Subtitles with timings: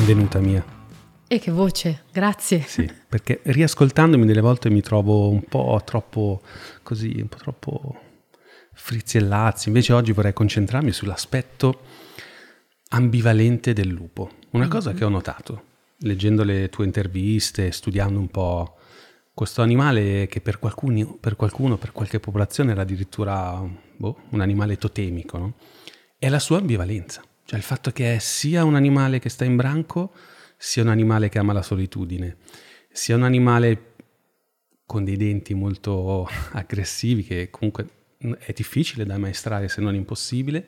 [0.00, 0.64] Benvenuta Mia.
[1.28, 2.62] E che voce, grazie.
[2.62, 6.40] Sì, perché riascoltandomi delle volte mi trovo un po' troppo
[6.82, 8.00] così, un po' troppo
[8.72, 9.68] frizzi e lazzi.
[9.68, 11.82] Invece oggi vorrei concentrarmi sull'aspetto
[12.88, 14.30] ambivalente del lupo.
[14.52, 14.72] Una mm-hmm.
[14.72, 15.64] cosa che ho notato
[15.98, 18.78] leggendo le tue interviste, studiando un po'
[19.34, 23.62] questo animale che per qualcuno, per, qualcuno, per qualche popolazione era addirittura
[23.96, 25.54] boh, un animale totemico, no?
[26.18, 27.22] è la sua ambivalenza.
[27.50, 30.14] Cioè il fatto che è sia un animale che sta in branco,
[30.56, 32.36] sia un animale che ama la solitudine,
[32.92, 33.94] sia un animale
[34.86, 37.86] con dei denti molto aggressivi che comunque
[38.38, 40.64] è difficile da ammaestrare se non impossibile,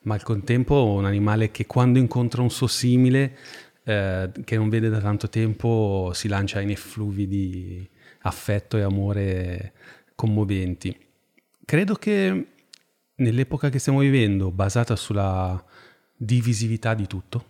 [0.00, 3.36] ma al contempo un animale che quando incontra un suo simile
[3.84, 7.88] eh, che non vede da tanto tempo si lancia in effluvi di
[8.22, 9.74] affetto e amore
[10.16, 10.92] commoventi.
[11.64, 12.46] Credo che
[13.14, 15.64] nell'epoca che stiamo vivendo, basata sulla
[16.16, 17.44] divisività di tutto,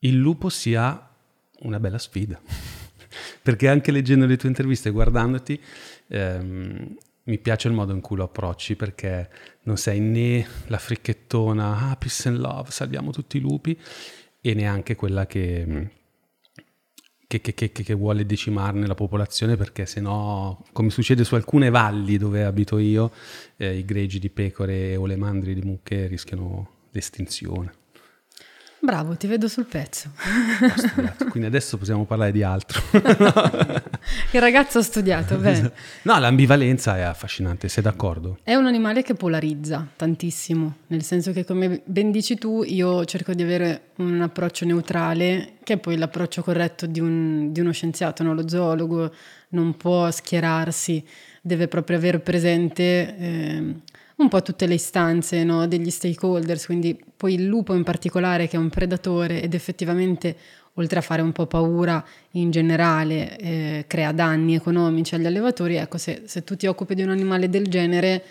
[0.00, 1.10] il lupo sia
[1.60, 2.40] una bella sfida.
[3.42, 5.60] Perché anche leggendo le tue interviste guardandoti,
[6.08, 9.30] ehm, mi piace il modo in cui lo approcci perché
[9.62, 13.78] non sei né la fricchettona, ah, peace and love, salviamo tutti i lupi,
[14.40, 15.90] e neanche quella che,
[17.26, 22.18] che, che, che vuole decimarne la popolazione perché se no, come succede su alcune valli
[22.18, 23.10] dove abito io,
[23.56, 27.82] eh, i greggi di pecore o le mandrie di mucche rischiano l'estinzione.
[28.84, 30.10] Bravo, ti vedo sul pezzo.
[31.30, 32.82] quindi adesso possiamo parlare di altro.
[34.30, 35.72] Il ragazzo ha studiato, bene.
[36.02, 38.40] No, l'ambivalenza è affascinante, sei d'accordo?
[38.42, 43.32] È un animale che polarizza tantissimo, nel senso che come ben dici tu, io cerco
[43.32, 48.22] di avere un approccio neutrale, che è poi l'approccio corretto di, un, di uno scienziato,
[48.22, 48.34] no?
[48.34, 49.10] lo zoologo
[49.50, 51.02] non può schierarsi,
[51.40, 53.16] deve proprio avere presente...
[53.16, 53.74] Eh,
[54.16, 58.56] un po' tutte le istanze no, degli stakeholders, quindi poi il lupo in particolare che
[58.56, 60.36] è un predatore ed effettivamente
[60.74, 65.98] oltre a fare un po' paura in generale eh, crea danni economici agli allevatori, ecco
[65.98, 68.22] se, se, tu ti occupi di un animale del genere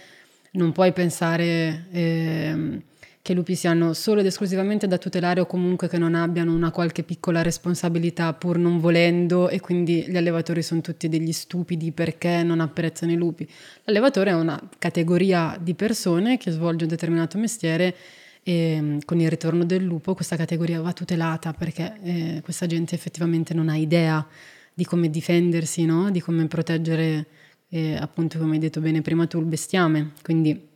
[0.51, 1.85] non puoi pensare...
[1.91, 2.81] Eh,
[3.23, 6.71] che i lupi siano solo ed esclusivamente da tutelare o comunque che non abbiano una
[6.71, 12.43] qualche piccola responsabilità pur non volendo e quindi gli allevatori sono tutti degli stupidi perché
[12.43, 13.49] non apprezzano i lupi.
[13.85, 17.95] L'allevatore è una categoria di persone che svolge un determinato mestiere
[18.43, 22.93] e mm, con il ritorno del lupo questa categoria va tutelata perché eh, questa gente
[22.93, 24.27] effettivamente non ha idea
[24.73, 26.11] di come difendersi, no?
[26.11, 27.25] di come proteggere
[27.69, 30.11] eh, appunto come hai detto bene prima tu il bestiame.
[30.21, 30.71] Quindi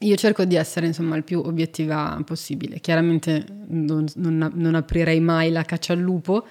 [0.00, 2.78] io cerco di essere insomma il più obiettiva possibile.
[2.78, 6.46] Chiaramente non, non, non aprirei mai la caccia al lupo.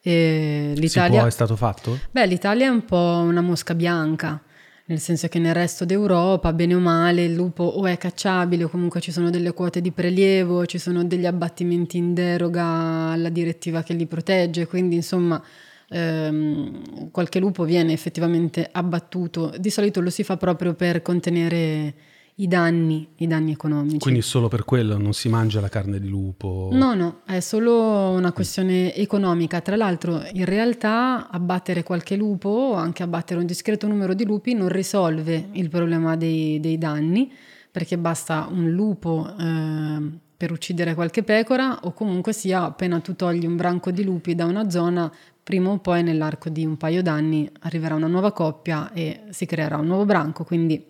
[0.00, 1.18] E l'Italia...
[1.18, 1.98] Può, è stato fatto?
[2.12, 4.40] Beh, l'Italia è un po' una mosca bianca,
[4.84, 8.68] nel senso che nel resto d'Europa, bene o male, il lupo o è cacciabile o
[8.68, 12.64] comunque ci sono delle quote di prelievo, ci sono degli abbattimenti in deroga
[13.10, 15.42] alla direttiva che li protegge, quindi insomma
[15.88, 19.52] ehm, qualche lupo viene effettivamente abbattuto.
[19.58, 21.94] Di solito lo si fa proprio per contenere
[22.38, 23.98] i danni, i danni economici.
[23.98, 26.68] Quindi solo per quello non si mangia la carne di lupo?
[26.72, 29.60] No, no, è solo una questione economica.
[29.62, 34.52] Tra l'altro, in realtà abbattere qualche lupo o anche abbattere un discreto numero di lupi
[34.52, 37.32] non risolve il problema dei, dei danni,
[37.70, 43.46] perché basta un lupo eh, per uccidere qualche pecora o comunque sia appena tu togli
[43.46, 45.10] un branco di lupi da una zona,
[45.42, 49.78] prima o poi nell'arco di un paio d'anni arriverà una nuova coppia e si creerà
[49.78, 50.84] un nuovo branco, quindi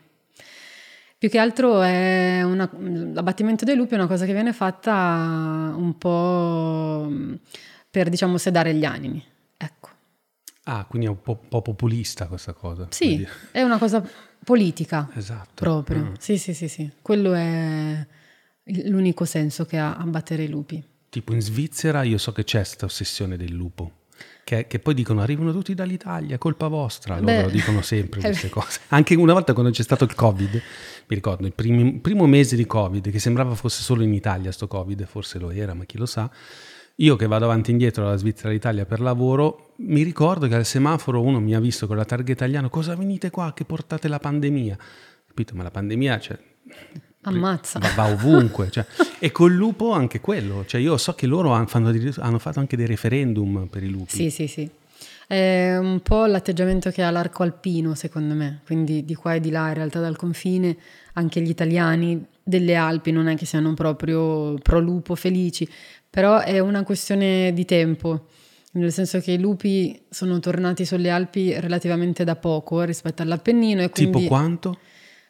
[1.27, 5.99] più che altro è una, l'abbattimento dei lupi è una cosa che viene fatta un
[5.99, 7.11] po'
[7.91, 9.25] per, diciamo, sedare gli animi.
[9.57, 9.89] Ecco.
[10.65, 12.87] Ah, quindi è un po', po populista questa cosa.
[12.91, 14.09] Sì, è una cosa
[14.45, 15.09] politica.
[15.15, 15.65] Esatto.
[15.65, 16.05] Proprio.
[16.05, 16.13] Mm.
[16.21, 16.89] Sì, sì, sì, sì.
[17.03, 18.07] Quello è
[18.85, 20.81] l'unico senso che ha abbattere i lupi.
[21.09, 23.91] Tipo in Svizzera io so che c'è questa ossessione del lupo
[24.47, 28.79] che, che, poi dicono arrivano tutti dall'Italia, colpa vostra, Beh, loro dicono sempre queste cose.
[28.91, 32.65] Anche una volta quando c'è stato il Covid, mi ricordo il primi, primo mese di
[32.65, 36.07] Covid, che sembrava fosse solo in Italia sto Covid, forse lo era, ma chi lo
[36.07, 36.31] sa.
[36.95, 40.65] Io che vado avanti e indietro dalla Svizzera all'Italia per lavoro, mi ricordo che al
[40.65, 44.21] semaforo uno mi ha visto con la targa italiana, cosa venite qua che portate la
[44.21, 44.79] pandemia?
[45.27, 45.57] Capito?
[45.57, 46.39] Ma la pandemia, cioè,
[47.31, 47.79] Ammazza.
[47.79, 48.71] Va, va ovunque.
[48.71, 48.87] Cioè.
[49.19, 50.65] E col lupo anche quello.
[50.67, 51.69] Cioè io so che loro hanno,
[52.19, 54.11] hanno, fatto anche dei referendum per i lupi.
[54.11, 54.69] Sì, sì, sì.
[55.27, 58.61] È un po' l'atteggiamento che ha l'arco alpino, secondo me.
[58.65, 60.77] Quindi di qua e di là, in realtà dal confine,
[61.15, 65.69] anche gli italiani delle Alpi non è che siano proprio pro lupo felici,
[66.09, 68.27] però è una questione di tempo.
[68.73, 73.83] Nel senso che i lupi sono tornati sulle Alpi relativamente da poco rispetto all'Appennino.
[73.83, 74.19] E quindi...
[74.19, 74.79] Tipo quanto?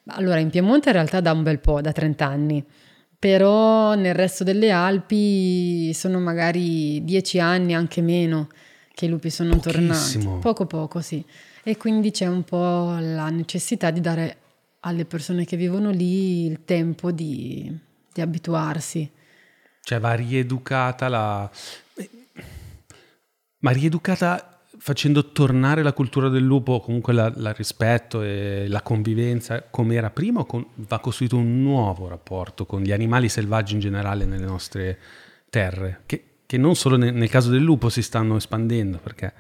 [0.08, 2.64] Allora, in Piemonte in realtà da un bel po', da 30 anni.
[3.18, 8.48] però nel resto delle Alpi sono magari dieci anni, anche meno,
[8.94, 10.24] che i lupi sono Pochissimo.
[10.24, 10.40] tornati.
[10.40, 11.24] Poco poco, sì.
[11.64, 14.36] E quindi c'è un po' la necessità di dare
[14.80, 17.76] alle persone che vivono lì il tempo di,
[18.12, 19.10] di abituarsi.
[19.82, 21.50] Cioè va rieducata la...
[23.60, 24.55] Ma rieducata
[24.86, 30.38] facendo tornare la cultura del lupo, comunque la rispetto e la convivenza come era prima,
[30.38, 34.96] o con, va costruito un nuovo rapporto con gli animali selvaggi in generale nelle nostre
[35.50, 39.32] terre, che, che non solo nel, nel, caso del lupo si stanno espandendo, perché...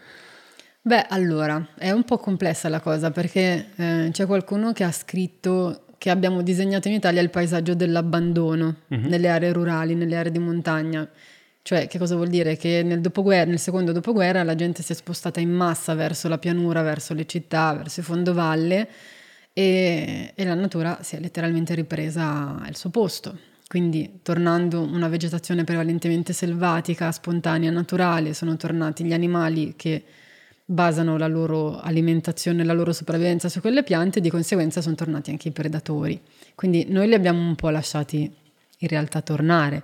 [0.82, 5.84] Beh, allora, è un po' complessa la cosa, perché eh, c'è qualcuno che ha scritto
[5.96, 8.98] che abbiamo disegnato in Italia il paesaggio dell'abbandono uh-huh.
[8.98, 11.08] nelle aree rurali, nelle aree di montagna.
[11.66, 12.56] Cioè, che cosa vuol dire?
[12.56, 16.80] Che nel, nel, secondo dopoguerra la gente si è spostata in massa verso la pianura,
[16.82, 18.88] verso le città, verso i fondovalle
[19.52, 23.36] e, e la natura si è letteralmente ripresa al suo posto.
[23.66, 30.04] Quindi, tornando una vegetazione prevalentemente selvatica, spontanea, naturale, sono tornati gli animali che
[30.64, 35.30] basano la loro alimentazione, la loro sopravvivenza su quelle piante e di conseguenza sono tornati
[35.30, 36.20] anche i predatori.
[36.54, 38.32] Quindi noi li abbiamo un po' lasciati
[38.78, 39.82] in realtà tornare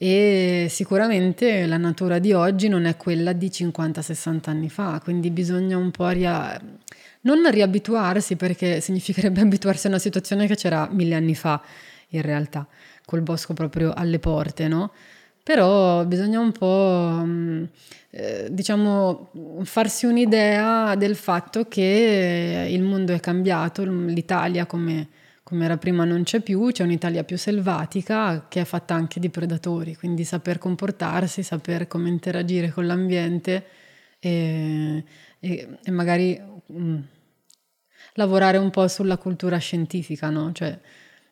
[0.00, 5.76] e sicuramente la natura di oggi non è quella di 50-60 anni fa, quindi bisogna
[5.76, 6.58] un po' ria...
[7.22, 11.60] non riabituarsi perché significherebbe abituarsi a una situazione che c'era mille anni fa
[12.10, 12.64] in realtà,
[13.04, 14.92] col bosco proprio alle porte, no?
[15.42, 17.64] Però bisogna un po', mm,
[18.10, 19.30] eh, diciamo,
[19.64, 25.08] farsi un'idea del fatto che il mondo è cambiato, l'Italia come
[25.48, 29.30] come era prima non c'è più, c'è un'Italia più selvatica che è fatta anche di
[29.30, 33.64] predatori, quindi saper comportarsi, saper come interagire con l'ambiente
[34.18, 35.02] e,
[35.40, 36.98] e, e magari mh,
[38.12, 40.52] lavorare un po' sulla cultura scientifica, no?
[40.52, 40.78] cioè,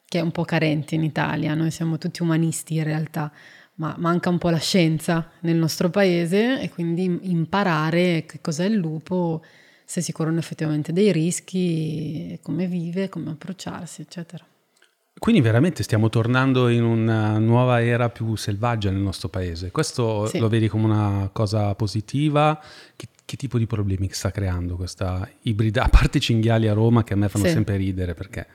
[0.07, 3.31] che è un po' carente in Italia, noi siamo tutti umanisti in realtà,
[3.75, 8.77] ma manca un po' la scienza nel nostro paese e quindi imparare che cos'è il
[8.77, 9.45] lupo
[9.87, 14.45] se si corrono effettivamente dei rischi, come vive, come approcciarsi, eccetera.
[15.19, 19.71] Quindi veramente stiamo tornando in una nuova era più selvaggia nel nostro paese.
[19.71, 20.39] Questo sì.
[20.39, 22.61] lo vedi come una cosa positiva?
[22.95, 25.85] Che, che, tipo di problemi sta creando questa ibrida?
[25.85, 27.53] A parte i cinghiali a Roma che a me fanno sì.
[27.53, 28.47] sempre ridere perché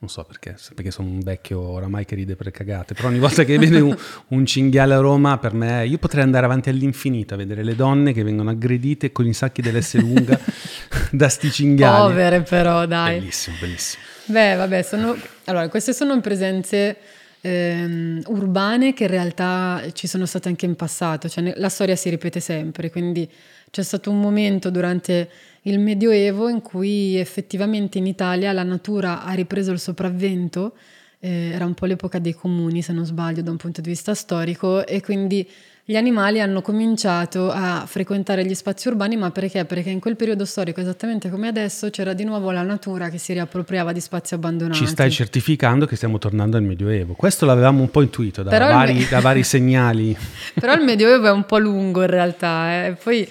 [0.00, 3.42] non so perché, perché sono un vecchio oramai che ride per cagate, però ogni volta
[3.42, 3.96] che vede un,
[4.28, 8.12] un, cinghiale a Roma, per me, io potrei andare avanti all'infinito a vedere le donne
[8.12, 10.38] che vengono aggredite con i sacchi dell'S lunga
[11.10, 12.12] da sti cinghiali.
[12.12, 13.18] Povere però, dai.
[13.18, 14.02] Bellissimo, bellissimo.
[14.26, 15.16] Beh, vabbè, sono...
[15.46, 16.96] Allora, queste sono presenze
[17.40, 22.08] ehm, urbane che in realtà ci sono state anche in passato, cioè la storia si
[22.08, 23.28] ripete sempre, quindi
[23.70, 25.28] c'è stato un momento durante
[25.68, 30.74] il Medioevo in cui effettivamente in Italia la natura ha ripreso il sopravvento,
[31.20, 34.14] eh, era un po' l'epoca dei comuni se non sbaglio da un punto di vista
[34.14, 35.48] storico e quindi
[35.90, 39.64] gli animali hanno cominciato a frequentare gli spazi urbani, ma perché?
[39.64, 43.32] Perché in quel periodo storico, esattamente come adesso, c'era di nuovo la natura che si
[43.32, 44.76] riappropriava di spazi abbandonati.
[44.76, 47.14] Ci stai certificando che stiamo tornando al Medioevo.
[47.14, 49.06] Questo l'avevamo un po' intuito da, vari, me...
[49.08, 50.14] da vari, segnali.
[50.60, 52.84] Però il Medioevo è un po' lungo in realtà.
[52.84, 52.96] Eh.
[53.02, 53.26] Poi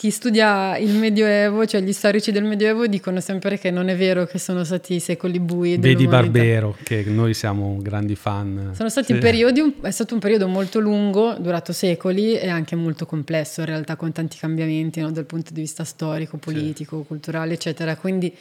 [0.00, 4.24] chi studia il Medioevo, cioè gli storici del Medioevo, dicono sempre che non è vero
[4.24, 5.76] che sono stati i secoli bui.
[5.76, 8.70] Vedi Barbero, che noi siamo grandi fan.
[8.72, 9.18] Sono stati sì.
[9.18, 13.96] periodi, è stato un periodo molto lungo, durato secoli e anche molto complesso in realtà,
[13.96, 17.06] con tanti cambiamenti no, dal punto di vista storico, politico, sì.
[17.06, 17.94] culturale, eccetera.
[17.96, 18.34] Quindi,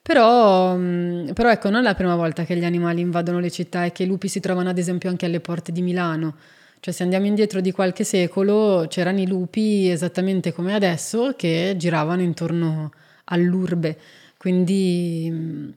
[0.00, 3.92] però, però ecco, non è la prima volta che gli animali invadono le città e
[3.92, 6.36] che i lupi si trovano ad esempio anche alle porte di Milano.
[6.84, 12.22] Cioè se andiamo indietro di qualche secolo c'erano i lupi esattamente come adesso che giravano
[12.22, 12.90] intorno
[13.26, 13.96] all'urbe,
[14.36, 15.70] quindi mm,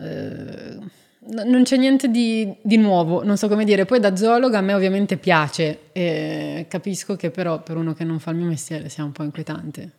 [0.00, 0.78] eh,
[1.46, 3.86] non c'è niente di, di, nuovo, non so come dire.
[3.86, 8.32] Poi da zoologa a me ovviamente piace capisco che però per uno che non fa
[8.32, 9.90] il mio mestiere sia un po' inquietante.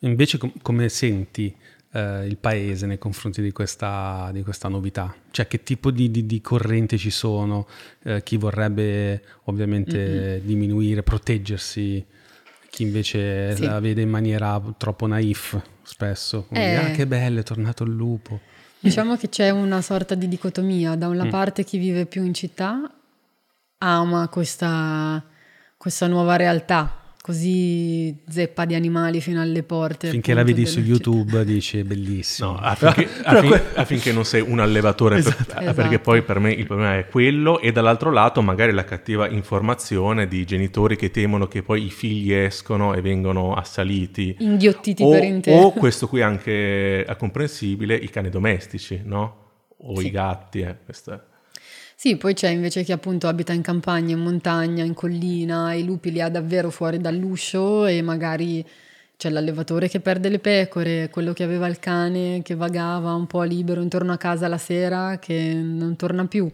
[0.00, 1.56] Invece com- come senti
[1.96, 5.14] eh, il paese nei confronti di questa, di questa, novità?
[5.30, 7.66] Cioè che tipo di, di, di corrente ci sono?
[8.04, 10.46] Eh, chi vorrebbe ovviamente mm-hmm.
[10.46, 12.04] diminuire, proteggersi,
[12.68, 13.64] chi invece sì.
[13.64, 16.48] la vede in maniera troppo naif spesso.
[16.50, 16.74] Eh.
[16.74, 18.40] Ah che bello, è tornato il lupo.
[18.78, 21.30] Diciamo che c'è una sorta di dicotomia, da una mm.
[21.30, 22.90] parte chi vive più in città
[23.78, 25.24] ama questa,
[25.76, 30.10] questa nuova realtà, così zeppa di animali fino alle porte.
[30.10, 32.52] Finché la vedi su YouTube dici bellissimo.
[32.52, 35.42] No, affinché, affin, affinché, non sei un allevatore, esatto.
[35.44, 35.74] per, esatto.
[35.74, 40.28] perché poi per me il problema è quello e dall'altro lato magari la cattiva informazione
[40.28, 44.36] di genitori che temono che poi i figli escono e vengono assaliti.
[44.38, 45.62] Inghiottiti o, per intero.
[45.62, 49.46] O questo qui anche è comprensibile, i cani domestici, no?
[49.78, 50.06] O sì.
[50.06, 51.26] i gatti, eh, questa
[51.98, 56.12] Sì, poi c'è invece chi appunto abita in campagna, in montagna, in collina, i lupi
[56.12, 58.64] li ha davvero fuori dall'uscio e magari
[59.16, 63.42] c'è l'allevatore che perde le pecore, quello che aveva il cane che vagava un po'
[63.44, 66.50] libero intorno a casa la sera che non torna più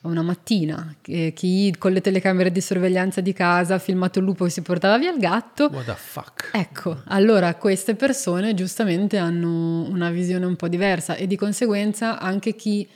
[0.00, 4.50] una mattina, chi con le telecamere di sorveglianza di casa ha filmato il lupo che
[4.50, 5.68] si portava via il gatto.
[5.72, 6.50] What the fuck?
[6.54, 12.56] Ecco, allora queste persone giustamente hanno una visione un po' diversa e di conseguenza anche
[12.56, 12.88] chi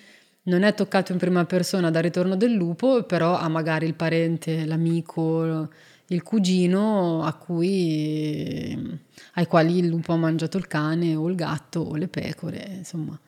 [0.47, 4.65] non è toccato in prima persona dal ritorno del lupo, però ha magari il parente,
[4.65, 5.69] l'amico,
[6.07, 8.99] il cugino cui,
[9.35, 13.19] ai quali il lupo ha mangiato il cane o il gatto o le pecore, insomma.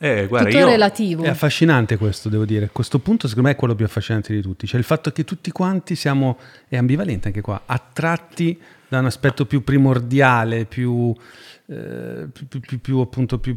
[0.00, 0.68] Eh, guarda, Tutto io...
[0.68, 1.22] relativo.
[1.24, 2.70] È affascinante questo, devo dire.
[2.70, 4.64] Questo punto secondo me è quello più affascinante di tutti.
[4.64, 6.38] Cioè il fatto che tutti quanti siamo,
[6.68, 11.12] è ambivalente anche qua, attratti da un aspetto più primordiale, più,
[11.66, 13.56] eh, più, più, più appunto più,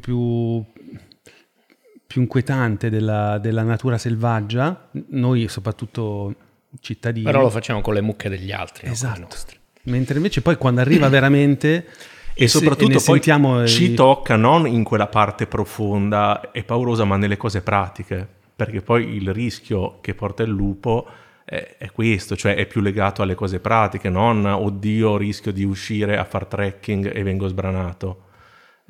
[2.12, 6.36] più inquietante della, della, natura selvaggia, noi soprattutto
[6.82, 7.24] cittadini.
[7.24, 8.90] Però lo facciamo con le mucche degli altri.
[8.90, 9.38] Esatto.
[9.84, 11.86] Mentre invece poi quando arriva veramente...
[12.34, 13.94] E, soprattutto e poi ci i...
[13.94, 19.32] tocca non in quella parte profonda e paurosa, ma nelle cose pratiche, perché poi il
[19.34, 21.08] rischio che porta il lupo
[21.46, 26.18] è, è questo, cioè è più legato alle cose pratiche, non oddio rischio di uscire
[26.18, 28.30] a far trekking e vengo sbranato.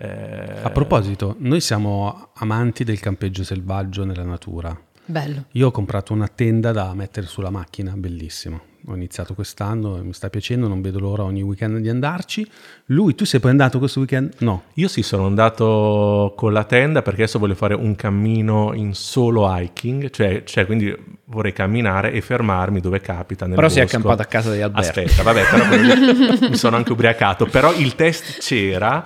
[0.02, 0.64] Eh...
[0.64, 4.76] A proposito, noi siamo amanti del campeggio selvaggio nella natura.
[5.06, 5.46] Bello.
[5.52, 8.70] Io ho comprato una tenda da mettere sulla macchina, bellissimo.
[8.88, 12.50] Ho iniziato quest'anno e mi sta piacendo, non vedo l'ora ogni weekend di andarci.
[12.86, 14.34] Lui, tu sei poi andato questo weekend?
[14.40, 14.64] No.
[14.76, 19.46] Io sì, sono andato con la tenda perché adesso voglio fare un cammino in solo
[19.48, 23.46] hiking, cioè, cioè quindi vorrei camminare e fermarmi dove capita.
[23.46, 23.82] Nel però bosco.
[23.82, 25.00] sei accampato a casa di Alberto.
[25.00, 27.46] Aspetta, vabbè, però mi sono anche ubriacato.
[27.46, 29.06] Però il test c'era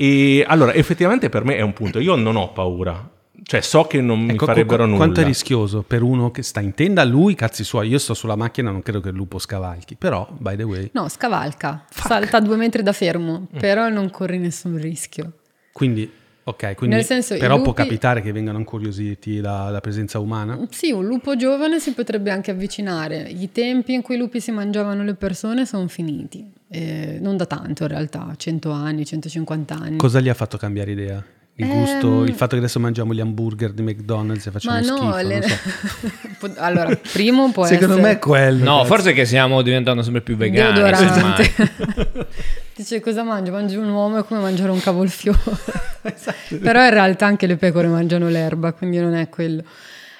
[0.00, 1.98] e allora, effettivamente per me è un punto.
[1.98, 3.06] Io non ho paura.
[3.42, 4.96] Cioè, so che non ecco, mi farebbero nulla.
[4.96, 7.04] Quanto è rischioso per uno che sta in tenda?
[7.04, 9.96] Lui, cazzi suoi, io sto sulla macchina, non credo che il lupo scavalchi.
[9.96, 10.90] Però, by the way.
[10.94, 11.84] No, scavalca.
[11.90, 12.06] Fuck.
[12.06, 15.32] Salta due metri da fermo, però non corri nessun rischio.
[15.70, 16.10] Quindi
[16.44, 17.64] Ok, quindi senso, però lupi...
[17.64, 20.58] può capitare che vengano incuriositi dalla presenza umana?
[20.70, 23.28] Sì, un lupo giovane si potrebbe anche avvicinare.
[23.28, 26.50] I tempi in cui i lupi si mangiavano le persone sono finiti.
[26.68, 29.96] Eh, non da tanto in realtà, 100 anni, 150 anni.
[29.96, 31.24] Cosa gli ha fatto cambiare idea?
[31.60, 32.26] Il gusto, ehm...
[32.28, 35.42] il fatto che adesso mangiamo gli hamburger di McDonald's e facciamo Ma no, schifo, le...
[35.42, 36.52] so.
[36.60, 38.08] allora, primo può Secondo essere...
[38.08, 38.64] me è quello.
[38.64, 40.80] No, forse che stiamo diventando sempre più vegani.
[42.74, 43.52] Dice cosa mangio?
[43.52, 45.38] Mangi un uomo è come mangiare un cavolfiore.
[46.02, 46.56] esatto.
[46.58, 49.62] Però in realtà anche le pecore mangiano l'erba, quindi non è quello.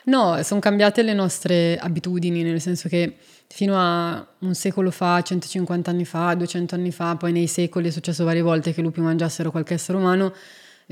[0.04, 3.16] No, sono cambiate le nostre abitudini, nel senso che
[3.52, 7.90] fino a un secolo fa, 150 anni fa, 200 anni fa, poi nei secoli è
[7.90, 10.32] successo varie volte che i lupi mangiassero qualche essere umano,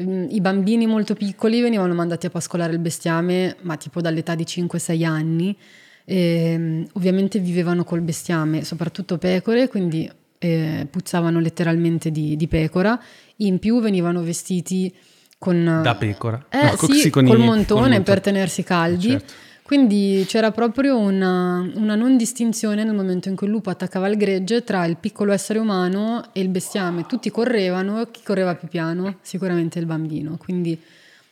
[0.00, 5.04] i bambini molto piccoli venivano mandati a pascolare il bestiame, ma tipo dall'età di 5-6
[5.04, 5.56] anni.
[6.04, 12.98] E, ehm, ovviamente vivevano col bestiame, soprattutto pecore, quindi eh, puzzavano letteralmente di, di, pecora.
[13.36, 14.94] In più venivano vestiti
[15.36, 15.80] con...
[15.82, 16.46] Da pecora?
[16.48, 19.10] Eh no, sì, col i, montone per tenersi caldi.
[19.10, 19.32] Certo.
[19.68, 24.16] Quindi c'era proprio una, una, non distinzione nel momento in cui il lupo attaccava il
[24.16, 27.04] gregge tra il piccolo essere umano e il bestiame.
[27.04, 29.18] Tutti correvano, chi correva più piano?
[29.20, 30.38] Sicuramente il bambino.
[30.38, 30.80] Quindi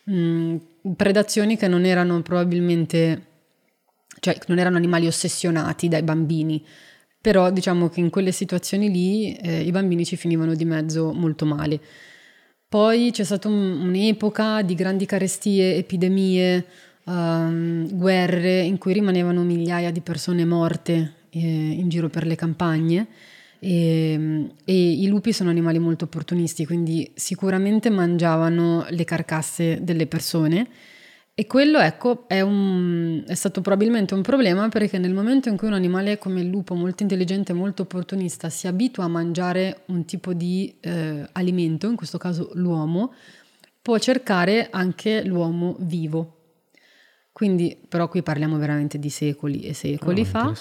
[0.04, 0.56] mh,
[0.94, 3.22] predazioni che non erano probabilmente,
[4.20, 6.62] cioè non erano animali ossessionati dai bambini,
[7.18, 11.46] però diciamo che in quelle situazioni lì eh, i bambini ci finivano di mezzo molto
[11.46, 11.80] male.
[12.68, 16.66] Poi c'è stata un, un'epoca di grandi carestie, epidemie,
[17.06, 23.06] um, guerre in cui rimanevano migliaia di persone morte eh, in giro per le campagne
[23.58, 30.68] e, e, i lupi sono animali molto opportunisti, quindi sicuramente mangiavano le carcasse delle persone
[31.38, 35.66] e quello, ecco, è, un, è, stato probabilmente un problema perché nel momento in cui
[35.66, 40.32] un animale come il lupo, molto intelligente, molto opportunista, si abitua a mangiare un tipo
[40.32, 43.12] di eh, alimento, in questo caso l'uomo,
[43.82, 46.35] può cercare anche l'uomo vivo.
[47.36, 50.54] Quindi, però qui parliamo veramente di secoli e secoli oh, fa.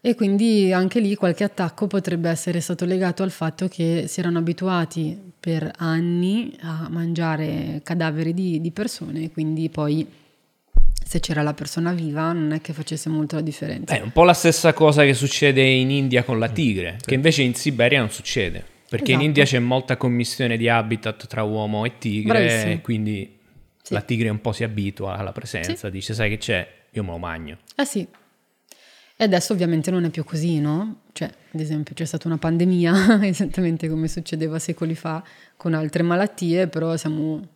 [0.00, 4.38] E quindi anche lì qualche attacco potrebbe essere stato legato al fatto che si erano
[4.38, 10.06] abituati per anni a mangiare cadaveri di, di persone e quindi poi
[11.04, 13.92] se c'era la persona viva non è che facesse molto la differenza.
[13.92, 17.06] È un po' la stessa cosa che succede in India con la tigre, sì.
[17.06, 19.18] che invece in Siberia non succede, perché esatto.
[19.18, 22.78] in India c'è molta commissione di habitat tra uomo e tigre, Bravissimo.
[22.80, 23.40] quindi
[23.82, 23.92] sì.
[23.92, 25.90] la tigre un po' si abitua alla presenza, sì.
[25.90, 27.58] dice sai che c'è, io me lo magno.
[27.76, 28.06] Eh sì.
[29.16, 31.02] E adesso ovviamente non è più così, no?
[31.12, 35.22] Cioè, ad esempio, c'è stata una pandemia, esattamente come succedeva secoli fa
[35.56, 37.48] con altre malattie, però siamo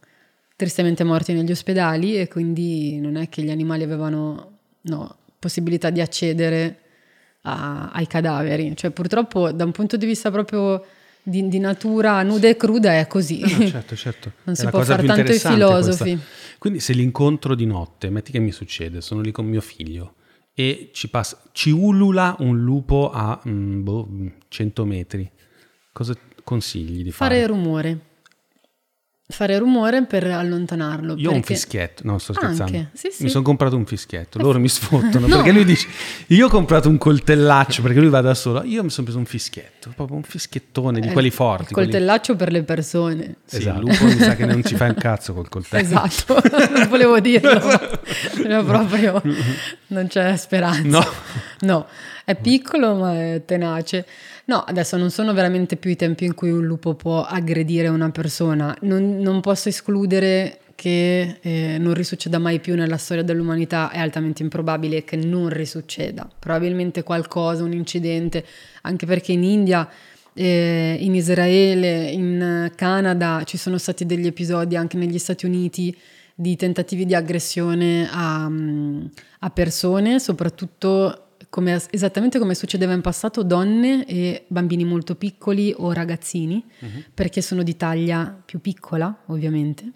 [0.54, 6.00] tristemente morti negli ospedali e quindi non è che gli animali avevano no, possibilità di
[6.00, 6.80] accedere
[7.42, 8.76] a, ai cadaveri.
[8.76, 10.84] Cioè purtroppo da un punto di vista proprio
[11.28, 13.40] di, di natura nuda e cruda è così.
[13.40, 14.32] No, certo, certo.
[14.44, 16.10] non è si può fare tanto i filosofi.
[16.12, 16.56] Questa.
[16.58, 20.14] Quindi se l'incontro di notte, metti che mi succede, sono lì con mio figlio
[20.54, 24.08] e ci, passa, ci ulula un lupo a mm, boh,
[24.46, 25.28] 100 metri,
[25.92, 27.34] cosa consigli di fare?
[27.34, 28.00] Fare rumore
[29.28, 31.16] fare rumore per allontanarlo.
[31.16, 32.86] Io ho un fischietto, no sto scherzando.
[32.92, 33.24] Sì, sì.
[33.24, 35.36] Mi sono comprato un fischietto, loro mi sfottono no.
[35.36, 35.88] perché lui dice,
[36.28, 39.26] io ho comprato un coltellaccio perché lui va da solo, io mi sono preso un
[39.26, 41.74] fischietto, proprio un fischiettone di eh, quelli forti.
[41.74, 42.52] coltellaccio quelli...
[42.52, 43.36] per le persone.
[43.44, 43.80] Sì, esatto.
[43.80, 45.82] il lupo mi sa che non ci fa un cazzo col coltello.
[45.82, 46.40] Esatto,
[46.70, 47.60] non volevo dirlo,
[48.48, 49.20] ma proprio
[49.88, 50.82] non c'è speranza.
[50.86, 51.04] No.
[51.60, 51.86] No,
[52.24, 54.06] è piccolo ma è tenace.
[54.48, 58.10] No, adesso non sono veramente più i tempi in cui un lupo può aggredire una
[58.10, 58.76] persona.
[58.82, 64.44] Non, non posso escludere che eh, non risucceda mai più nella storia dell'umanità, è altamente
[64.44, 66.28] improbabile che non risucceda.
[66.38, 68.44] Probabilmente qualcosa, un incidente,
[68.82, 69.88] anche perché in India,
[70.32, 75.96] eh, in Israele, in Canada ci sono stati degli episodi anche negli Stati Uniti
[76.38, 78.48] di tentativi di aggressione a,
[79.40, 81.25] a persone, soprattutto
[81.56, 87.04] come, esattamente come succedeva in passato, donne e bambini molto piccoli o ragazzini, uh-huh.
[87.14, 89.90] perché sono di taglia più piccola, ovviamente,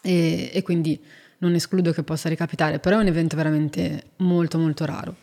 [0.00, 0.96] e, e, quindi
[1.38, 5.16] non escludo che possa ricapitare, però è un evento veramente molto molto raro.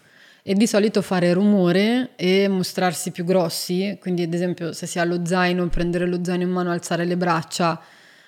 [0.44, 5.06] E di solito fare rumore e mostrarsi più grossi, quindi ad esempio se si ha
[5.06, 7.82] lo zaino, prendere lo zaino in mano, alzare le braccia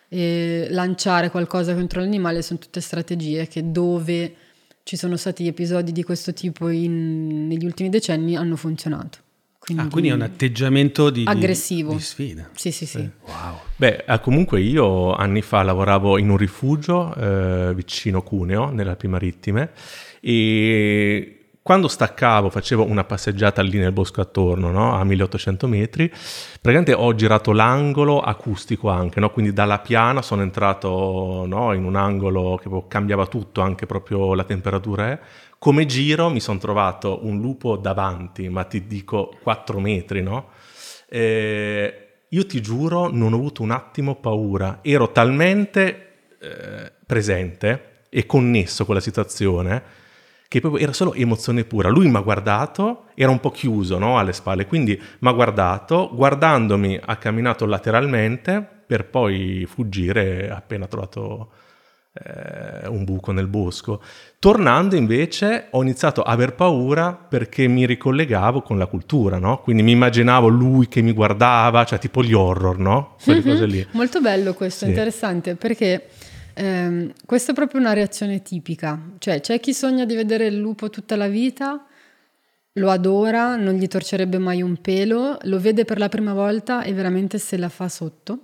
[0.09, 4.33] lanciare qualcosa contro l'animale, sono tutte strategie che dove
[4.87, 9.17] ci sono stati episodi di questo tipo in, negli ultimi decenni hanno funzionato.
[9.59, 11.89] Quindi, ah, quindi è un atteggiamento di, aggressivo.
[11.89, 12.49] Di, di sfida.
[12.53, 12.99] Sì, sì, sì.
[12.99, 13.59] Wow.
[13.75, 19.09] Beh, eh, comunque io anni fa lavoravo in un rifugio eh, vicino Cuneo, nelle Alpi
[19.09, 19.71] Marittime,
[20.21, 21.36] e
[21.67, 24.95] quando staccavo, facevo una passeggiata lì nel bosco attorno, no?
[24.95, 29.31] a 1800 metri, praticamente ho girato l'angolo acustico anche, no?
[29.31, 31.73] quindi dalla piana sono entrato no?
[31.73, 35.11] in un angolo che cambiava tutto, anche proprio la temperatura.
[35.11, 35.19] Eh.
[35.59, 40.51] Come giro mi sono trovato un lupo davanti, ma ti dico 4 metri, no?
[41.09, 48.25] Eh, io ti giuro, non ho avuto un attimo paura, ero talmente eh, presente e
[48.25, 49.96] connesso con la situazione
[50.47, 51.89] che proprio era solo emozione pura.
[51.89, 56.09] Lui mi ha guardato, era un po' chiuso no, alle spalle, quindi mi ha guardato,
[56.13, 61.49] guardandomi ha camminato lateralmente per poi fuggire appena trovato
[62.13, 64.01] eh, un buco nel bosco.
[64.39, 69.59] Tornando invece ho iniziato a aver paura perché mi ricollegavo con la cultura, no?
[69.59, 73.15] Quindi mi immaginavo lui che mi guardava, cioè tipo gli horror, no?
[73.21, 73.49] Quelle mm-hmm.
[73.49, 73.87] cose lì.
[73.91, 74.91] Molto bello questo, sì.
[74.91, 76.07] interessante, perché
[76.57, 80.89] eh, questa è proprio una reazione tipica, cioè c'è chi sogna di vedere il lupo
[80.89, 81.85] tutta la vita,
[82.73, 86.93] lo adora, non gli torcerebbe mai un pelo, lo vede per la prima volta e
[86.93, 88.39] veramente se la fa sotto.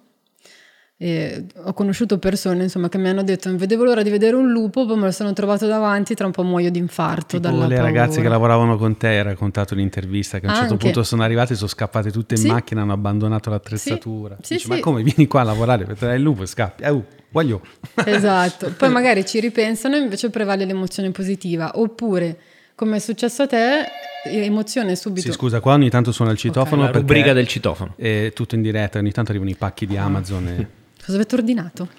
[0.96, 4.52] E ho conosciuto persone insomma, che mi hanno detto non vedevo l'ora di vedere un
[4.52, 7.40] lupo, poi me lo sono trovato davanti, tra un po' muoio di infarto.
[7.40, 7.82] Tipo le paura.
[7.82, 10.86] ragazze che lavoravano con te, hai raccontato un'intervista che a un certo Anche.
[10.86, 12.48] punto sono arrivate, sono scappate tutte in sì.
[12.48, 14.38] macchina, hanno abbandonato l'attrezzatura.
[14.42, 14.60] Sì.
[14.60, 16.84] Sì, ma come vieni qua a lavorare, vedrai il lupo e scappi?
[16.84, 17.62] Eh, uh voglio.
[18.06, 22.38] Esatto, poi magari ci ripensano e invece prevale l'emozione positiva, oppure
[22.76, 23.86] come è successo a te,
[24.24, 25.28] emozione subito.
[25.28, 26.84] Sì, scusa, qua ogni tanto suona il citofono.
[26.84, 26.94] Okay.
[26.94, 27.94] La rubrica del citofono.
[27.98, 30.48] È tutto in diretta, ogni tanto arrivano i pacchi di Amazon.
[30.48, 30.68] E...
[31.04, 31.90] Cosa avete ordinato?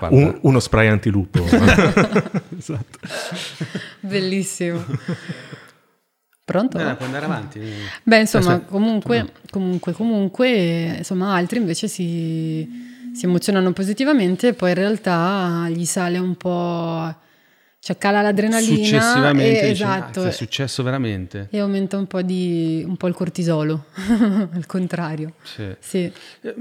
[0.00, 1.42] Un, uno spray antilupo.
[2.56, 2.98] esatto.
[4.00, 4.84] Bellissimo.
[6.44, 6.78] Pronto?
[6.78, 7.60] Eh, puoi andare avanti.
[8.04, 15.68] Beh, insomma, comunque, comunque, comunque, insomma, altri invece si si emozionano positivamente poi in realtà
[15.70, 17.12] gli sale un po',
[17.80, 18.76] cioè cala l'adrenalina.
[18.76, 20.22] Successivamente, e, dice, esatto.
[20.22, 21.48] è successo veramente.
[21.50, 23.86] E aumenta un po', di, un po il cortisolo,
[24.54, 25.32] al contrario.
[25.42, 25.74] Sì.
[25.80, 26.12] sì.
[26.42, 26.54] Eh,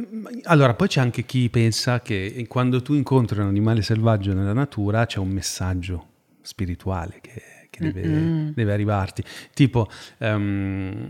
[0.45, 5.05] allora, poi c'è anche chi pensa che quando tu incontri un animale selvaggio nella natura
[5.05, 6.07] c'è un messaggio
[6.41, 9.23] spirituale che, che deve, deve, arrivarti.
[9.53, 9.87] Tipo...
[10.17, 11.05] Um,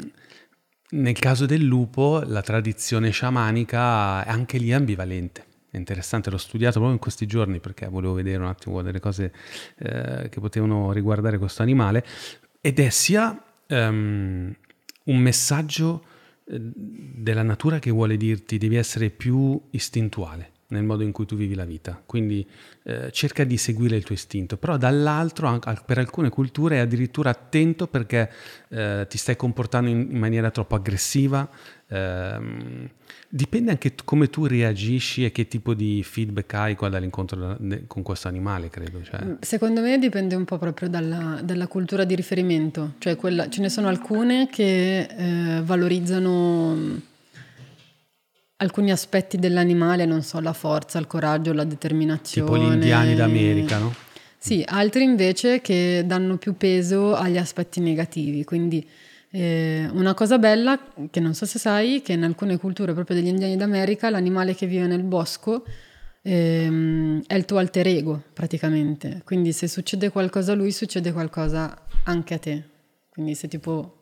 [0.89, 5.45] nel caso del lupo, la tradizione sciamanica è anche lì ambivalente.
[5.69, 9.34] È interessante, l'ho studiato proprio in questi giorni perché volevo vedere un attimo delle cose
[9.78, 12.06] eh, che potevano riguardare questo animale.
[12.62, 14.56] Ed è sia um,
[15.04, 16.06] un messaggio
[16.45, 21.36] eh, della natura che vuole dirti devi essere più istintuale nel modo in cui tu
[21.36, 22.45] vivi la vita, quindi
[22.84, 27.88] eh, cerca di seguire il tuo istinto, però dall'altro per alcune culture è addirittura attento
[27.88, 28.30] perché
[28.69, 31.49] eh, ti stai comportando in, in, maniera troppo aggressiva,
[31.89, 32.89] Ehm,
[33.30, 38.03] dipende anche t- come tu reagisci e che tipo di feedback hai quando all'incontro con
[38.03, 39.01] questo animale, credo.
[39.03, 39.23] Cioè.
[39.23, 43.62] Mm, secondo me dipende un po' proprio dalla, dalla cultura di riferimento, cioè quella, ce
[43.62, 47.15] ne sono alcune che eh, valorizzano
[48.58, 52.50] alcuni aspetti dell'animale, non so, la forza, il coraggio, la determinazione.
[52.50, 53.93] Tipo gli indiani d'America, no?
[54.38, 58.88] Sì, altri invece che danno più peso agli aspetti negativi, quindi
[59.32, 63.28] eh, una cosa bella, che non so se sai, che in alcune culture proprio degli
[63.28, 65.65] indiani d'America l'animale che vive nel bosco
[66.22, 71.76] ehm, è il tuo alter ego praticamente, quindi se succede qualcosa a lui succede qualcosa
[72.04, 72.63] anche a te,
[73.10, 73.96] quindi se tipo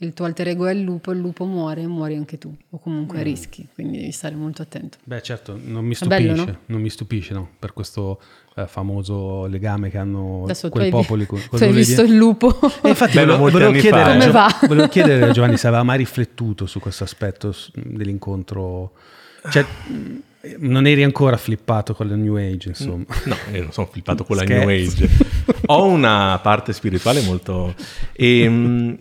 [0.00, 3.18] il tuo alter ego è il lupo, il lupo muore, muori anche tu, o comunque
[3.18, 3.22] mm.
[3.22, 4.98] rischi, quindi devi stare molto attento.
[5.02, 6.58] Beh, certo, non mi stupisce, bello, no?
[6.66, 7.48] non mi stupisce, no?
[7.58, 8.20] per questo
[8.54, 11.26] eh, famoso legame che hanno Adesso quei popoli.
[11.26, 12.58] Con, tu hai visto il lupo?
[12.82, 14.58] E infatti Beh, volevo, volevo, chiedere, Come va?
[14.68, 18.92] volevo chiedere a Giovanni se aveva mai riflettuto su questo aspetto dell'incontro,
[19.50, 19.66] cioè
[20.58, 23.04] non eri ancora flippato con la New Age, insomma.
[23.24, 25.08] No, io non sono flippato con la New Age.
[25.66, 27.74] Ho una parte spirituale molto...
[28.12, 28.98] E, ehm,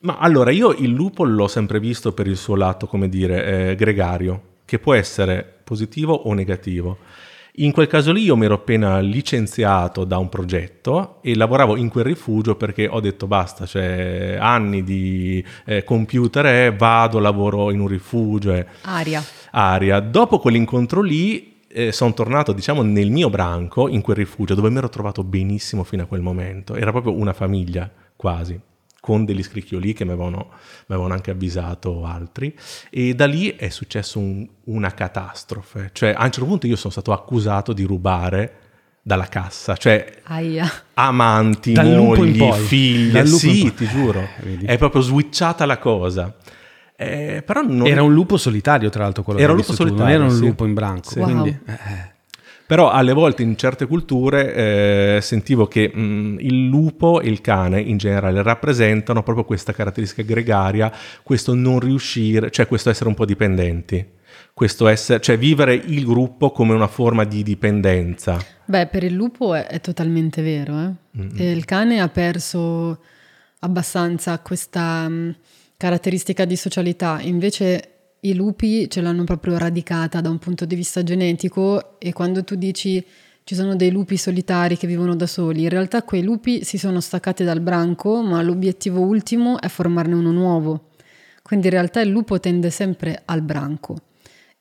[0.00, 3.74] ma allora, io il lupo l'ho sempre visto per il suo lato, come dire, eh,
[3.74, 6.98] gregario, che può essere positivo o negativo.
[7.60, 11.88] In quel caso lì io mi ero appena licenziato da un progetto e lavoravo in
[11.88, 17.80] quel rifugio perché ho detto basta, cioè anni di eh, computer e vado, lavoro in
[17.80, 18.52] un rifugio.
[18.52, 18.64] E...
[18.82, 19.20] Aria.
[19.50, 19.98] Aria.
[19.98, 24.78] Dopo quell'incontro lì eh, sono tornato, diciamo, nel mio branco, in quel rifugio, dove mi
[24.78, 26.76] ero trovato benissimo fino a quel momento.
[26.76, 28.60] Era proprio una famiglia, quasi
[29.00, 30.48] con degli scricchioli che mi avevano,
[30.86, 32.56] mi avevano, anche avvisato altri
[32.90, 36.92] e da lì è successo un, una catastrofe, cioè a un certo punto io sono
[36.92, 38.56] stato accusato di rubare
[39.02, 40.70] dalla cassa, cioè Aia.
[40.94, 46.34] amanti, Dal mogli, figli, sì, ti giuro, eh, è proprio switchata la cosa.
[47.00, 47.86] Eh, però non...
[47.86, 50.40] Era un lupo solitario, tra l'altro, quello era un lupo solitario, non era un sì.
[50.40, 51.10] lupo in branco.
[51.10, 51.18] Sì.
[51.20, 51.26] Wow.
[51.26, 52.16] Quindi, eh.
[52.68, 57.40] Però alle volte in certe culture eh, sentivo che mh, mm, il lupo e il
[57.40, 63.14] cane in generale rappresentano proprio questa caratteristica gregaria, questo non riuscire, cioè questo essere un
[63.14, 64.06] po' dipendenti,
[64.52, 68.36] questo essere, cioè vivere il gruppo come una forma di dipendenza.
[68.66, 70.78] Beh, per il lupo è, è totalmente vero.
[70.78, 71.20] Eh?
[71.22, 71.56] Mm-hmm.
[71.56, 72.98] Il cane ha perso
[73.60, 75.30] abbastanza questa mm,
[75.78, 81.02] caratteristica di socialità, invece i lupi ce l'hanno proprio radicata da un punto di vista
[81.02, 83.04] genetico e quando tu dici
[83.44, 87.00] ci sono dei lupi solitari che vivono da soli, in realtà quei lupi si sono
[87.00, 90.88] staccati dal branco, ma l'obiettivo ultimo è formarne uno nuovo.
[91.40, 93.96] Quindi in realtà il lupo tende sempre al branco.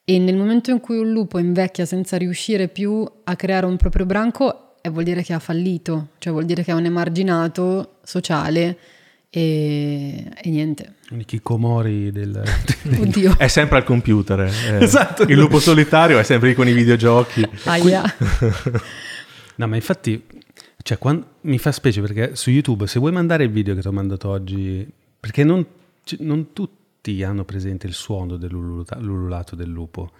[0.06, 4.06] E nel momento in cui un lupo invecchia senza riuscire più a creare un proprio
[4.06, 8.78] branco, eh, vuol dire che ha fallito, cioè vuol dire che è un emarginato sociale
[9.38, 10.95] e, e niente.
[11.12, 12.41] I Kikomori del...
[12.86, 13.38] Oddio.
[13.38, 14.39] è sempre al computer.
[14.39, 14.78] Eh.
[14.84, 15.23] Esatto.
[15.23, 17.47] Il lupo solitario è sempre lì con i videogiochi.
[17.65, 18.04] Aia.
[19.56, 20.23] no, ma infatti,
[20.82, 23.88] cioè, quando, mi fa specie perché su YouTube, se vuoi mandare il video che ti
[23.88, 24.88] ho mandato oggi,
[25.19, 25.63] perché non,
[26.19, 30.12] non tutti hanno presente il suono dell'ululato del lupo.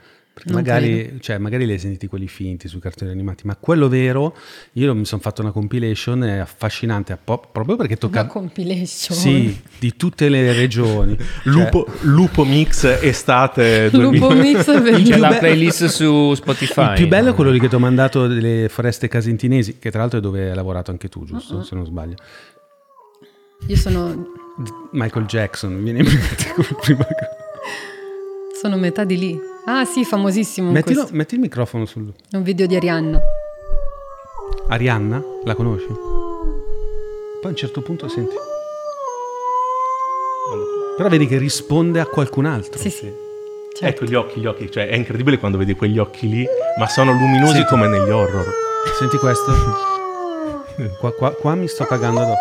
[0.45, 4.36] Magari, cioè, magari li hai sentiti quelli finti sui cartoni animati, ma quello vero,
[4.73, 8.21] io mi sono fatto una compilation, è affascinante, proprio perché tocca...
[8.21, 9.17] Una compilation?
[9.17, 11.17] Sì, di tutte le regioni.
[11.43, 12.06] Lupo, cioè...
[12.06, 14.28] Lupo Mix estate 2000.
[14.28, 14.65] Lupo Mix
[15.08, 16.89] C'è la playlist su Spotify.
[16.89, 20.02] Il più bello è quello lì che ti ho mandato delle foreste casintinesi, che tra
[20.02, 21.58] l'altro è dove hai lavorato anche tu, giusto?
[21.58, 21.63] Uh-huh.
[21.63, 22.15] Se non sbaglio.
[23.67, 24.36] Io sono...
[24.91, 27.06] Michael Jackson, mi viene in mente come prima
[28.60, 29.56] Sono metà di lì.
[29.69, 30.71] Ah sì, famosissimo.
[30.71, 32.13] Mettilo, metti il microfono sul...
[32.32, 33.19] È un video di Arianna.
[34.69, 35.21] Arianna?
[35.43, 35.88] La conosci?
[35.88, 38.34] Poi a un certo punto senti...
[40.95, 42.80] Però vedi che risponde a qualcun altro.
[42.80, 43.12] Sì, sì.
[43.77, 43.86] Certo.
[43.86, 46.45] Ecco gli occhi, gli occhi, cioè è incredibile quando vedi quegli occhi lì,
[46.80, 47.67] ma sono luminosi Senti.
[47.67, 48.49] come negli horror.
[48.97, 49.51] Senti questo?
[50.97, 52.39] qua, qua, qua mi sto cagando addosso.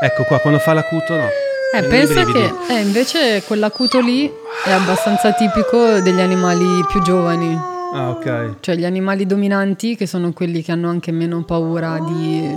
[0.00, 1.28] Ecco qua, quando fa l'acuto no.
[1.76, 4.30] Eh, pensa che eh, invece quell'acuto lì
[4.64, 7.54] è abbastanza tipico degli animali più giovani.
[7.92, 8.56] Ah, ok.
[8.60, 12.48] Cioè gli animali dominanti, che sono quelli che hanno anche meno paura di,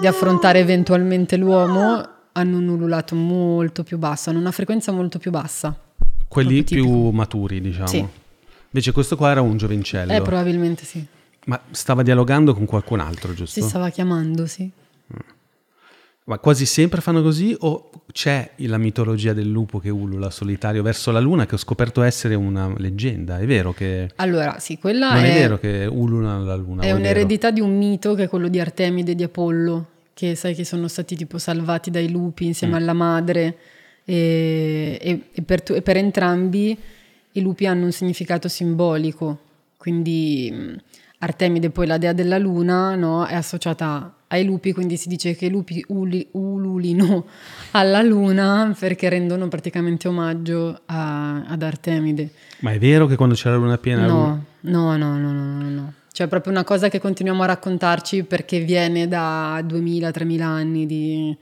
[0.00, 5.30] di affrontare eventualmente l'uomo, hanno un ululato molto più basso, hanno una frequenza molto più
[5.30, 5.76] bassa.
[6.26, 7.86] Quelli più maturi, diciamo.
[7.88, 7.98] Sì.
[8.70, 10.12] Invece questo qua era un giovincello.
[10.12, 11.04] Eh, probabilmente sì.
[11.44, 13.60] Ma stava dialogando con qualcun altro, giusto?
[13.60, 14.70] Si stava chiamando, sì.
[16.28, 21.10] Ma quasi sempre fanno così o c'è la mitologia del lupo che ulula solitario verso
[21.10, 23.38] la luna che ho scoperto essere una leggenda?
[23.38, 24.10] È vero che...
[24.16, 25.30] Allora, sì, quella non è...
[25.30, 26.82] è vero che ulula la luna.
[26.82, 30.54] È un'eredità di un mito che è quello di Artemide e di Apollo, che sai
[30.54, 32.76] che sono stati tipo salvati dai lupi insieme mm.
[32.76, 33.56] alla madre
[34.04, 36.78] e, e, e, per, e per entrambi
[37.32, 39.38] i lupi hanno un significato simbolico,
[39.78, 40.78] quindi
[41.20, 45.46] Artemide poi la dea della luna no, è associata ai lupi, quindi si dice che
[45.46, 47.26] i lupi uli, ululino
[47.72, 52.30] alla luna perché rendono praticamente omaggio a, ad Artemide.
[52.60, 54.06] Ma è vero che quando c'è la luna piena...
[54.06, 55.92] No, no, no, no, no, no.
[56.12, 61.36] Cioè è proprio una cosa che continuiamo a raccontarci perché viene da 2000-3000 anni di,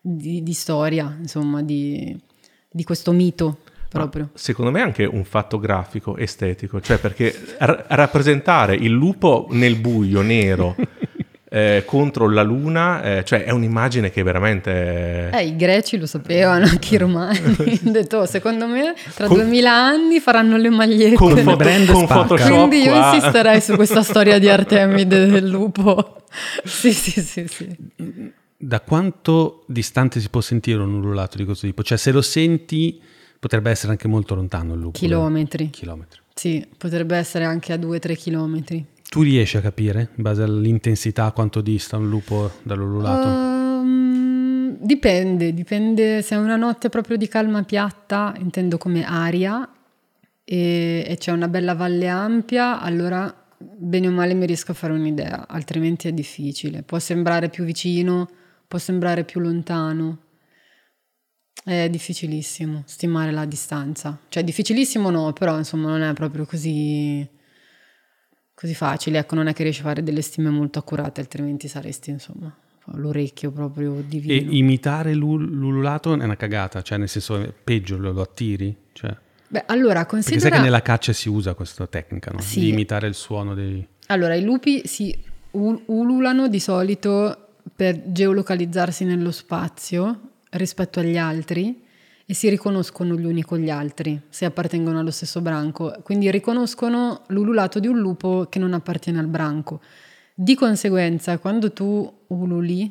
[0.00, 2.18] di, di, storia, insomma, di,
[2.70, 3.58] di questo mito
[3.90, 4.30] proprio.
[4.32, 9.76] Secondo me è anche un fatto grafico, estetico, cioè perché r- rappresentare il lupo nel
[9.76, 10.74] buio nero
[11.48, 15.30] eh, contro la luna, eh, cioè è un'immagine che veramente...
[15.32, 17.38] Eh, i greci lo sapevano, anche i romani.
[17.82, 19.38] Hanno detto, oh, secondo me tra con...
[19.38, 21.14] 2000 anni faranno le magliette.
[21.14, 23.14] Con, foto, brand con Photoshop Quindi io qua.
[23.14, 26.22] insisterei su questa storia di Artemide del lupo.
[26.64, 27.76] sì, sì, sì, sì.
[28.58, 31.82] Da quanto distante si può sentire un ululato di questo tipo?
[31.82, 33.00] Cioè se lo senti
[33.38, 34.98] potrebbe essere anche molto lontano il lupo.
[34.98, 35.70] Chilometri.
[35.70, 36.20] Chilometri.
[36.34, 38.84] Sì, potrebbe essere anche a 2-3 chilometri.
[39.16, 43.28] Tu riesci a capire, in base all'intensità, quanto dista un lupo dall'ululato?
[43.28, 49.66] Um, dipende, dipende se è una notte proprio di calma piatta, intendo come aria,
[50.44, 54.92] e, e c'è una bella valle ampia, allora bene o male mi riesco a fare
[54.92, 56.82] un'idea, altrimenti è difficile.
[56.82, 58.28] Può sembrare più vicino,
[58.68, 60.18] può sembrare più lontano.
[61.64, 64.18] È difficilissimo stimare la distanza.
[64.28, 67.26] Cioè, difficilissimo no, però insomma non è proprio così
[68.56, 72.08] così facile, ecco, non è che riesci a fare delle stime molto accurate, altrimenti saresti,
[72.08, 72.50] insomma,
[72.94, 74.32] l'orecchio proprio divino.
[74.32, 78.74] E imitare l'ululato è una cagata, cioè nel senso peggio lo, lo attiri?
[78.92, 79.14] Cioè,
[79.48, 80.40] Beh, allora, considera...
[80.40, 82.40] Perché sai che nella caccia si usa questa tecnica, no?
[82.40, 82.60] Sì.
[82.60, 83.86] Di imitare il suono dei...
[84.06, 85.14] Allora, i lupi si
[85.50, 91.84] ululano di solito per geolocalizzarsi nello spazio rispetto agli altri
[92.28, 97.22] e si riconoscono gli uni con gli altri se appartengono allo stesso branco, quindi riconoscono
[97.28, 99.80] l'ululato di un lupo che non appartiene al branco.
[100.34, 102.90] Di conseguenza, quando tu ululi,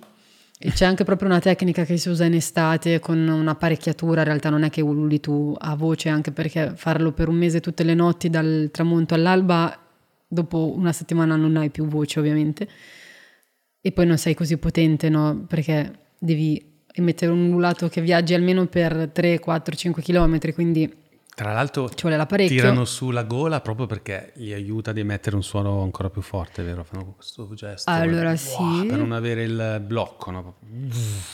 [0.58, 4.50] e c'è anche proprio una tecnica che si usa in estate con un'apparecchiatura, in realtà
[4.50, 7.94] non è che ululi tu a voce, anche perché farlo per un mese tutte le
[7.94, 9.78] notti dal tramonto all'alba,
[10.26, 12.70] dopo una settimana non hai più voce ovviamente,
[13.82, 15.44] e poi non sei così potente, no?
[15.46, 21.04] Perché devi e mettere un ululato che viaggi almeno per 3, 4, 5 km, quindi
[21.36, 22.56] tra l'altro ci vuole l'apparecchio.
[22.56, 26.64] tirano su la gola proprio perché gli aiuta ad emettere un suono ancora più forte,
[26.64, 26.86] vero?
[26.86, 27.92] Fanno questo gesto.
[27.92, 28.86] Allora wow, sì.
[28.88, 30.56] Per non avere il blocco, no?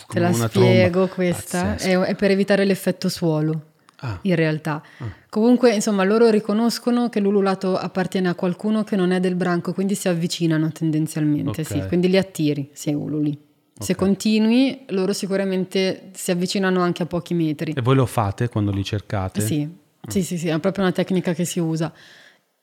[0.07, 1.13] Te la spiego tromba.
[1.13, 3.65] questa, è, è, per evitare l'effetto suolo.
[3.97, 4.17] Ah.
[4.23, 5.05] In realtà, ah.
[5.29, 9.93] comunque, insomma, loro riconoscono che l'ululato appartiene a qualcuno che non è del branco, quindi
[9.93, 11.61] si avvicinano tendenzialmente.
[11.61, 11.65] Okay.
[11.81, 13.49] Sì, quindi li attiri se ululi.
[13.77, 17.73] Se continui, loro sicuramente si avvicinano anche a pochi metri.
[17.73, 19.41] E voi lo fate quando li cercate?
[19.41, 19.67] Sì,
[20.01, 20.11] ah.
[20.11, 21.91] sì, sì, sì, è proprio una tecnica che si usa.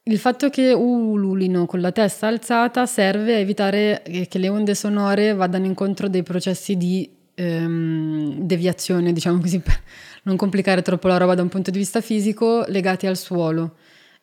[0.05, 5.35] Il fatto che ululino con la testa alzata serve a evitare che le onde sonore
[5.35, 9.79] vadano incontro dei processi di ehm, deviazione, diciamo così, per
[10.23, 13.75] non complicare troppo la roba da un punto di vista fisico, legati al suolo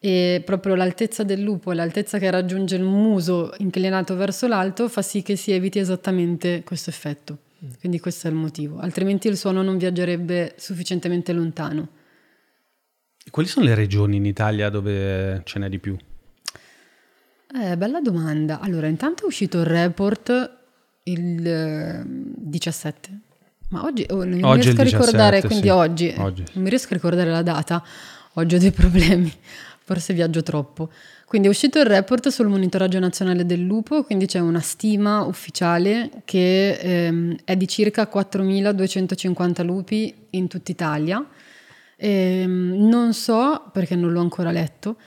[0.05, 5.01] e proprio l'altezza del lupo e l'altezza che raggiunge il muso inclinato verso l'alto fa
[5.01, 7.39] sì che si eviti esattamente questo effetto.
[7.65, 7.69] Mm.
[7.79, 11.87] Quindi questo è il motivo, altrimenti il suono non viaggerebbe sufficientemente lontano.
[13.31, 15.97] Quali sono le regioni in Italia dove ce n'è di più?
[17.59, 18.59] Eh, bella domanda.
[18.59, 20.57] Allora, intanto è uscito il report
[21.05, 23.13] il 17, eh,
[23.69, 25.73] ma oggi oh, non oggi mi riesco a ricordare, 17, quindi sì.
[25.73, 27.83] oggi, oggi, non mi riesco a ricordare la data,
[28.33, 29.33] oggi ho dei problemi
[29.85, 30.89] forse viaggio troppo.
[31.27, 36.09] Quindi è uscito il report sul monitoraggio nazionale del lupo, quindi c'è una stima ufficiale
[36.25, 41.23] che ehm, è di circa 4.250 lupi in tutta Italia.
[41.97, 44.97] Ehm, non so, perché non l'ho ancora letto,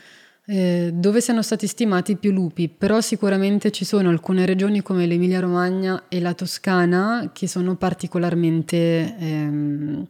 [0.47, 5.41] eh, dove siano stati stimati più lupi, però sicuramente ci sono alcune regioni come l'Emilia
[5.41, 9.17] Romagna e la Toscana che sono particolarmente...
[9.19, 10.07] Ehm,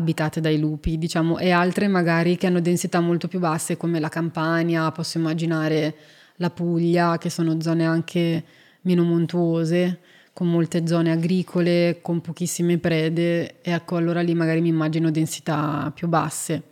[0.00, 4.08] abitate dai lupi, diciamo, e altre magari che hanno densità molto più basse come la
[4.08, 5.94] Campania, posso immaginare
[6.36, 8.44] la Puglia, che sono zone anche
[8.82, 10.00] meno montuose,
[10.32, 15.92] con molte zone agricole, con pochissime prede, e ecco allora lì magari mi immagino densità
[15.94, 16.62] più basse.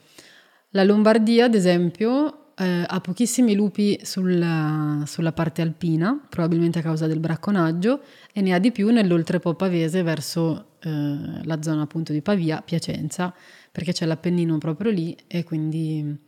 [0.71, 7.07] La Lombardia, ad esempio, eh, ha pochissimi lupi sul, sulla parte alpina, probabilmente a causa
[7.07, 8.01] del bracconaggio,
[8.33, 13.35] e ne ha di più nell'oltrepo pavese verso eh, la zona appunto di Pavia, Piacenza,
[13.71, 16.27] perché c'è l'Appennino proprio lì e quindi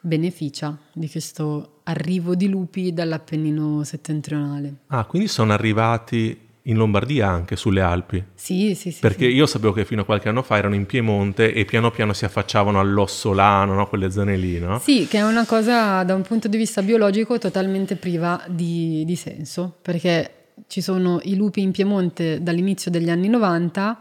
[0.00, 4.74] beneficia di questo arrivo di lupi dall'Appennino settentrionale.
[4.88, 8.22] Ah, quindi sono arrivati in Lombardia anche, sulle Alpi.
[8.34, 9.00] Sì, sì, sì.
[9.00, 9.34] Perché sì.
[9.34, 12.24] io sapevo che fino a qualche anno fa erano in Piemonte e piano piano si
[12.24, 13.88] affacciavano all'Ossolano, no?
[13.88, 14.78] quelle zone lì, no?
[14.78, 19.16] Sì, che è una cosa da un punto di vista biologico totalmente priva di, di
[19.16, 23.98] senso, perché ci sono i lupi in Piemonte dall'inizio degli anni 90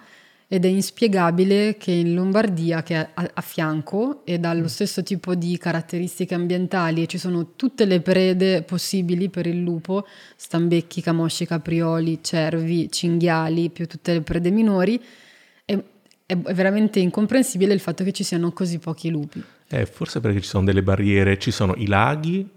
[0.48, 5.02] ed è inspiegabile che in Lombardia, che è a, a fianco ed ha lo stesso
[5.02, 11.02] tipo di caratteristiche ambientali e ci sono tutte le prede possibili per il lupo, stambecchi,
[11.02, 15.02] camosci, caprioli, cervi, cinghiali, più tutte le prede minori,
[15.66, 15.76] è,
[16.26, 19.44] è veramente incomprensibile il fatto che ci siano così pochi lupi.
[19.70, 22.48] Eh, forse perché ci sono delle barriere, ci sono i laghi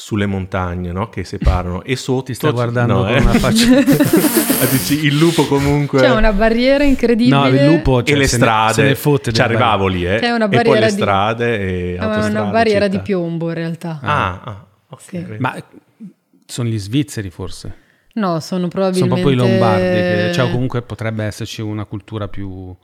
[0.00, 1.10] sulle montagne no?
[1.10, 3.20] che separano e sotto ti sta guardando no, con eh?
[3.20, 3.66] una faccia
[4.72, 8.36] dici il lupo comunque c'è una barriera incredibile no il lupo cioè, e le se
[8.36, 10.18] strade ne, se ne fotte ci arrivavo lì eh?
[10.18, 10.92] c'è una e poi le di...
[10.92, 12.96] strade e è una barriera città.
[12.96, 15.26] di piombo in realtà ah, ah okay.
[15.26, 15.36] sì.
[15.38, 15.54] ma
[16.46, 17.74] sono gli svizzeri forse
[18.14, 22.74] no sono probabilmente sono proprio i lombardi che, cioè comunque potrebbe esserci una cultura più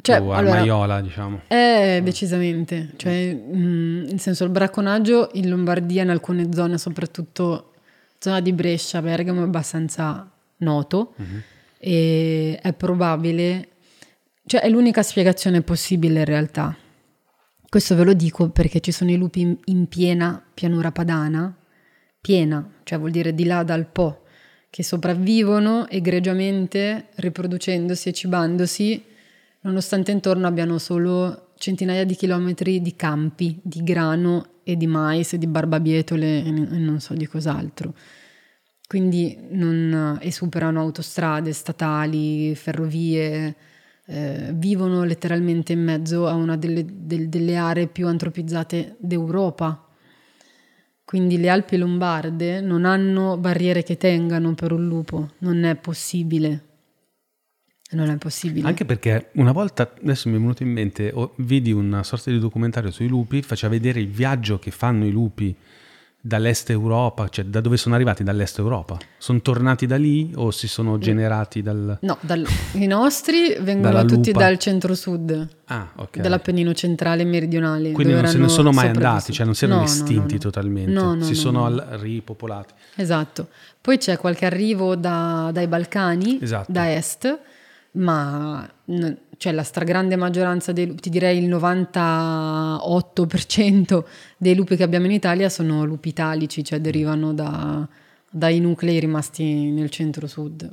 [0.00, 1.40] cioè, più armaiola, allora, diciamo.
[1.48, 2.90] Eh, decisamente.
[2.96, 7.72] Cioè, mh, nel senso, il bracconaggio in Lombardia, in alcune zone, soprattutto
[8.18, 11.14] zona di Brescia, Bergamo, è abbastanza noto.
[11.16, 11.40] Uh-huh.
[11.78, 13.68] E è probabile,
[14.46, 16.76] cioè, è l'unica spiegazione possibile in realtà.
[17.68, 21.54] Questo ve lo dico perché ci sono i lupi in, in piena pianura padana,
[22.20, 24.22] piena, cioè vuol dire di là dal Po,
[24.70, 29.04] che sopravvivono egregiamente riproducendosi e cibandosi
[29.64, 35.38] nonostante intorno abbiano solo centinaia di chilometri di campi di grano e di mais e
[35.38, 37.94] di barbabietole e non so di cos'altro.
[38.86, 43.56] Quindi non, e superano autostrade statali, ferrovie,
[44.06, 49.88] eh, vivono letteralmente in mezzo a una delle, del, delle aree più antropizzate d'Europa.
[51.04, 56.73] Quindi le Alpi lombarde non hanno barriere che tengano per un lupo, non è possibile.
[57.94, 58.66] Non è possibile.
[58.66, 62.38] Anche perché una volta, adesso mi è venuto in mente, oh, vidi una sorta di
[62.38, 65.56] documentario sui lupi, faceva vedere il viaggio che fanno i lupi
[66.26, 68.96] dall'est Europa, cioè da dove sono arrivati dall'est Europa?
[69.18, 71.98] Sono tornati da lì o si sono generati dal...
[72.00, 76.22] No, dal, i nostri vengono tutti dal centro-sud, ah, okay.
[76.22, 77.92] dall'Appennino centrale e meridionale.
[77.92, 80.38] Quindi non se ne sono mai andati, cioè non si erano no, estinti no, no,
[80.38, 82.72] totalmente, si sono al, ripopolati.
[82.94, 83.48] Esatto.
[83.78, 86.72] Poi c'è qualche arrivo da, dai Balcani, esatto.
[86.72, 87.38] da est,
[87.94, 88.68] ma
[89.36, 94.04] cioè la stragrande maggioranza dei lupi, ti direi il 98%
[94.36, 97.88] dei lupi che abbiamo in Italia sono lupi italici, cioè derivano da,
[98.30, 100.70] dai nuclei rimasti nel centro-sud.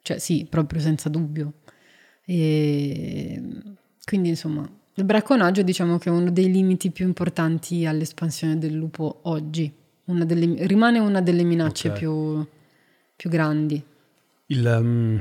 [0.00, 1.54] Cioè sì, proprio senza dubbio.
[2.24, 3.42] E
[4.04, 9.20] quindi insomma, il bracconaggio diciamo che è uno dei limiti più importanti all'espansione del lupo
[9.24, 9.72] oggi.
[10.04, 12.00] Una delle, rimane una delle minacce okay.
[12.00, 12.44] più,
[13.14, 13.80] più, grandi.
[14.46, 14.66] Il...
[14.66, 15.20] Um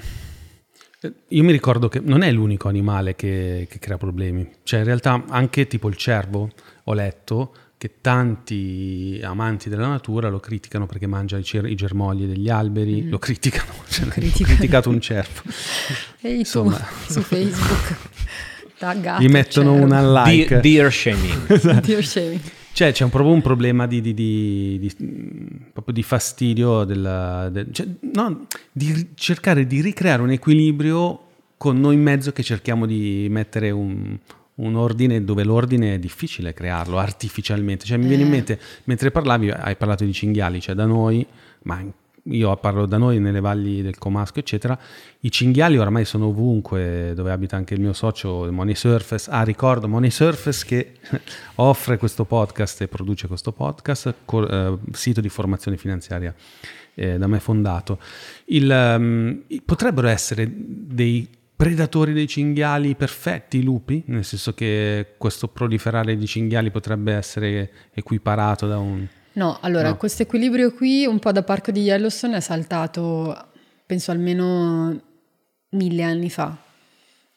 [1.30, 5.24] io mi ricordo che non è l'unico animale che, che, crea problemi, cioè in realtà
[5.30, 6.50] anche tipo il cervo,
[6.84, 12.26] ho letto che tanti amanti della natura lo criticano perché mangia i, cer- i germogli
[12.26, 13.10] degli alberi, mm.
[13.10, 15.42] lo criticano, cioè, ho criticato un cervo.
[16.22, 16.78] Ehi Insomma.
[16.78, 17.96] tu, su Facebook,
[18.78, 19.86] taggato Gli mettono cervo.
[19.86, 20.60] una like.
[20.60, 21.50] Dear, dear shaming.
[21.50, 21.88] esatto.
[21.88, 22.42] Dear shaming.
[22.74, 24.92] Cioè c'è un, proprio un problema di, di, di,
[25.86, 32.02] di fastidio, della, del, cioè, no, di cercare di ricreare un equilibrio con noi in
[32.02, 34.18] mezzo che cerchiamo di mettere un,
[34.56, 37.86] un ordine dove l'ordine è difficile crearlo artificialmente.
[37.86, 38.32] Cioè mi viene in eh.
[38.32, 41.26] mente, mentre parlavi, hai parlato di cinghiali, cioè da noi,
[41.64, 41.84] ma
[42.24, 44.78] io parlo da noi nelle valli del Comasco, eccetera,
[45.22, 49.30] i cinghiali oramai sono ovunque, dove abita anche il mio socio Money Surface.
[49.32, 50.94] Ah, ricordo Money Surface che
[51.56, 56.34] offre questo podcast e produce questo podcast, co- eh, sito di formazione finanziaria
[56.94, 58.00] eh, da me fondato.
[58.46, 65.48] Il, um, potrebbero essere dei predatori dei cinghiali perfetti, i lupi, nel senso che questo
[65.48, 69.98] proliferare di cinghiali potrebbe essere equiparato da un No, allora no.
[69.98, 73.48] questo equilibrio qui un po' da parco di Yellowstone è saltato,
[73.86, 75.00] penso almeno
[75.70, 76.58] mille anni fa.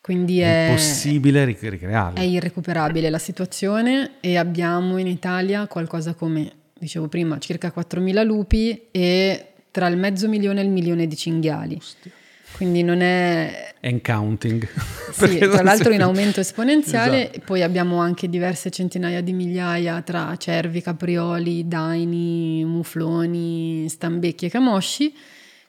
[0.00, 2.18] Quindi è, è impossibile ricrearlo.
[2.18, 8.88] È irrecuperabile la situazione e abbiamo in Italia qualcosa come, dicevo prima, circa 4.000 lupi
[8.90, 11.76] e tra il mezzo milione e il milione di cinghiali.
[11.76, 12.10] Ostia.
[12.56, 13.74] Quindi non è...
[13.82, 14.66] And counting.
[15.12, 17.40] Sì, tra l'altro in aumento esponenziale, esatto.
[17.46, 25.14] poi abbiamo anche diverse centinaia di migliaia tra cervi, caprioli, daini, mufloni, stambecchi e camosci.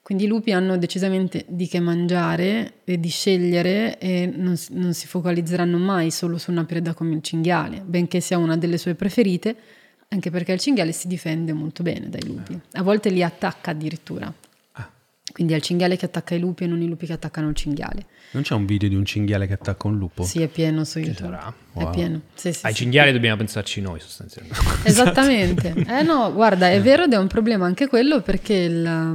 [0.06, 5.08] Quindi i lupi hanno decisamente di che mangiare e di scegliere e non, non si
[5.08, 9.56] focalizzeranno mai solo su una preda come il cinghiale, benché sia una delle sue preferite,
[10.10, 12.60] anche perché il cinghiale si difende molto bene dai lupi.
[12.74, 14.32] A volte li attacca addirittura.
[15.36, 17.56] Quindi è il cinghiale che attacca i lupi e non i lupi che attaccano il
[17.56, 18.06] cinghiale.
[18.32, 20.24] Non c'è un video di un cinghiale che attacca un lupo?
[20.24, 21.36] Sì, è pieno su YouTube.
[21.36, 21.54] sarà?
[21.74, 22.22] È pieno.
[22.34, 22.84] Sì, sì, Ai sì.
[22.84, 24.62] cinghiali dobbiamo pensarci noi sostanzialmente.
[24.88, 25.74] Esattamente.
[25.90, 29.14] Eh no, guarda, è vero ed è un problema anche quello perché la,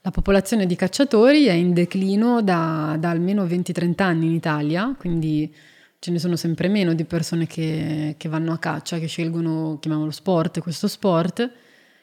[0.00, 5.54] la popolazione di cacciatori è in declino da, da almeno 20-30 anni in Italia, quindi
[5.98, 10.10] ce ne sono sempre meno di persone che, che vanno a caccia, che scelgono, chiamiamolo
[10.10, 11.50] sport, questo sport,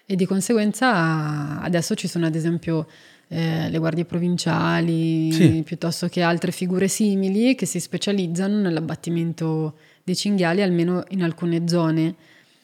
[0.05, 2.85] e di conseguenza adesso ci sono ad esempio
[3.33, 5.63] eh, le guardie provinciali, Sì.
[5.65, 12.15] piuttosto che altre figure simili che si specializzano nell'abbattimento dei cinghiali, almeno in alcune zone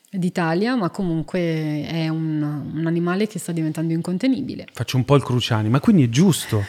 [0.09, 2.41] d'Italia, ma comunque è un,
[2.73, 4.65] un animale che sta diventando incontenibile.
[4.73, 6.65] Faccio un po' il cruciani, ma quindi è giusto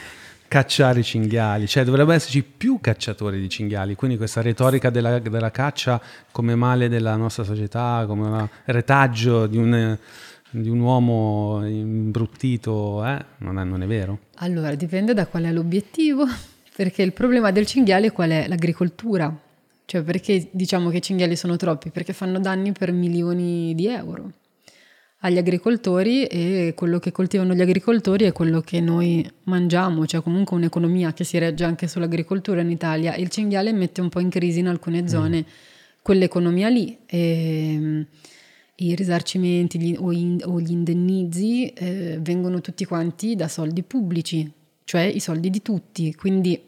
[0.47, 5.51] cacciare i cinghiali, cioè dovrebbe esserci più cacciatori di cinghiali, quindi questa retorica della, della
[5.51, 9.99] caccia come male della nostra società, come un retaggio di un,
[10.51, 13.25] di un uomo imbruttito, eh?
[13.39, 14.21] non, è, non è vero?
[14.37, 16.25] Allora, dipende da qual è l'obiettivo,
[16.77, 18.49] perché il problema del cinghiale qual è?
[18.49, 19.35] L'agricoltura.
[19.85, 21.91] Cioè, perché diciamo che i cinghiali sono troppi?
[21.91, 24.33] Perché fanno danni per milioni di euro
[25.23, 30.57] agli agricoltori e quello che coltivano gli agricoltori è quello che noi mangiamo, cioè comunque
[30.57, 33.17] un'economia che si regge anche sull'agricoltura in Italia.
[33.17, 35.45] Il cinghiale mette un po' in crisi in alcune zone
[36.03, 36.97] quell'economia lì.
[37.07, 38.01] E, mm,
[38.81, 44.51] i risarcimenti gli- o, in- o gli indennizi eh, vengono tutti quanti da soldi pubblici,
[44.85, 46.61] cioè i soldi di tutti, quindi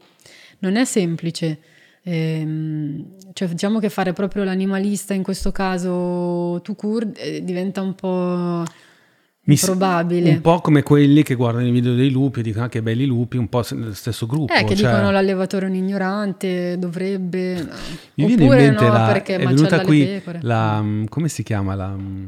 [0.59, 1.59] non è semplice.
[2.03, 7.95] Ehm, cioè diciamo che fare proprio l'animalista in questo caso tu cur eh, diventa un
[7.95, 8.65] po'
[9.43, 10.31] Mi improbabile.
[10.31, 13.07] Un po' come quelli che guardano i video dei lupi e dicono ah, che belli
[13.07, 14.53] lupi, un po' lo stesso gruppo.
[14.53, 17.55] Eh, che cioè- dicono l'allevatore è un ignorante, dovrebbe...
[18.15, 21.43] Mi viene Oppure in mente no, la, perché è venuta qui la, mm, come si
[21.43, 22.27] chiama la mm,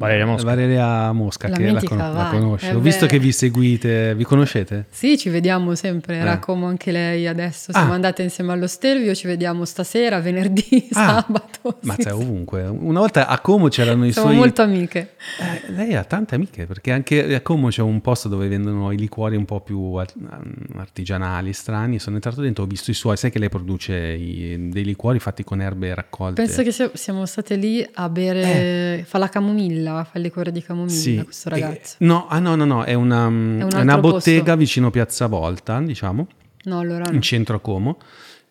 [0.00, 0.44] Valeria Mosca.
[0.46, 2.70] Valeria Mosca, La che la, con- la conosce.
[2.70, 4.86] Eh Ho visto che vi seguite, vi conoscete?
[4.88, 6.38] Sì, ci vediamo sempre, era Eh.
[6.38, 7.70] come anche lei adesso.
[7.70, 7.96] Siamo Ah.
[7.96, 11.76] andate insieme allo Stelvio, ci vediamo stasera, venerdì, Ah, sabato.
[11.82, 12.14] Ma sì, c'è sì.
[12.14, 12.62] ovunque.
[12.62, 14.40] Una volta a Como c'erano i Siamo suoi...
[14.40, 15.16] molto amiche.
[15.38, 18.96] Eh, lei ha tante amiche, perché anche a Como c'è un posto dove vendono i
[18.96, 20.16] liquori un po' più art-
[20.76, 21.98] artigianali, strani.
[21.98, 25.44] Sono entrato dentro, ho visto i suoi, sai che lei produce i- dei liquori fatti
[25.44, 26.42] con erbe raccolte.
[26.42, 29.18] Penso che sia- siamo state lì a bere, fa
[29.94, 30.94] la fa liquore di camomilla.
[30.98, 31.20] Sì.
[31.24, 31.96] questo ragazzo.
[31.98, 34.30] Eh, no, ah, no, no, no, è una, un è una posto.
[34.30, 36.26] bottega vicino Piazza Volta, diciamo,
[36.64, 37.14] No, allora no.
[37.14, 37.98] in centro a Como.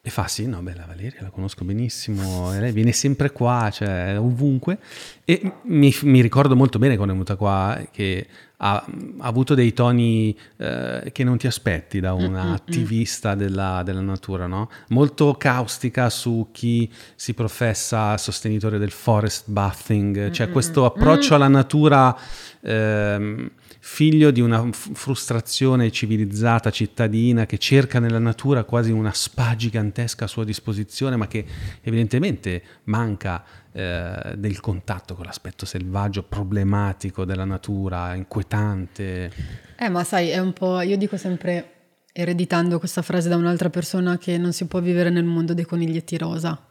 [0.02, 4.18] E fa sì, no, beh, la Valeria la conosco benissimo, lei viene sempre qua, cioè
[4.18, 4.80] ovunque.
[5.26, 8.26] E mi, mi ricordo molto bene quando è venuta qua che
[8.62, 14.00] ha, ha avuto dei toni eh, che non ti aspetti da una attivista della, della
[14.00, 14.70] natura, no?
[14.90, 22.18] Molto caustica su chi si professa sostenitore del forest bathing, cioè questo approccio alla natura
[22.62, 23.52] ehm,
[23.92, 30.28] figlio di una frustrazione civilizzata cittadina che cerca nella natura quasi una spa gigantesca a
[30.28, 31.44] sua disposizione, ma che
[31.82, 39.32] evidentemente manca eh, del contatto con l'aspetto selvaggio, problematico della natura, inquietante.
[39.76, 40.80] Eh, ma sai, è un po'.
[40.82, 41.72] Io dico sempre,
[42.14, 46.16] ereditando questa frase da un'altra persona, che non si può vivere nel mondo dei coniglietti
[46.16, 46.69] rosa.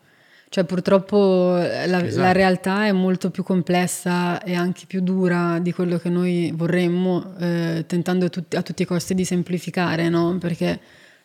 [0.51, 2.23] Cioè, purtroppo eh, la, Esatto.
[2.23, 7.35] la realtà è molto più complessa e anche più dura di quello che noi vorremmo,
[7.39, 10.39] eh, tentando a tutti- a tutti i costi di semplificare, no?
[10.39, 10.81] Perché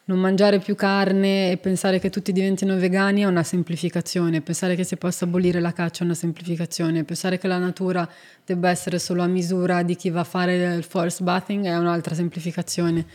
[0.05, 4.83] non mangiare più carne e pensare che tutti diventino vegani è una semplificazione, pensare che
[4.83, 8.05] si possa abolire la caccia è una semplificazione, pensare che la natura
[8.45, 12.13] debba essere solo a misura di chi va a fare il forest bathing è un'altra
[12.15, 13.05] semplificazione.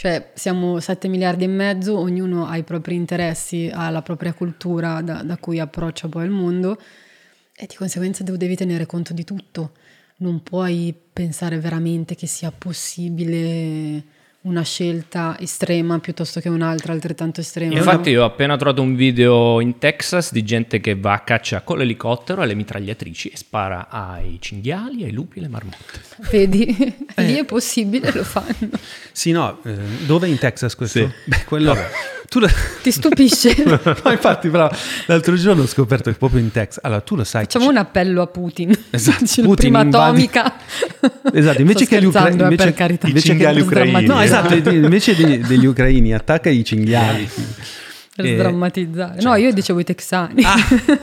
[0.00, 5.02] Cioè siamo 7 miliardi e mezzo, ognuno ha i propri interessi, ha la propria cultura
[5.02, 6.80] da, da cui approccia poi il mondo
[7.54, 9.72] e di conseguenza dev- devi tenere conto di tutto.
[10.20, 14.02] Non puoi pensare veramente che sia possibile
[14.42, 17.74] una scelta estrema piuttosto che un'altra altrettanto estrema.
[17.76, 21.60] Infatti io ho appena trovato un video in Texas di gente che va a caccia
[21.60, 26.00] con l'elicottero alle mitragliatrici e spara ai cinghiali, ai lupi e alle marmotte.
[26.30, 26.68] Vedi,
[27.14, 27.22] Eh.
[27.24, 28.70] lì è possibile, lo fanno.
[29.12, 29.76] Sì, no, eh,
[30.06, 30.98] dove in Texas questo?
[31.00, 31.08] Sì.
[31.24, 31.76] Beh, quello...
[32.30, 32.46] Tu lo...
[32.82, 33.56] Ti stupisce?
[33.66, 34.70] no, infatti, però,
[35.06, 36.78] l'altro giorno ho scoperto che proprio in Texas...
[36.84, 37.42] Allora, tu lo sai...
[37.42, 38.72] Facciamo un appello a Putin.
[38.90, 40.54] Esatto, Putin prima invadi- atomica.
[41.32, 43.06] Esatto, invece Sto che gli ucra- scherzando, eh, invece- per carità.
[43.08, 44.06] invece I cinghiali ucraini.
[44.06, 47.28] No, esatto, invece degli, degli ucraini attacca i cinghiali.
[48.14, 49.22] Per Eh, sdrammatizzare.
[49.22, 50.44] No, io dicevo i texani.
[50.44, 50.56] Ah,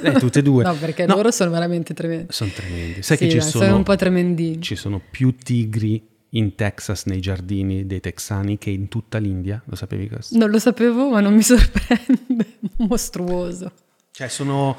[0.04, 0.64] eh, tutte e due.
[0.64, 1.16] No, perché No.
[1.16, 2.28] loro sono veramente tremendi.
[2.30, 3.02] Sono tremendi.
[3.04, 4.62] Sai Sì, che ci dai, sono, un po' tremendini.
[4.62, 6.02] ci sono più tigri
[6.32, 9.62] in Texas nei giardini dei texani che in tutta l'India?
[9.66, 10.38] Lo sapevi questo?
[10.38, 12.58] Non lo sapevo, ma non mi sorprende.
[12.78, 13.72] Mostruoso.
[14.12, 14.76] Cioè sono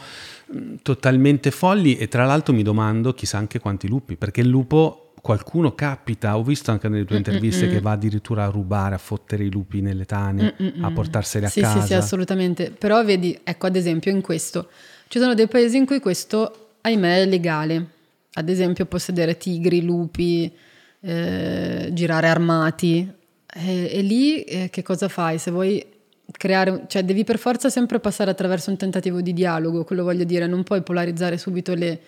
[0.47, 5.13] mh, totalmente folli e tra l'altro mi domando chissà anche quanti lupi, perché il lupo
[5.21, 7.75] qualcuno capita, ho visto anche nelle tue interviste Mm-mm.
[7.75, 10.85] che va addirittura a rubare, a fottere i lupi nelle tane, Mm-mm.
[10.85, 11.81] a portarseli a sì, casa.
[11.81, 12.71] Sì, sì, assolutamente.
[12.71, 14.69] Però vedi, ecco ad esempio in questo,
[15.09, 17.87] ci sono dei paesi in cui questo, ahimè, è legale.
[18.35, 20.53] Ad esempio possedere tigri, lupi,
[21.01, 23.11] eh, girare armati.
[23.55, 25.39] E, e lì eh, che cosa fai?
[25.39, 25.85] Se vuoi
[26.31, 30.47] creare, cioè devi per forza sempre passare attraverso un tentativo di dialogo, quello voglio dire,
[30.47, 32.01] non puoi polarizzare subito le,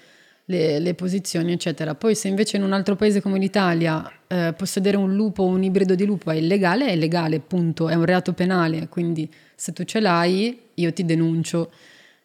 [0.44, 1.94] le, le posizioni, eccetera.
[1.94, 5.62] Poi se invece in un altro paese come l'Italia eh, possedere un lupo o un
[5.62, 9.84] ibrido di lupo è illegale, è illegale, punto, è un reato penale, quindi se tu
[9.84, 11.70] ce l'hai io ti denuncio.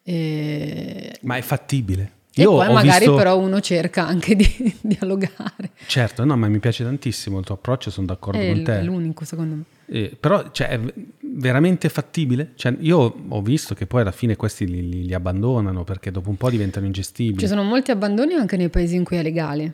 [0.04, 1.18] E...
[1.22, 2.12] Ma è fattibile?
[2.38, 3.16] E Io poi magari visto...
[3.16, 4.46] però uno cerca anche di
[4.82, 5.72] dialogare.
[5.88, 8.80] Certo, no, ma mi piace tantissimo il tuo approccio, sono d'accordo è con te.
[8.80, 9.64] È l'unico secondo me.
[9.86, 10.80] Eh, però cioè, è
[11.22, 12.52] veramente fattibile?
[12.56, 16.30] Cioè, io ho visto che poi alla fine questi li, li, li, abbandonano perché dopo
[16.30, 17.40] un po' diventano ingestibili.
[17.40, 19.72] Ci sono molti abbandoni anche nei paesi in cui è legale.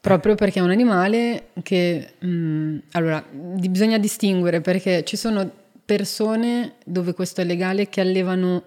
[0.00, 2.14] Proprio perché è un animale che...
[2.20, 5.50] Mh, mm, allora, bisogna distinguere perché ci sono
[5.84, 8.62] persone dove questo è legale che allevano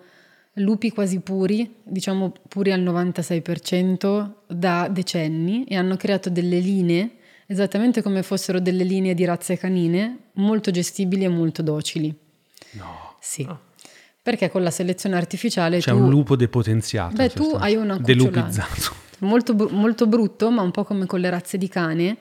[0.56, 8.02] lupi quasi puri, diciamo puri al 96% da decenni e hanno creato delle linee, esattamente
[8.02, 12.14] come fossero delle linee di razze canine, molto gestibili e molto docili.
[12.72, 13.16] No.
[13.20, 13.46] Sì.
[13.50, 13.60] Oh.
[14.22, 17.16] Perché con la selezione artificiale c'è tu, un lupo depotenziato.
[17.16, 19.00] Beh, tu hai una delupizzato.
[19.20, 22.18] Molto, molto brutto, ma un po' come con le razze di cane.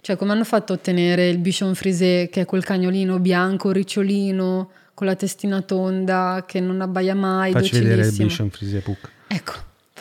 [0.00, 4.70] Cioè, come hanno fatto a ottenere il Bichon Frisé, che è quel cagnolino bianco, ricciolino,
[4.94, 7.52] con la testina tonda che non abbaia mai.
[7.52, 9.10] Facci vedere il Bichon Frise Puck.
[9.26, 9.52] Ecco.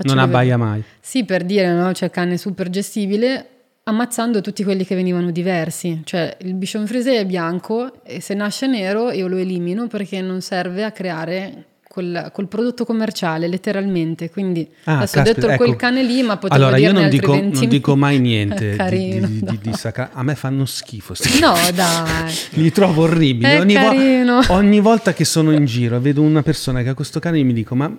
[0.04, 0.84] Non abbaia mai.
[1.00, 1.91] Sì, per dire, no?
[1.94, 3.48] Cioè, cane super gestibile,
[3.84, 6.02] ammazzando tutti quelli che venivano diversi.
[6.04, 10.41] Cioè, il Bichon Frise è bianco e se nasce nero io lo elimino perché non
[10.41, 14.32] serve a creare col, col, prodotto commerciale, letteralmente.
[14.32, 15.64] Quindi ah, adesso caspita, ho detto ecco.
[15.64, 19.39] quel cane lì, ma potevo allora, io non dico, non dico, mai niente carino, di,
[19.39, 21.14] di, di, di sacra- A me fanno schifo.
[21.39, 22.34] No, dai.
[22.62, 23.56] Li trovo orribili.
[23.58, 27.20] Ogni, vo- ogni, volta che sono in giro e vedo una persona che ha questo
[27.20, 27.96] cane, mi dico, ma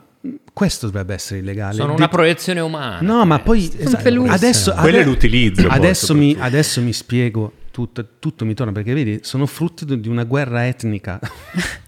[0.53, 1.75] questo dovrebbe essere illegale.
[1.75, 2.99] Sono una proiezione umana.
[3.01, 5.69] No, ma poi esatto, adesso, Quello è l'utilizzo.
[5.69, 10.23] Adesso mi, adesso mi spiego tutto, tutto mi torna perché vedi, sono frutto di una
[10.23, 11.19] guerra etnica,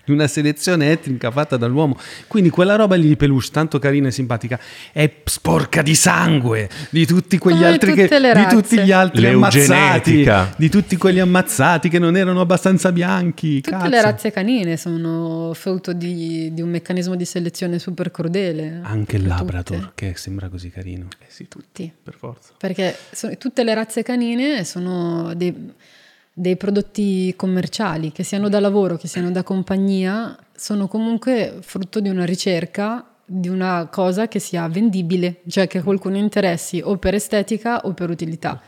[0.07, 1.99] di una selezione etnica fatta dall'uomo.
[2.29, 4.59] Quindi quella roba lì di peluche, tanto carina e simpatica,
[4.93, 10.31] è sporca di sangue di tutti quegli Come altri che, di tutti gli altri ammazzati,
[10.57, 13.61] di tutti quelli ammazzati che non erano abbastanza bianchi.
[13.61, 13.89] Tutte cazzo.
[13.89, 18.81] le razze canine sono frutto di, di, un meccanismo di selezione super crudele.
[18.85, 19.93] Anche il Labrador, tutte.
[19.95, 21.09] che sembra così carino.
[21.19, 22.53] Eh sì, tutti, per forza.
[22.57, 25.75] Perché sono, tutte le razze canine sono dei
[26.39, 32.11] dei prodotti commerciali, che siano da lavoro, che siano da compagnia, sono comunque frutto di
[32.11, 37.87] una ricerca di una cosa che sia vendibile, cioè che qualcuno interessi o per estetica
[37.87, 38.61] o per utilità.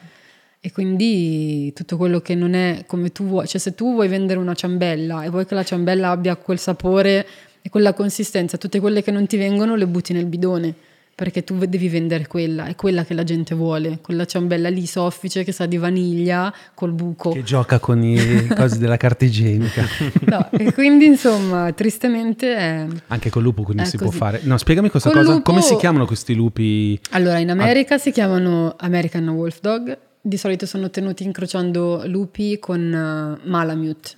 [0.60, 4.38] E quindi tutto quello che non è come tu vuoi, cioè se tu vuoi vendere
[4.38, 7.26] una ciambella e vuoi che la ciambella abbia quel sapore
[7.60, 10.74] e quella consistenza, tutte quelle che non ti vengono le butti nel bidone
[11.18, 15.42] perché tu devi vendere quella, è quella che la gente vuole, quella ciambella lì soffice
[15.42, 17.32] che sa di vaniglia col buco.
[17.32, 19.84] Che gioca con i cosi della carta igienica.
[20.26, 22.86] no, e quindi insomma, tristemente è...
[23.08, 24.16] Anche col lupo quindi si così.
[24.16, 24.42] può fare.
[24.44, 25.42] No, spiegami questa col cosa, lupo...
[25.42, 26.96] come si chiamano questi lupi?
[27.10, 27.98] Allora, in America ah.
[27.98, 34.17] si chiamano American Wolf Dog, di solito sono tenuti incrociando lupi con uh, Malamute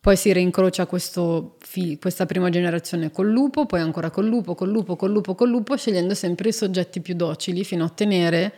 [0.00, 1.58] poi si reincrocia questo,
[2.00, 5.76] questa prima generazione col lupo, poi ancora col lupo, col lupo, col lupo, col lupo,
[5.76, 8.52] scegliendo sempre i soggetti più docili fino a ottenere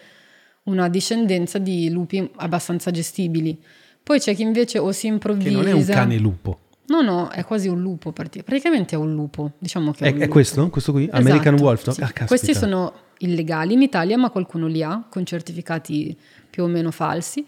[0.65, 3.61] una discendenza di lupi abbastanza gestibili.
[4.01, 5.49] Poi c'è chi invece o si improvvisa...
[5.49, 6.59] Che non è un cane lupo.
[6.87, 9.53] No, no, è quasi un lupo, praticamente è un lupo.
[9.59, 10.69] Diciamo che è, è, è questo?
[10.71, 11.05] Questo qui?
[11.05, 11.89] Esatto, American Wolf?
[11.91, 12.03] Sì.
[12.03, 16.17] Ah, Questi sono illegali in Italia, ma qualcuno li ha, con certificati
[16.49, 17.45] più o meno falsi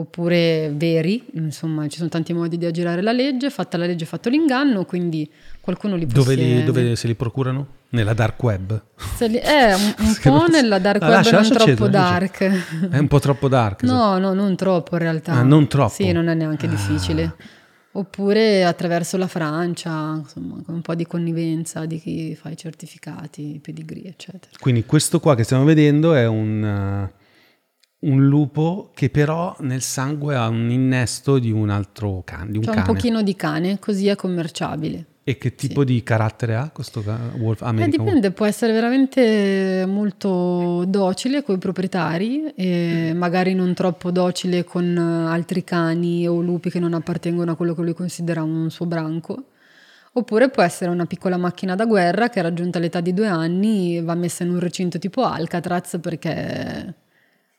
[0.00, 4.28] oppure veri, insomma ci sono tanti modi di aggirare la legge, fatta la legge fatto
[4.28, 5.30] l'inganno, quindi
[5.60, 6.34] qualcuno li possiede.
[6.36, 7.78] Dove, li, dove se li procurano?
[7.92, 8.82] Nella dark web?
[9.18, 12.88] Li, eh, un, un po' nella dark ah, web, lascia, non lascia troppo cedo, dark.
[12.90, 13.82] È un po' troppo dark.
[13.82, 15.32] No, no, non troppo in realtà.
[15.32, 15.92] Ah, non troppo?
[15.92, 16.68] Sì, non è neanche ah.
[16.68, 17.34] difficile.
[17.92, 23.56] Oppure attraverso la Francia, insomma, con un po' di connivenza di chi fa i certificati,
[23.56, 24.52] i pedigree, eccetera.
[24.60, 27.10] Quindi questo qua che stiamo vedendo è un...
[28.00, 32.50] Un lupo che però nel sangue ha un innesto di un altro cane.
[32.50, 32.88] Di un, C'è cane.
[32.88, 35.04] un pochino di cane, così è commerciabile.
[35.22, 35.86] E che tipo sì.
[35.86, 37.04] di carattere ha questo
[37.38, 38.00] Wolf American?
[38.00, 44.64] Eh, dipende, può essere veramente molto docile con i proprietari e magari non troppo docile
[44.64, 48.86] con altri cani o lupi che non appartengono a quello che lui considera un suo
[48.86, 49.44] branco.
[50.12, 54.14] Oppure può essere una piccola macchina da guerra che raggiunta l'età di due anni va
[54.14, 56.94] messa in un recinto tipo Alcatraz perché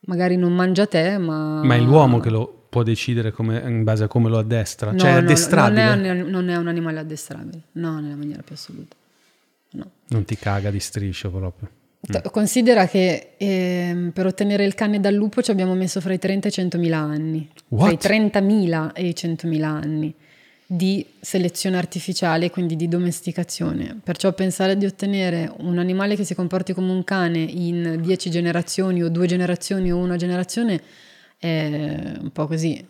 [0.05, 1.63] magari non mangia te, ma...
[1.63, 4.91] Ma è l'uomo che lo può decidere come, in base a come lo addestra?
[4.91, 5.95] No, cioè è addestrabile?
[5.95, 8.95] Non è, non è un animale addestrabile, no, nella maniera più assoluta.
[9.71, 9.91] No.
[10.07, 11.69] Non ti caga di striscio proprio?
[12.09, 12.31] Mm.
[12.31, 16.47] Considera che eh, per ottenere il cane dal lupo ci abbiamo messo fra i 30
[16.47, 17.49] e i 100.000 anni.
[17.67, 18.01] What?
[18.01, 20.15] Fra i 30.000 e i 100.000 anni
[20.73, 23.99] di selezione artificiale, quindi di domesticazione.
[24.01, 29.03] Perciò pensare di ottenere un animale che si comporti come un cane in 10 generazioni
[29.03, 30.81] o due generazioni o una generazione
[31.37, 32.87] è un po' così.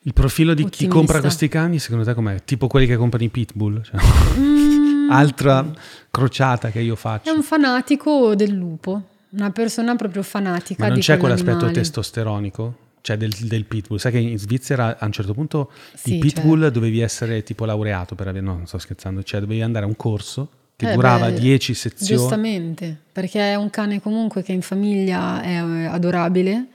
[0.00, 0.84] Il profilo di Ottimista.
[0.84, 2.42] chi compra questi cani, secondo te com'è?
[2.42, 3.82] Tipo quelli che comprano i pitbull?
[3.82, 4.00] Cioè,
[4.40, 5.10] mm.
[5.12, 5.64] Altra
[6.10, 7.30] crociata che io faccio.
[7.30, 10.82] È un fanatico del lupo, una persona proprio fanatica.
[10.82, 12.90] Ma non c'è quell'aspetto testosteronico?
[13.02, 13.98] Cioè del, del, pitbull.
[13.98, 16.70] Sai che in Svizzera a un certo punto sì, il pitbull cioè...
[16.70, 18.44] dovevi essere tipo laureato per avere...
[18.44, 19.22] No, non sto scherzando.
[19.22, 22.20] Cioè dovevi andare a un corso che eh durava 10 sezioni.
[22.20, 26.68] Giustamente, perché è un cane comunque che in famiglia è adorabile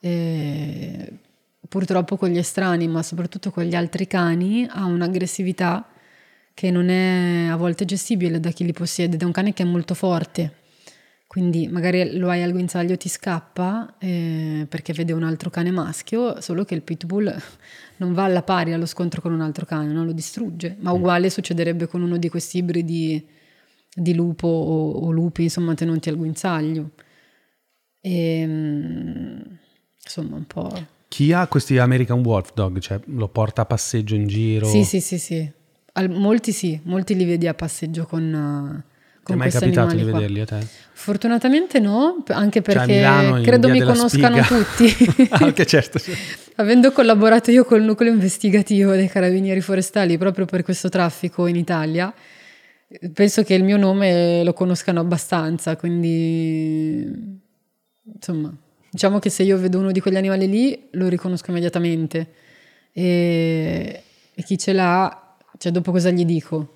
[0.00, 1.12] eh,
[1.68, 5.88] purtroppo con gli estranei, ma soprattutto con gli altri cani, ha un'aggressività
[6.54, 9.16] che non è a volte gestibile da chi li possiede.
[9.16, 10.64] Ed è un cane che è molto forte.
[11.36, 16.40] Quindi magari lo hai al guinzaglio ti scappa eh, perché vede un altro cane maschio,
[16.40, 17.30] solo che il pitbull
[17.98, 20.78] non va alla pari allo scontro con un altro cane, non lo distrugge.
[20.80, 20.94] Ma mm.
[20.94, 23.22] uguale succederebbe con uno di questi ibridi
[23.94, 26.92] di lupo o, o lupi, insomma, tenuti al guinzaglio.
[28.00, 29.58] E, ehm,
[30.02, 30.86] insomma un po'...
[31.06, 32.78] Chi ha questi American Wolf Dog?
[32.78, 34.64] Cioè lo porta a passeggio in giro?
[34.64, 35.52] Sì, sì, sì, sì.
[35.92, 38.82] Al, molti sì, molti li vedi a passeggio con...
[38.82, 38.94] Uh,
[39.26, 40.66] Ti è mai capitato di vederli a te?
[40.92, 44.64] Fortunatamente no, anche cioè, perché cioè credo mi conoscano spiga.
[44.64, 45.28] tutti.
[45.44, 45.98] anche certo.
[45.98, 46.12] Sì.
[46.56, 52.12] Avendo collaborato io col nucleo investigativo dei carabinieri forestali proprio per questo traffico in Italia,
[53.12, 57.40] penso che il mio nome lo conoscano abbastanza, quindi
[58.14, 58.56] insomma
[58.96, 62.32] Diciamo che se io vedo uno di quegli animali lì lo riconosco immediatamente
[62.92, 64.02] e,
[64.34, 66.75] e chi ce l'ha, cioè dopo cosa gli dico?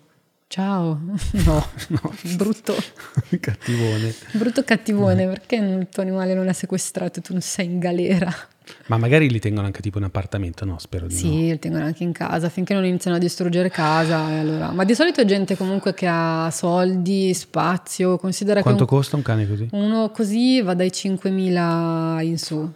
[0.53, 0.99] Ciao,
[1.47, 2.15] no, no.
[2.35, 2.75] brutto
[3.39, 4.13] cattivone.
[4.33, 8.35] Brutto cattivone, perché il tuo animale non è sequestrato, tu non sei in galera.
[8.87, 10.77] Ma magari li tengono anche tipo in appartamento, no?
[10.81, 11.31] Spero di sì, no.
[11.31, 14.25] Sì, li tengono anche in casa finché non iniziano a distruggere casa.
[14.25, 14.73] Allora.
[14.73, 18.19] Ma di solito è gente comunque che ha soldi, spazio.
[18.19, 19.69] Considera Quanto che un, costa un cane così?
[19.71, 22.69] Uno così va dai 5.000 in su.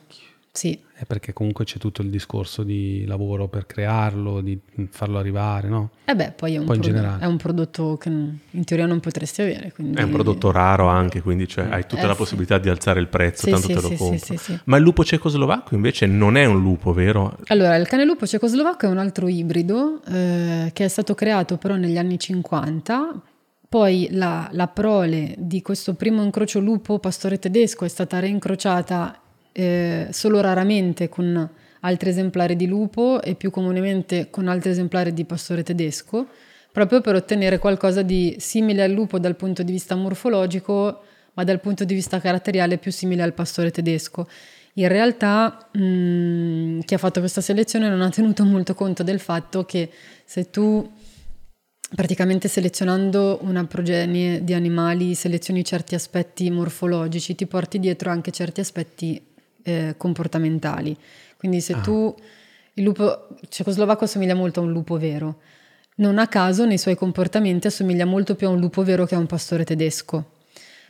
[0.53, 0.81] Sì.
[1.05, 5.91] È perché comunque c'è tutto il discorso di lavoro per crearlo, di farlo arrivare, no?
[6.07, 9.43] Eh beh, poi è un, poi prodotto, è un prodotto che in teoria non potresti
[9.43, 9.71] avere.
[9.71, 9.99] Quindi...
[9.99, 12.63] È un prodotto raro anche, quindi cioè, hai tutta eh, la possibilità sì.
[12.63, 14.61] di alzare il prezzo, sì, tanto sì, te lo compro.
[14.65, 17.37] Ma il lupo cecoslovacco invece non è un lupo, vero?
[17.49, 21.77] Allora, il cane lupo cecoslovacco è un altro ibrido eh, che è stato creato però
[21.77, 23.21] negli anni 50
[23.69, 29.19] poi la, la, prole di questo primo incrocio lupo pastore tedesco è stata reincrociata
[29.57, 31.49] eh, solo raramente con
[31.81, 36.27] altri esemplari di lupo e più comunemente con altri esemplari di pastore tedesco,
[36.73, 41.03] proprio per ottenere qualcosa di simile al lupo dal punto di vista morfologico,
[41.35, 44.27] ma dal punto di vista caratteriale più simile al pastore tedesco.
[44.75, 49.21] In realtà mh, mm, chi ha fatto questa selezione non ha tenuto molto conto del
[49.21, 49.89] fatto che
[50.25, 50.91] se tu
[51.95, 58.61] praticamente selezionando una progenie di animali selezioni certi aspetti morfologici, ti porti dietro anche certi
[58.61, 59.34] aspetti
[59.65, 60.97] eh, comportamentali.
[61.37, 61.81] Quindi se ah.
[61.81, 62.15] tu...
[62.77, 65.37] Il lupo cecoslovacco assomiglia molto a un lupo vero.
[65.97, 69.19] Non a caso nei suoi comportamenti assomiglia molto più a un lupo vero che a
[69.19, 70.33] un pastore tedesco.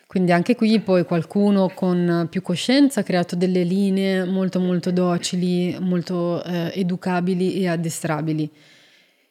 [0.06, 5.76] Quindi anche qui poi qualcuno con più coscienza ha creato delle linee molto molto docili,
[5.78, 8.50] molto eh, educabili e addestrabili.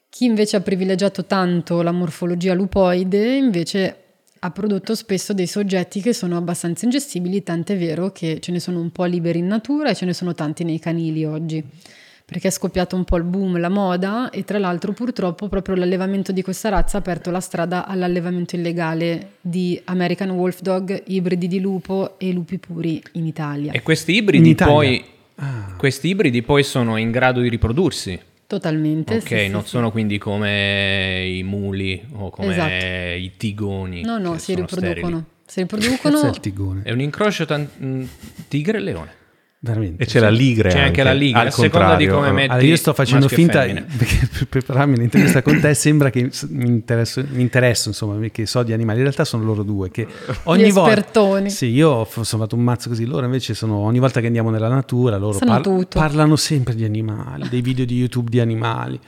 [0.09, 4.02] Chi invece ha privilegiato tanto la morfologia lupoide invece
[4.45, 8.81] ha prodotto spesso dei soggetti che sono abbastanza ingestibili, tant'è vero che ce ne sono
[8.81, 11.63] un po' liberi in natura e ce ne sono tanti nei canili oggi,
[12.25, 16.33] perché è scoppiato un po' il boom, la moda e tra l'altro purtroppo proprio l'allevamento
[16.33, 21.61] di questa razza ha aperto la strada all'allevamento illegale di American Wolf Dog, ibridi di
[21.61, 23.71] lupo e lupi puri in Italia.
[23.71, 25.01] E questi ibridi, poi,
[25.35, 25.73] ah.
[25.77, 28.19] questi ibridi poi sono in grado di riprodursi?
[28.47, 29.15] Totalmente.
[29.15, 29.91] Ok, sì, non sì, sono sì.
[29.91, 32.85] quindi come i muli o come esatto.
[33.17, 34.01] i tigoni.
[34.03, 35.25] No, no, si riproducono.
[35.45, 36.81] Si riproducono.
[36.83, 38.03] È, è un incrocio tan- mm,
[38.47, 39.21] tigre e leone.
[39.63, 40.03] Veramente.
[40.03, 40.67] E c'è la ligre.
[40.67, 42.51] C'è anche, anche la ligre, a seconda di come metti.
[42.51, 47.23] Allora io sto facendo finta perché per prepararmi l'intervista con te sembra che mi interesso,
[47.29, 48.97] mi interesso, insomma, che so di animali.
[48.97, 50.05] In realtà sono loro due che
[50.43, 51.49] ogni Gli volta espertoni.
[51.49, 54.67] Sì, io ho fatto un mazzo così, loro invece sono ogni volta che andiamo nella
[54.67, 58.99] natura, loro par- parlano sempre di animali, dei video di YouTube di animali.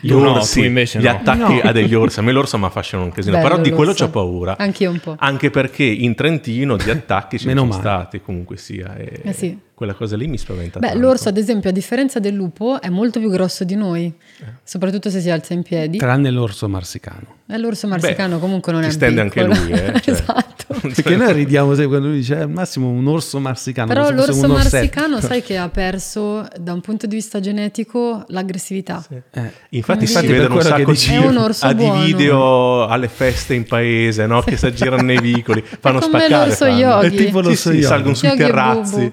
[0.00, 1.10] Gli no, orsi, invece gli no.
[1.10, 1.60] attacchi no.
[1.62, 2.18] a degli orsi.
[2.18, 4.58] A me l'orso mi affascinano un casino, Bello, però di quello c'ho paura.
[4.58, 5.14] Anch'io un po'.
[5.16, 7.80] Anche perché in Trentino di attacchi ce ne sono male.
[7.80, 8.96] stati comunque sia.
[8.96, 9.20] E...
[9.22, 10.78] Eh sì quella cosa lì mi spaventa.
[10.78, 11.02] Beh, tanto.
[11.02, 14.44] l'orso, ad esempio, a differenza del lupo, è molto più grosso di noi, eh.
[14.62, 15.98] soprattutto se si alza in piedi.
[15.98, 17.40] Tranne l'orso marsicano.
[17.48, 19.52] E l'orso marsicano Beh, comunque non è stende piccolo.
[19.52, 19.92] anche lui, eh?
[20.00, 20.14] cioè.
[20.14, 20.52] esatto.
[20.80, 23.88] Perché noi ridiamo sempre quando lui dice al massimo un orso marsicano.
[23.88, 29.04] Però l'orso marsicano sai che ha perso da un punto di vista genetico l'aggressività.
[29.06, 29.20] Sì.
[29.32, 29.50] Eh.
[29.70, 34.42] Infatti, si vedono un sacco di, orso di video alle feste in paese no?
[34.42, 36.46] che si aggirano nei vicoli, fanno spaccare.
[36.46, 37.06] L'orso yogi.
[37.06, 39.12] È tipo l'orso sì, sì, salgono sui terrazzi.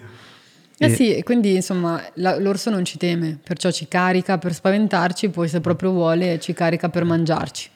[0.80, 5.50] Eh sì, quindi insomma la, l'orso non ci teme, perciò ci carica per spaventarci, poi
[5.50, 7.70] se proprio vuole ci carica per mangiarci.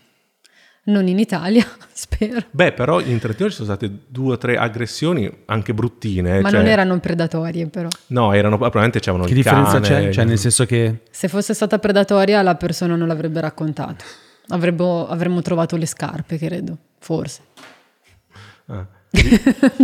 [0.85, 2.41] Non in Italia, spero.
[2.51, 6.41] Beh, però in Trentino ci sono state due o tre aggressioni anche bruttine.
[6.41, 6.59] Ma cioè...
[6.59, 7.87] non erano predatorie, però.
[8.07, 10.11] No, erano probabilmente c'erano Che differenza cane, c'è?
[10.11, 11.03] Cioè, nel senso che.
[11.09, 14.03] Se fosse stata predatoria, la persona non l'avrebbe raccontato.
[14.49, 16.77] Avremmo, avremmo trovato le scarpe, credo.
[16.99, 17.41] Forse.
[18.65, 18.85] Ah.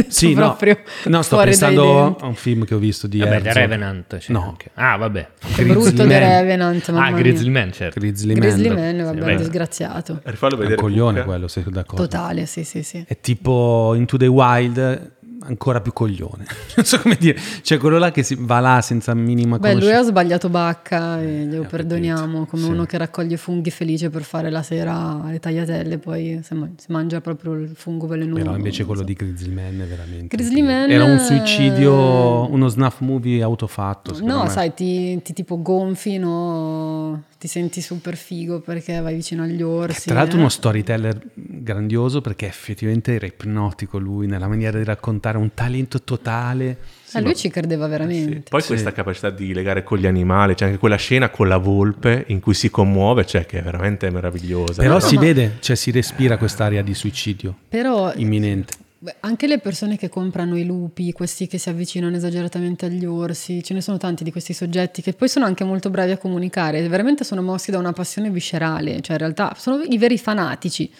[0.07, 0.57] Sì, no,
[1.05, 3.41] no, sto pensando a un film che ho visto di vabbè.
[3.41, 4.17] The Revenant.
[4.17, 4.57] Cioè no.
[4.73, 5.29] Ah, vabbè.
[5.55, 6.89] Che brutto The Revenant.
[6.89, 7.99] Ah, Grizzly Man, certo.
[7.99, 8.41] Grizzly Man.
[8.41, 10.21] Grizzly Man, vabbè, sì, disgraziato.
[10.23, 10.65] Vedere.
[10.65, 12.07] È un coglione quello, sei d'accordo.
[12.07, 13.03] Totale, sì, sì, sì.
[13.07, 15.11] È tipo Into the Wild,
[15.41, 16.45] ancora più coglione.
[16.75, 17.39] non so come dire.
[17.61, 19.85] Cioè quello là che si va là senza minima Beh, conoscenza.
[19.87, 22.69] lui ha sbagliato bacca e glielo Eh, perdoniamo, come sì.
[22.69, 26.91] uno che raccoglie funghi felice per fare la sera le tagliatelle, poi si ma- si
[26.91, 28.41] mangia proprio il fungo velenoso.
[28.43, 29.05] Però invece quello so.
[29.05, 30.35] di Grizzly Man è veramente...
[30.35, 34.17] Grizzly Man, Era un suicidio, uno snuff movie autofatto.
[34.21, 34.49] No, me.
[34.49, 37.23] sai, ti, ti tipo gonfi, no?
[37.39, 40.09] ti senti super figo perché vai vicino agli orsi.
[40.09, 40.41] Tra l'altro eh.
[40.41, 41.21] uno storyteller
[41.61, 46.77] grandioso perché effettivamente era ipnotico lui nella maniera di raccontare un talento totale.
[47.13, 48.33] Eh, lui ci credeva veramente.
[48.35, 48.43] Sì.
[48.49, 48.67] Poi Sì.
[48.67, 52.39] questa capacità di legare con gli animali, c'è anche quella scena con la volpe in
[52.39, 54.81] cui si commuove, cioè che è veramente meravigliosa.
[54.81, 54.99] Però no?
[54.99, 58.73] si ma- vede, cioè si respira quest'area di suicidio Però imminente.
[59.21, 63.73] anche le persone che comprano i lupi, questi che si avvicinano esageratamente agli orsi, ce
[63.73, 67.23] ne sono tanti di questi soggetti che poi sono anche molto bravi a comunicare, veramente
[67.23, 70.91] sono mossi da una passione viscerale, cioè in realtà sono i veri fanatici.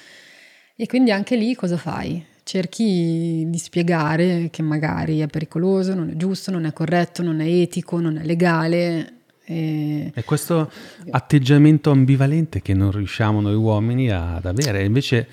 [0.81, 2.23] E quindi anche lì cosa fai?
[2.43, 7.45] Cerchi di spiegare che magari è pericoloso, non è giusto, non è corretto, non è
[7.45, 9.13] etico, non è legale.
[9.43, 10.09] E...
[10.13, 10.71] È questo
[11.09, 15.27] atteggiamento ambivalente che non riusciamo noi uomini ad avere, invece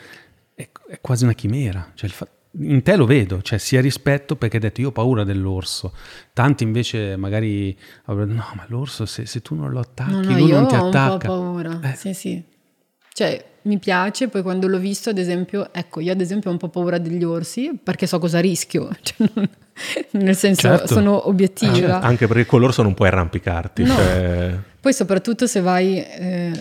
[0.53, 1.93] è, è quasi una chimera.
[1.95, 2.27] Cioè fa-
[2.63, 5.93] in te lo vedo, cioè sia rispetto perché hai detto io ho paura dell'orso,
[6.33, 7.77] tanti invece magari
[8.07, 10.75] avrebbero no ma l'orso se, se tu non lo attacchi No, no, lui non ti
[10.75, 11.29] ho un po' attacca.
[11.29, 11.81] paura.
[11.85, 11.95] Eh.
[11.95, 12.43] Sì, sì.
[13.17, 16.59] Cioè, mi piace, poi quando l'ho visto, ad esempio, ecco, io ad esempio ho un
[16.59, 18.91] po' paura degli orsi perché so cosa rischio.
[19.01, 19.49] Cioè, non-
[20.23, 20.87] nel senso, Certo.
[20.89, 22.01] sono obiettiva.
[22.01, 23.85] Anche perché con l'orso non puoi arrampicarti.
[23.85, 23.95] No.
[23.95, 26.53] cioè- Poi soprattutto se vai eh,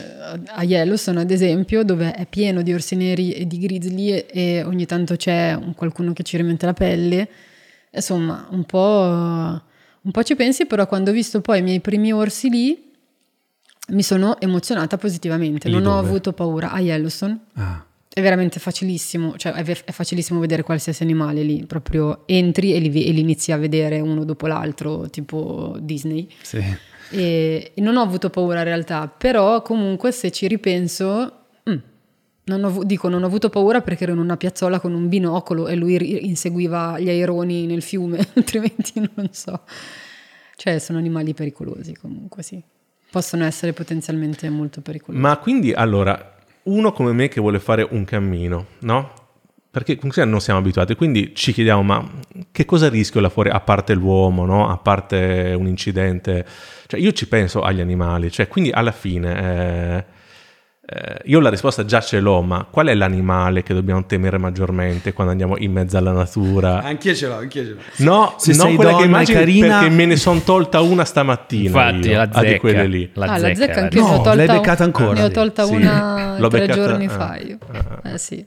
[0.48, 4.64] a Yellowstone, ad esempio, dove è pieno di orsi neri e di grizzly e, e
[4.64, 7.28] ogni tanto c'è un- qualcuno che ci rimette la pelle,
[7.92, 8.82] insomma, un po',
[10.02, 12.85] un po' ci pensi, però quando ho visto poi i miei primi orsi lì,
[13.90, 16.08] mi sono emozionata positivamente, Lì non ho dove?
[16.08, 16.72] avuto paura.
[16.72, 22.74] A Yellowstone Ah, è veramente facilissimo, cioè è, facilissimo vedere qualsiasi animale lì, proprio entri
[22.74, 26.28] e li, e li inizi a vedere uno dopo l'altro, tipo Disney.
[26.42, 26.64] sì.
[27.12, 31.76] E, e non ho avuto paura in realtà, però comunque se ci ripenso, mm,
[32.46, 35.68] non ho, dico non ho avuto paura perché ero in una piazzola con un binocolo
[35.68, 39.62] e lui inseguiva gli aironi nel fiume, altrimenti non so.
[40.56, 42.60] Cioè sono animali pericolosi comunque, sì.
[43.16, 45.22] Possono essere potenzialmente molto pericolosi.
[45.22, 49.14] Ma quindi allora, uno come me che vuole fare un cammino, no?
[49.72, 52.06] Perché comunque non siamo abituati, quindi ci chiediamo, ma
[52.52, 54.70] che cosa rischio là fuori, a parte l'uomo, no?
[54.70, 56.46] A parte un incidente?
[56.88, 59.40] Cioè io ci penso agli animali, cioè quindi alla fine...
[59.40, 60.15] eh,
[60.88, 65.14] eh, io la risposta già ce l'ho, ma qual è l'animale che dobbiamo temere maggiormente
[65.14, 66.84] quando andiamo in mezzo alla natura?
[66.84, 67.80] Anch'io ce l'ho, anch'io ce l'ho.
[67.98, 71.04] No, Se non quella donna che e immagini carina- perché me ne sono tolta una
[71.04, 71.66] stamattina.
[71.66, 72.60] Infatti, io, la ah, di zecca.
[72.60, 73.10] quelle lì.
[73.14, 75.14] La ah, la zecca la anche io No, ne ho tolta, l'hai un- beccata ancora
[75.14, 77.58] Ne ho tolta Sì, una l'ho tre beccata- giorni ah, fa io.
[77.72, 78.10] ah.
[78.14, 78.46] Eh sì.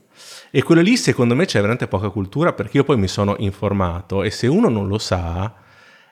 [0.51, 4.23] E quello lì secondo me c'è veramente poca cultura perché io poi mi sono informato
[4.23, 5.53] e se uno non lo sa,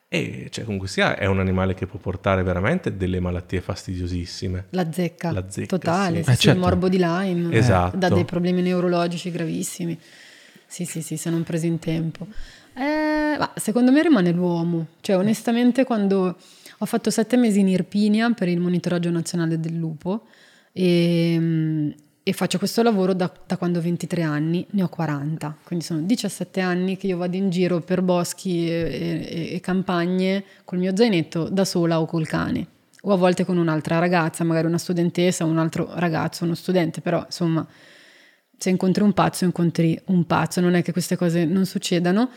[0.10, 4.68] eh, cioè comunque sia è un animale che può portare veramente delle malattie fastidiosissime.
[4.70, 6.30] La zecca, La zecca, totale, sì.
[6.30, 6.58] Eh, sì, certo.
[6.60, 7.98] il morbo di Lyme, Esatto.
[7.98, 10.00] dà dei problemi neurologici gravissimi.
[10.66, 12.28] Sì, sì, sì, se non presi in tempo.
[12.74, 14.88] Eh, ma secondo me rimane l'uomo.
[15.02, 16.38] Cioè, onestamente, quando
[16.78, 20.26] ho fatto sette mesi in Irpinia per il monitoraggio nazionale del lupo
[20.72, 21.96] e,
[22.28, 25.60] e faccio questo lavoro da, da quando ho 23 anni, ne ho 40.
[25.64, 28.74] Quindi sono 17 anni che io vado in giro per boschi e,
[29.30, 32.68] e- e campagne col mio zainetto da sola o col cane.
[33.04, 37.24] O a volte con un'altra ragazza, magari una studentessa, un altro ragazzo, uno studente, però
[37.24, 37.66] insomma
[38.58, 42.30] se incontri un pazzo, incontri un pazzo, non è che queste cose non succedano.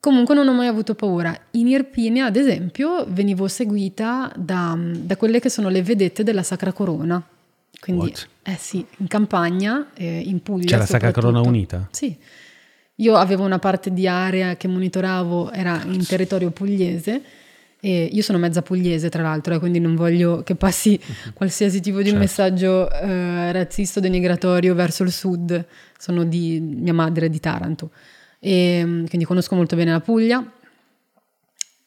[0.00, 1.38] Comunque non ho mai avuto paura.
[1.50, 6.72] In Irpinia, ad esempio, venivo seguita da, da quelle che sono le vedette della Sacra
[6.72, 7.22] Corona.
[7.82, 8.28] Quindi, What?
[8.44, 10.66] eh sì, in campagna, eh, in Puglia.
[10.66, 11.40] C'è la Sacra Corona.
[11.40, 11.88] Unita?
[11.90, 12.16] Sì.
[12.96, 17.20] Io avevo una parte di area che monitoravo, era in territorio pugliese.
[17.80, 20.96] E io sono mezza pugliese, tra l'altro, eh, quindi non voglio che passi
[21.34, 22.18] qualsiasi tipo di Certo.
[22.20, 25.66] messaggio eh, razzista o denigratorio verso il sud.
[25.98, 27.90] Sono di mia madre di Taranto.
[28.38, 30.52] E, mm, quindi conosco molto bene la Puglia.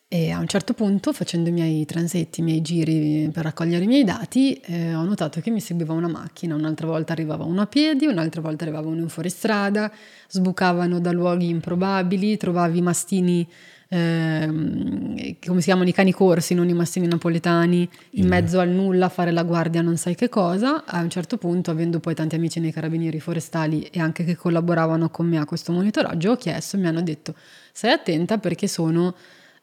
[0.07, 3.87] E a un certo punto, facendo i miei transetti, i miei giri per raccogliere i
[3.87, 6.53] miei dati, eh, ho notato che mi seguiva una macchina.
[6.53, 9.91] Un'altra volta arrivava uno a piedi, un'altra volta arrivava uno in fuoristrada,
[10.29, 13.47] sbucavano da luoghi improbabili, trovavi i mastini,
[13.89, 19.07] ehm, come si chiamano i cani corsi, non i mastini napoletani, in mezzo al nulla
[19.07, 20.85] a fare la guardia non sai che cosa.
[20.85, 25.09] A un certo punto, avendo poi tanti amici nei carabinieri forestali e anche che collaboravano
[25.09, 27.33] con me a questo monitoraggio, ho chiesto, mi hanno detto,
[27.73, 29.15] stai attenta perché sono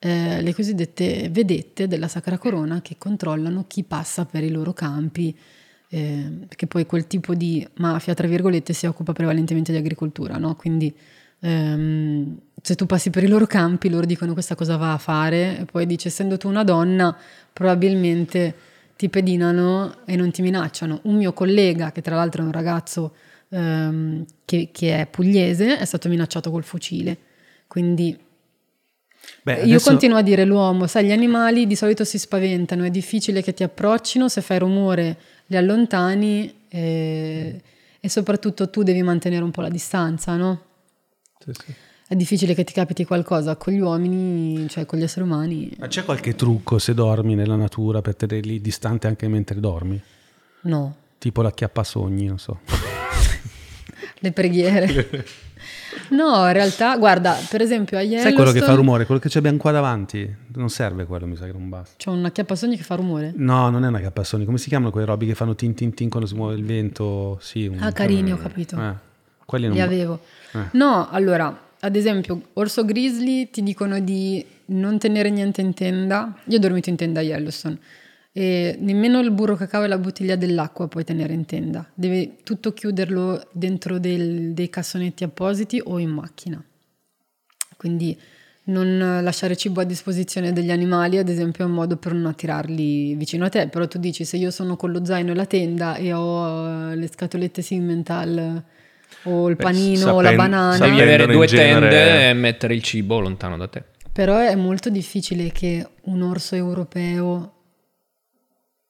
[0.05, 5.33] eh, le cosiddette vedette della Sacra Corona che controllano chi passa per i loro campi,
[5.89, 10.57] eh, perché poi quel tipo di mafia, tra virgolette, si occupa prevalentemente di agricoltura, no?
[10.57, 10.93] Quindi
[11.39, 15.61] ehm, se tu passi per i loro campi, loro dicono questa cosa va a fare,
[15.61, 17.17] e poi dice, essendo tu una donna,
[17.53, 18.55] probabilmente
[18.97, 20.99] ti pedinano e non ti minacciano.
[21.05, 23.15] Un mio collega, che tra l'altro è un ragazzo
[23.51, 27.17] ehm, che, che è pugliese, è stato minacciato col fucile.
[27.69, 28.31] Quindi
[29.43, 32.91] Beh, io adesso- continuo a dire l'uomo, sai, gli animali di solito si spaventano, è
[32.91, 35.17] difficile che ti approccino, se fai rumore
[35.47, 37.61] li allontani e,
[38.01, 40.63] e soprattutto tu devi mantenere un po' la distanza, no?
[41.39, 41.75] Sì, sì.
[42.09, 45.75] È difficile che ti capiti qualcosa con gli uomini, cioè con gli esseri umani.
[45.79, 50.01] Ma c'è qualche trucco se dormi nella natura per tenerli distante anche mentre dormi?
[50.63, 52.59] No, Tipo la chiappasogni, non so.
[54.19, 55.25] le preghiere.
[56.11, 59.05] No, in realtà, guarda, per esempio a Yellowstone Sai quello che fa rumore?
[59.07, 60.35] Quello che abbiamo qua davanti?
[60.55, 61.95] Non serve quello, mi sa che non basta.
[61.97, 63.33] C'è una chiappasogni che fa rumore.
[63.37, 64.45] No, non è una chiappasogni.
[64.45, 67.39] Come si chiamano quei robi che fanno tin tin tin quando si muove il vento?
[67.41, 68.77] Sì, un- Ah, carini, ho capito.
[68.81, 68.93] Eh,
[69.45, 70.21] quelli non Li avevo.
[70.53, 70.59] Eh.
[70.73, 76.35] No, allora, ad esempio, orso grizzly ti dicono di non tenere niente in tenda.
[76.45, 77.79] Io ho dormito in tenda a Yellowstone.
[78.35, 81.87] E nemmeno il burro cacao e la bottiglia dell'acqua puoi tenere in tenda.
[81.95, 86.63] Devi tutto chiuderlo dentro del- dei cassonetti appositi o in macchina.
[87.77, 88.19] Quindi
[88.65, 93.15] non lasciare cibo a disposizione degli animali, ad esempio, è un modo per non attirarli
[93.17, 93.69] vicino a te.
[93.69, 96.97] Però tu dici, se io sono con lo zaino e la tenda e ho eh,
[96.97, 98.63] le scatolette Simmental
[99.25, 100.73] o il Beh, panino o la sapen- banana...
[100.73, 103.83] sapen- Devi avere due genere- tende e mettere il cibo lontano da te.
[104.11, 107.57] Però è molto difficile che un orso europeo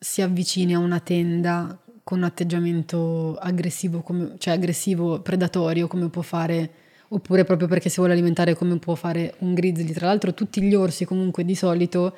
[0.03, 6.23] si avvicini a una tenda con un atteggiamento aggressivo, come- cioè aggressivo, predatorio, come può
[6.23, 6.71] fare,
[7.09, 9.93] oppure proprio perché si vuole alimentare come può fare un grizzly.
[9.93, 12.17] Tra l'altro tutti gli orsi comunque di solito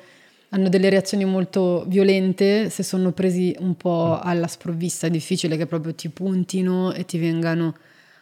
[0.49, 5.05] hanno delle reazioni molto violente se sono presi un po' alla sprovvista.
[5.05, 7.75] È difficile che proprio ti puntino e ti vengano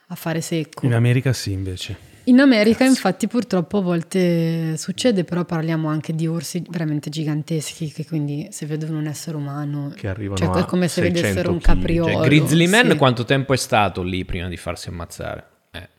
[0.07, 0.85] a fare secco.
[0.85, 2.12] In America sì, invece.
[2.25, 8.05] In America infatti purtroppo a volte succede, però parliamo anche di orsi veramente giganteschi che
[8.05, 11.51] quindi se vedono un essere umano Che arrivano cioè, a è come se 600 vedessero
[11.51, 12.19] un chili, cioè, capriolo.
[12.21, 12.95] Grizzly Man sì.
[12.95, 15.45] quanto tempo è stato lì prima di farsi ammazzare?
[15.71, 15.89] Eh.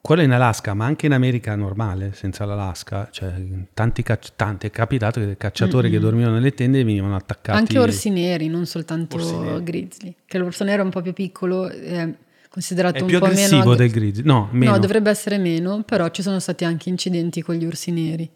[0.00, 3.32] Quello in Alaska, ma anche in America normale, senza l'Alaska, cioè
[3.72, 7.56] tanti, cacci- tanti è capitato che cacciatori che dormivano nelle tende venivano attaccati.
[7.56, 9.62] Anche orsi neri, non soltanto Orsi neri.
[9.62, 10.16] grizzly.
[10.26, 12.12] Che l'orso nero è un po' più piccolo, è
[12.48, 13.38] considerato È un più po' meno...
[13.40, 14.24] aggressivo ag- del grizzly.
[14.24, 14.72] No, meno.
[14.72, 18.30] No, dovrebbe essere meno, però ci sono stati anche incidenti con gli orsi neri.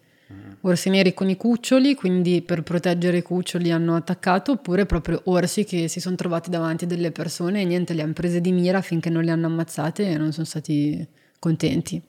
[0.64, 5.64] Orsi neri con i cuccioli, quindi per proteggere i cuccioli hanno attaccato, oppure proprio orsi
[5.64, 9.10] che si sono trovati davanti delle persone e niente, le hanno prese di mira finché
[9.10, 11.04] non le hanno ammazzate e non sono stati
[11.40, 12.00] contenti.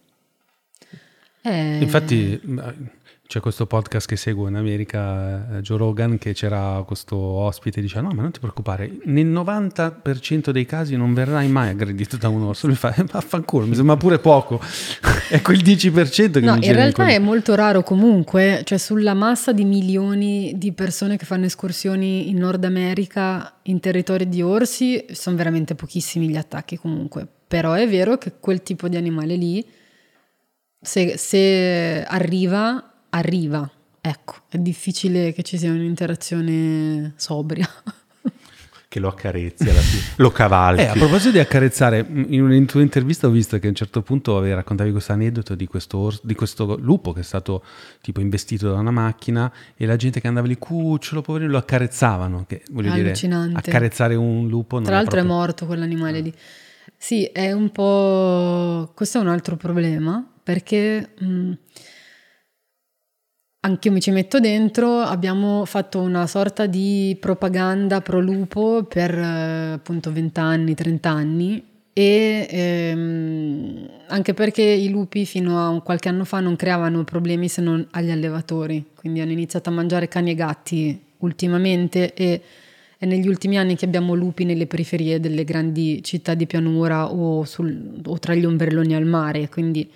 [1.41, 2.39] Eh, Infatti
[3.33, 7.81] c'è questo podcast che seguo in America, eh, Joe Rogan, che c'era questo ospite e
[7.81, 12.29] dice no ma non ti preoccupare, nel 90% dei casi non verrai mai aggredito da
[12.29, 12.67] un orso.
[12.67, 14.61] Lui fa, "Eh, vaffanculo, mi sembra pure poco.
[15.29, 19.51] è quel 10% che No, mi in realtà è molto raro comunque, cioè sulla massa
[19.51, 25.35] di milioni di persone che fanno escursioni in Nord America in territori di orsi, sono
[25.37, 27.27] veramente pochissimi gli attacchi comunque.
[27.47, 29.65] Però è vero che quel tipo di animale lì,
[30.79, 33.69] se, se arriva, arriva.
[34.01, 37.67] Ecco, è difficile che ci sia un'interazione sobria.
[38.93, 40.83] che lo accarezzi alla fine, lo cavalchi.
[40.83, 44.01] Eh, a proposito di accarezzare, in una tua intervista ho visto che a un certo
[44.03, 47.63] punto avevi raccontavi questo aneddoto di questo, ors- di questo lupo che è stato
[48.01, 52.45] tipo investito da una macchina e la gente che andava lì, cucciolo, poverino, lo accarezzavano.
[52.47, 53.57] Che, voglio dire, Allucinante.
[53.57, 56.33] accarezzare un lupo non Tra l'altro è proprio- morto quell'animale lì.
[56.95, 58.91] Sì, è un po'...
[58.93, 61.51] Questo è un altro problema perché mh,
[63.65, 69.17] anche io mi ci metto dentro, abbiamo fatto una sorta di propaganda pro lupo per
[69.17, 76.09] eh, appunto 20 anni, 30 anni e ehm, anche perché i lupi fino a qualche
[76.09, 80.31] anno fa non creavano problemi se non agli allevatori, quindi hanno iniziato a mangiare cani
[80.31, 82.41] e gatti ultimamente e
[82.97, 87.45] è negli ultimi anni che abbiamo lupi nelle periferie delle grandi città di pianura o,
[87.45, 89.89] sul, o tra gli ombrelloni al mare, quindi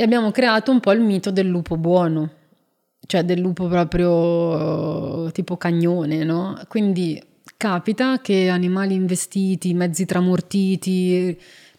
[0.00, 2.30] e abbiamo creato un po' il mito del lupo buono,
[3.08, 6.60] cioè del lupo proprio tipo cagnone, no?
[6.68, 7.18] Quindi
[7.56, 11.34] capita che animali investiti, mezzi tramortiti,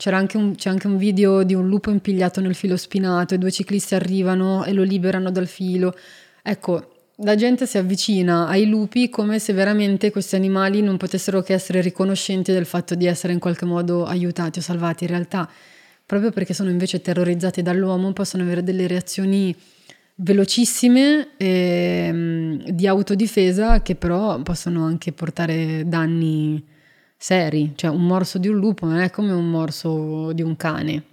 [0.06, 3.52] anche un, c'è anche un video di un lupo impigliato nel filo spinato e due
[3.52, 5.96] ciclisti arrivano e lo liberano dal filo.
[6.42, 11.54] Ecco, la gente si avvicina ai lupi come se veramente questi animali non potessero che
[11.54, 15.04] essere riconoscenti del fatto di essere in qualche modo aiutati o salvati.
[15.04, 15.48] In realtà,
[16.08, 19.56] proprio perché sono invece terrorizzati dall'uomo, possono avere delle reazioni
[20.22, 26.64] velocissime eh, di autodifesa che però possono anche portare danni
[27.18, 27.74] seri.
[27.76, 31.04] Cioè un morso di un lupo non è come un morso di un cane,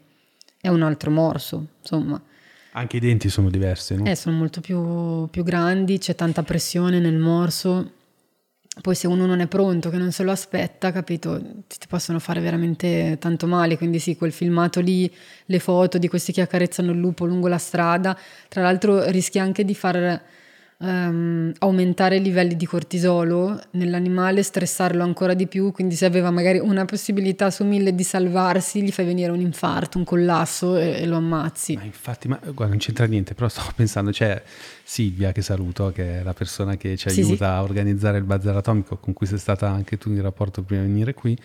[0.61, 2.21] è un altro morso, insomma.
[2.73, 4.05] Anche i denti sono diversi, no?
[4.05, 7.93] Eh, sono molto più, più grandi, c'è tanta pressione nel morso.
[8.79, 12.41] Poi se uno non è pronto, che non se lo aspetta, capito, ti possono fare
[12.41, 13.79] veramente tanto male.
[13.79, 15.11] Quindi sì, quel filmato lì,
[15.47, 18.17] le foto di questi che accarezzano il lupo lungo la strada,
[18.49, 20.23] tra l'altro rischi anche di far
[20.79, 26.59] um, aumentare i livelli di cortisolo nell'animale, stressarlo ancora di più, quindi se aveva magari
[26.59, 31.07] una possibilità su mille di salvarsi, gli fai venire un infarto, un collasso e, e
[31.07, 31.75] lo ammazzi.
[31.75, 34.43] Ma infatti, ma, guarda, non c'entra niente, però stavo pensando, c'è
[34.83, 38.57] Silvia che saluto, che è la persona che ci aiuta sì, a organizzare il bazar
[38.57, 41.37] atomico, con cui sei stata anche tu in rapporto prima di venire qui,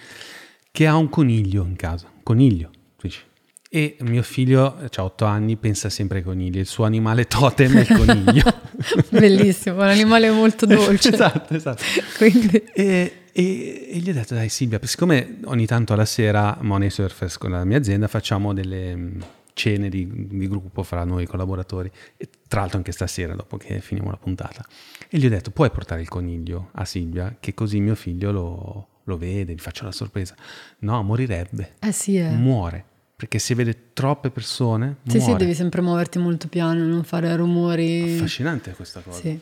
[0.72, 2.70] che ha un coniglio in casa, coniglio,
[3.02, 3.30] dici
[3.74, 6.58] e mio figlio, ha otto anni, pensa sempre ai conigli.
[6.58, 8.44] Il suo animale totem è il coniglio.
[9.10, 11.14] Bellissimo, un animale molto dolce.
[11.14, 11.84] esatto, esatto.
[12.18, 12.64] Quindi...
[12.74, 17.38] E, e, e, gli ho detto, dai Silvia, siccome ogni tanto alla sera Money Surfers
[17.38, 19.22] con la mia azienda facciamo delle mm,
[19.54, 24.10] cene di, di, gruppo fra noi collaboratori, e tra l'altro anche stasera dopo che finiamo
[24.10, 24.66] la puntata.
[25.10, 28.88] E gli ho detto, puoi portare il coniglio a Silvia, che così mio figlio lo,
[29.04, 30.36] lo vede, gli faccio la sorpresa.
[30.80, 31.76] No, morirebbe.
[31.80, 32.30] Eh sì, eh.
[32.30, 32.86] Muore
[33.22, 34.96] perché se vede troppe persone.
[35.06, 35.34] Sì, muore.
[35.34, 38.16] sì, devi sempre muoverti molto piano, non fare rumori.
[38.16, 39.20] Affascinante questa cosa.
[39.20, 39.40] Sì.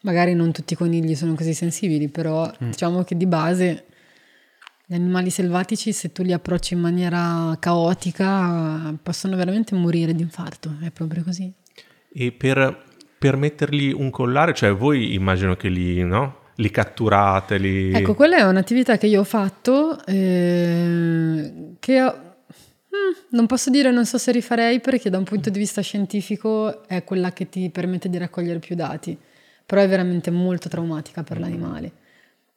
[0.00, 2.70] Magari non tutti i conigli sono così sensibili, però mm.
[2.70, 3.84] diciamo che di base
[4.86, 10.78] gli animali selvatici, se tu li approcci in maniera caotica, possono veramente morire di infarto,
[10.80, 11.52] è proprio così.
[12.14, 12.84] E per,
[13.18, 16.38] per mettergli un collare, cioè voi immagino che li, no?
[16.54, 17.58] li catturate?
[17.58, 17.92] Li...
[17.92, 22.28] Ecco, quella è un'attività che io ho fatto, eh, che ho
[23.30, 27.04] non posso dire, non so se rifarei perché da un punto di vista scientifico è
[27.04, 29.16] quella che ti permette di raccogliere più dati,
[29.64, 31.92] però è veramente molto traumatica per l'animale.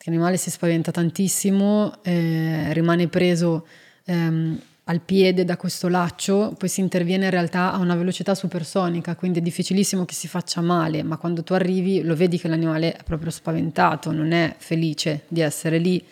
[0.05, 3.67] L'animale si spaventa tantissimo, eh, rimane preso
[4.05, 9.15] ehm, al piede da questo laccio, poi si interviene in realtà a una velocità supersonica,
[9.15, 12.93] quindi è difficilissimo che si faccia male, ma quando tu arrivi lo vedi che l'animale
[12.93, 16.03] è proprio spaventato, non è felice di essere lì,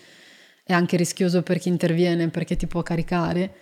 [0.64, 3.54] è anche rischioso per chi interviene perché ti può caricare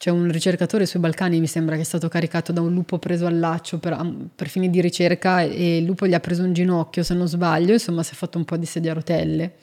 [0.00, 3.26] c'è un ricercatore sui Balcani, mi sembra che è stato caricato da un lupo preso
[3.26, 4.02] al laccio per,
[4.34, 7.74] per, fini di ricerca e il lupo gli ha preso un ginocchio, se non sbaglio,
[7.74, 9.56] insomma si è fatto un po' di sedia a rotelle.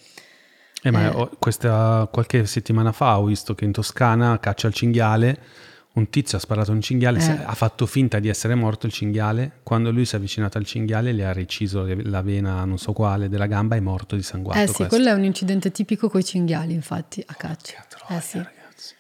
[0.84, 1.30] Eh, ma eh.
[1.40, 5.40] Questa, qualche settimana fa ho visto che in Toscana caccia il cinghiale,
[5.94, 7.44] un tizio ha sparato un cinghiale, eh.
[7.44, 11.14] ha fatto finta di essere morto il cinghiale, quando lui si è avvicinato al cinghiale
[11.14, 14.60] le ha reciso la vena non so quale della gamba e è morto di sanguato.
[14.60, 14.96] Eh sì, questo.
[14.96, 17.84] quello è un incidente tipico con i cinghiali infatti a caccia.
[17.90, 18.40] Troia, eh sì.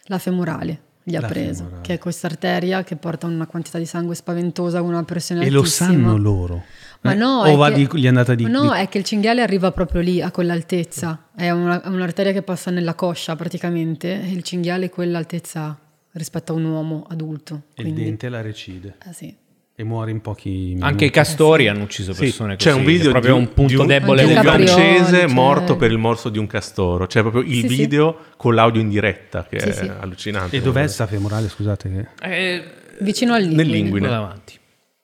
[0.05, 1.81] La femorale gli ha preso, femorale.
[1.83, 5.47] che è questa arteria che porta una quantità di sangue spaventosa con una pressione e
[5.47, 5.89] altissima.
[5.89, 6.63] E lo sanno loro?
[7.01, 7.15] Ma eh?
[7.15, 8.45] no, o va che, di, gli è andata di...
[8.45, 8.79] No, di...
[8.79, 11.29] è che il cinghiale arriva proprio lì, a quell'altezza.
[11.33, 15.79] È una, un'arteria che passa nella coscia praticamente e il cinghiale è quell'altezza
[16.11, 17.63] rispetto a un uomo adulto.
[17.73, 18.01] E quindi...
[18.01, 18.97] il dente la recide.
[19.07, 19.35] Eh sì.
[19.79, 20.83] E muore in pochi minuti.
[20.83, 21.71] Anche i castori eh sì.
[21.71, 24.33] hanno ucciso persone sì, C'è un video è proprio di un punto un, debole di
[24.33, 25.27] un francese cioè...
[25.27, 27.05] morto per il morso di un castoro.
[27.05, 30.57] C'è proprio il sì, video con l'audio in diretta che è allucinante.
[30.57, 32.09] E dov'è sta femorale, scusate?
[32.23, 32.63] Eh,
[33.01, 33.63] Vicino al linguine.
[33.63, 34.07] Nel linguine.
[34.07, 34.53] davanti.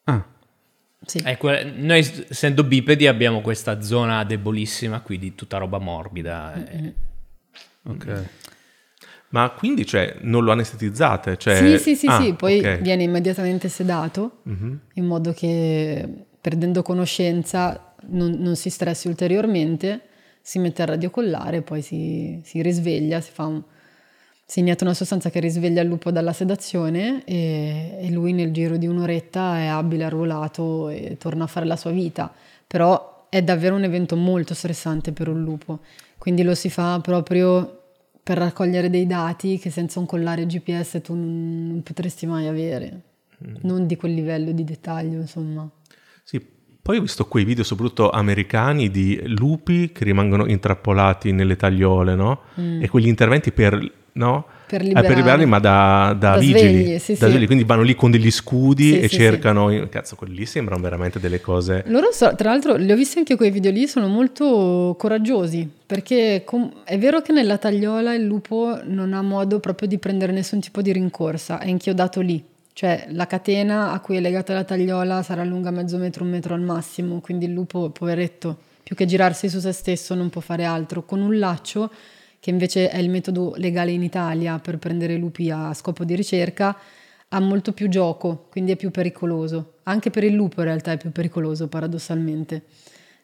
[0.05, 0.25] Ah.
[1.05, 1.21] Sì.
[1.23, 6.51] Ecco, noi essendo bipedi abbiamo questa zona debolissima qui di tutta roba morbida.
[6.57, 6.85] Mm-hmm.
[6.85, 6.93] E...
[7.89, 8.23] Ok.
[9.33, 11.37] Ma quindi cioè, non lo anestetizzate?
[11.37, 11.55] Cioè...
[11.55, 12.81] Sì, sì, sì, ah, sì, poi okay.
[12.81, 14.75] viene immediatamente sedato mm-hmm.
[14.93, 16.07] in modo che
[16.39, 20.01] perdendo conoscenza non, non, si stressi ulteriormente,
[20.39, 23.63] si mette al radiocollare, poi si, si risveglia, si fa un,
[24.45, 28.77] si inietta una sostanza che risveglia il lupo dalla sedazione e, e, lui nel giro
[28.77, 32.31] di un'oretta è abile, arruolato e torna a fare la sua vita.
[32.67, 35.79] Però è davvero un evento molto stressante per un lupo,
[36.19, 37.82] quindi lo si fa proprio
[38.23, 43.01] per raccogliere dei dati che senza un collare GPS tu non, potresti mai avere,
[43.45, 43.55] mm.
[43.63, 45.69] non di quel livello di dettaglio, insomma.
[46.23, 46.43] Sì,
[46.81, 52.41] poi ho visto quei video, soprattutto americani, di lupi che rimangono intrappolati nelle tagliole, no?
[52.59, 52.81] Mm.
[52.81, 54.45] E quegli interventi per no?
[54.73, 55.05] Per, liberare.
[55.05, 57.45] eh, per liberarli, ma da, da, da vigili, svegli, sì, da sì.
[57.45, 61.39] quindi vanno lì con degli scudi sì, e cercano, cazzo, quelli lì sembrano veramente delle
[61.39, 61.83] cose.
[61.87, 66.41] Loro, so, tra l'altro, li ho visti anche quei video lì, sono molto coraggiosi, perché
[66.43, 70.59] com- è vero che nella tagliola il lupo non ha modo proprio di prendere nessun
[70.59, 72.43] tipo di rincorsa, è inchiodato lì.
[72.73, 76.55] Cioè la catena a cui è legata la tagliola sarà lunga mezzo metro, un metro
[76.55, 80.65] al massimo, quindi il lupo, poveretto, più che girarsi su se stesso non può fare
[80.65, 81.03] altro.
[81.03, 81.91] Con un laccio
[82.43, 86.77] che invece è il metodo legale in Italia per prendere lupi a scopo di ricerca,
[87.29, 89.75] ha molto più gioco, quindi è più pericoloso.
[89.83, 92.63] Anche per il lupo in realtà è più pericoloso, paradossalmente,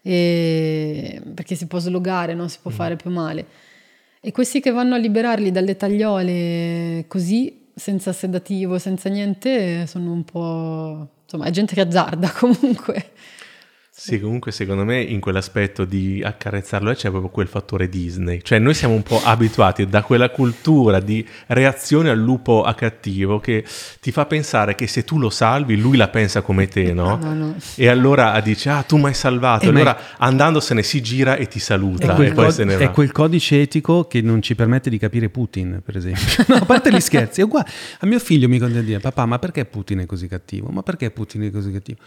[0.02, 1.22] e...
[1.34, 2.48] perché si può slogare, no?
[2.48, 2.74] si può mm.
[2.74, 3.46] fare più male.
[4.22, 10.24] E questi che vanno a liberarli dalle tagliole così, senza sedativo, senza niente, sono un
[10.24, 11.10] po'...
[11.24, 13.12] insomma, è gente che azzarda comunque.
[14.00, 18.40] Sì, comunque secondo me in quell'aspetto di accarezzarlo c'è proprio quel fattore Disney.
[18.42, 23.42] Cioè noi siamo un po' abituati da quella cultura di reazione al lupo a cattivo
[23.42, 23.66] che
[24.00, 27.18] ti fa pensare che se tu lo salvi lui la pensa come te, no?
[27.22, 27.56] no, no.
[27.76, 29.66] E allora dice, ah tu mi hai salvato.
[29.66, 30.02] E eh, allora è...
[30.20, 32.86] andandosene si gira e ti saluta è e poi cod- se ne va.
[32.86, 36.46] È quel codice etico che non ci permette di capire Putin, per esempio.
[36.48, 37.68] no, a parte gli scherzi, è uguale.
[38.00, 40.70] A mio figlio mi continua a dire, papà ma perché Putin è così cattivo?
[40.70, 41.98] Ma perché Putin è così cattivo?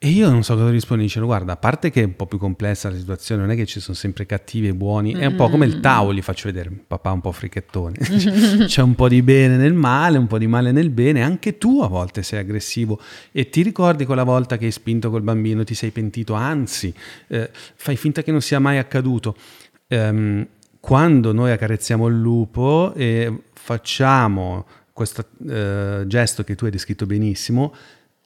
[0.00, 2.38] E io non so cosa rispondere, dicevo, guarda, a parte che è un po' più
[2.38, 5.48] complessa la situazione, non è che ci sono sempre cattivi e buoni, è un po'
[5.50, 7.96] come il Tao, gli faccio vedere, papà un po' frichettone,
[8.64, 11.80] c'è un po' di bene nel male, un po' di male nel bene, anche tu
[11.82, 13.00] a volte sei aggressivo.
[13.32, 16.94] E ti ricordi quella volta che hai spinto col bambino, ti sei pentito, anzi,
[17.26, 19.34] eh, fai finta che non sia mai accaduto.
[19.88, 20.46] Um,
[20.78, 27.74] quando noi accarezziamo il lupo e facciamo questo uh, gesto che tu hai descritto benissimo,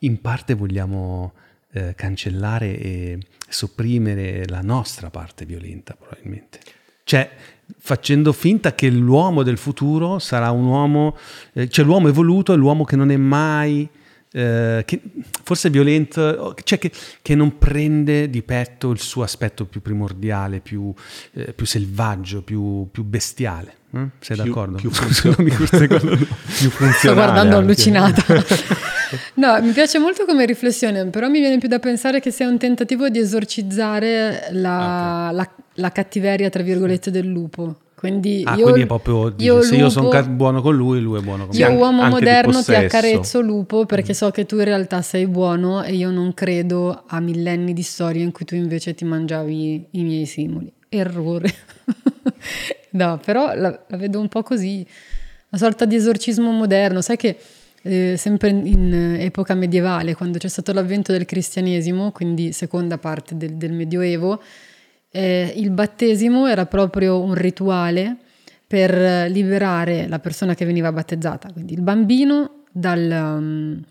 [0.00, 1.32] in parte vogliamo
[1.72, 3.18] eh, cancellare e
[3.48, 6.58] sopprimere la nostra parte violenta, probabilmente.
[7.04, 7.30] Cioè,
[7.78, 11.16] facendo finta che l'uomo del futuro sarà un uomo,
[11.52, 13.88] eh, cioè l'uomo evoluto è l'uomo che non è mai,
[14.32, 15.00] eh, che
[15.42, 20.92] forse violento, cioè che, che, non prende di petto il suo aspetto più primordiale, più,
[21.32, 23.80] eh, più selvaggio, più, più bestiale.
[23.94, 24.06] Eh?
[24.20, 24.76] Sei più, d'accordo?
[24.76, 25.66] Più, funzio- più.
[25.66, 28.24] Sto guardando allucinata.
[29.34, 32.58] no, mi piace molto come riflessione, però mi viene più da pensare che sia un
[32.58, 35.34] tentativo di esorcizzare la, okay.
[35.34, 37.76] la, la cattiveria, tra virgolette, del lupo.
[38.02, 41.00] Quindi ah, io, quindi è proprio dice, io se lupo, io sono buono con lui,
[41.00, 41.62] lui è buono con me.
[41.62, 44.14] Io uomo moderno ti accarezzo lupo perché mm.
[44.14, 48.24] so che tu in realtà sei buono e io non credo a millenni di storie
[48.24, 50.72] in cui tu invece ti mangiavi i miei simuli.
[50.92, 51.52] Errore.
[52.90, 54.86] no, però la, la, vedo un po' così,
[55.50, 57.00] una sorta di esorcismo moderno.
[57.00, 57.38] Sai che
[57.82, 63.54] eh, sempre in epoca medievale, quando c'è stato l'avvento del cristianesimo, quindi seconda parte del,
[63.54, 64.42] del Medioevo,
[65.10, 68.16] eh, il battesimo era proprio un rituale
[68.66, 73.82] per liberare la persona che veniva battezzata, quindi il bambino dal, um,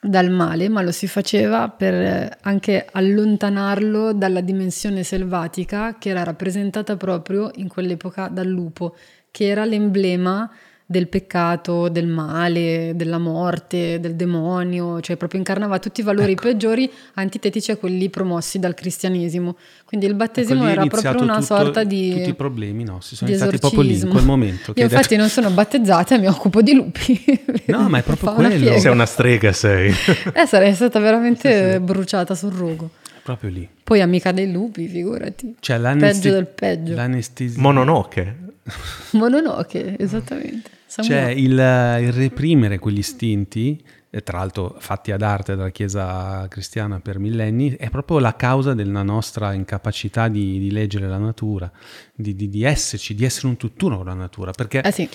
[0.00, 6.96] dal male, ma lo si faceva per anche allontanarlo dalla dimensione selvatica che era rappresentata
[6.96, 8.96] proprio in quell'epoca dal lupo,
[9.30, 10.50] che era l'emblema
[10.90, 16.44] del peccato, del male, della morte, del demonio, cioè proprio incarnava tutti i valori ecco.
[16.44, 19.54] peggiori antitetici a quelli promossi dal cristianesimo.
[19.84, 23.16] Quindi il battesimo ecco, era proprio una tutto, sorta di tutti i problemi, no, si
[23.16, 24.72] sono iniziati proprio lì in quel momento.
[24.76, 25.20] Io infatti detto...
[25.20, 27.36] non sono battezzata, mi occupo di lupi.
[27.68, 28.78] No, ma è proprio quello.
[28.78, 29.92] Sei una strega, sei.
[30.32, 31.80] eh, sarei stata veramente sì, sì.
[31.80, 32.90] bruciata sul rogo.
[33.22, 33.68] Proprio lì.
[33.84, 35.56] Poi amica dei lupi, figurati.
[35.60, 36.94] Cioè, peggio del peggio.
[36.94, 37.60] L'anestesia.
[37.60, 38.36] Mononoke.
[39.12, 40.76] Mononoke, esattamente.
[41.02, 43.82] Cioè il, il, reprimere quegli istinti,
[44.24, 49.02] tra l'altro fatti ad arte dalla Chiesa cristiana per millenni, è proprio la causa della
[49.02, 51.70] nostra incapacità di, di leggere la natura,
[52.14, 54.50] di, di, di, esserci, di essere un tutt'uno con la natura.
[54.50, 55.08] Perché eh sì.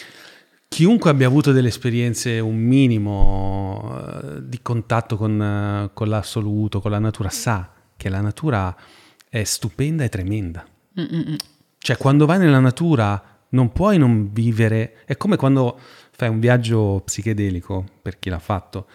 [0.68, 6.99] chiunque abbia avuto delle esperienze, un minimo uh, di contatto con, con l'assoluto, con la
[6.99, 8.76] natura, sa che la natura
[9.27, 10.65] è stupenda e tremenda.
[10.99, 11.35] Mm-mm.
[11.77, 15.80] Cioè quando vai nella natura non puoi non vivere, è come quando
[16.11, 18.88] fai un viaggio psichedelico, per chi l'ha fatto,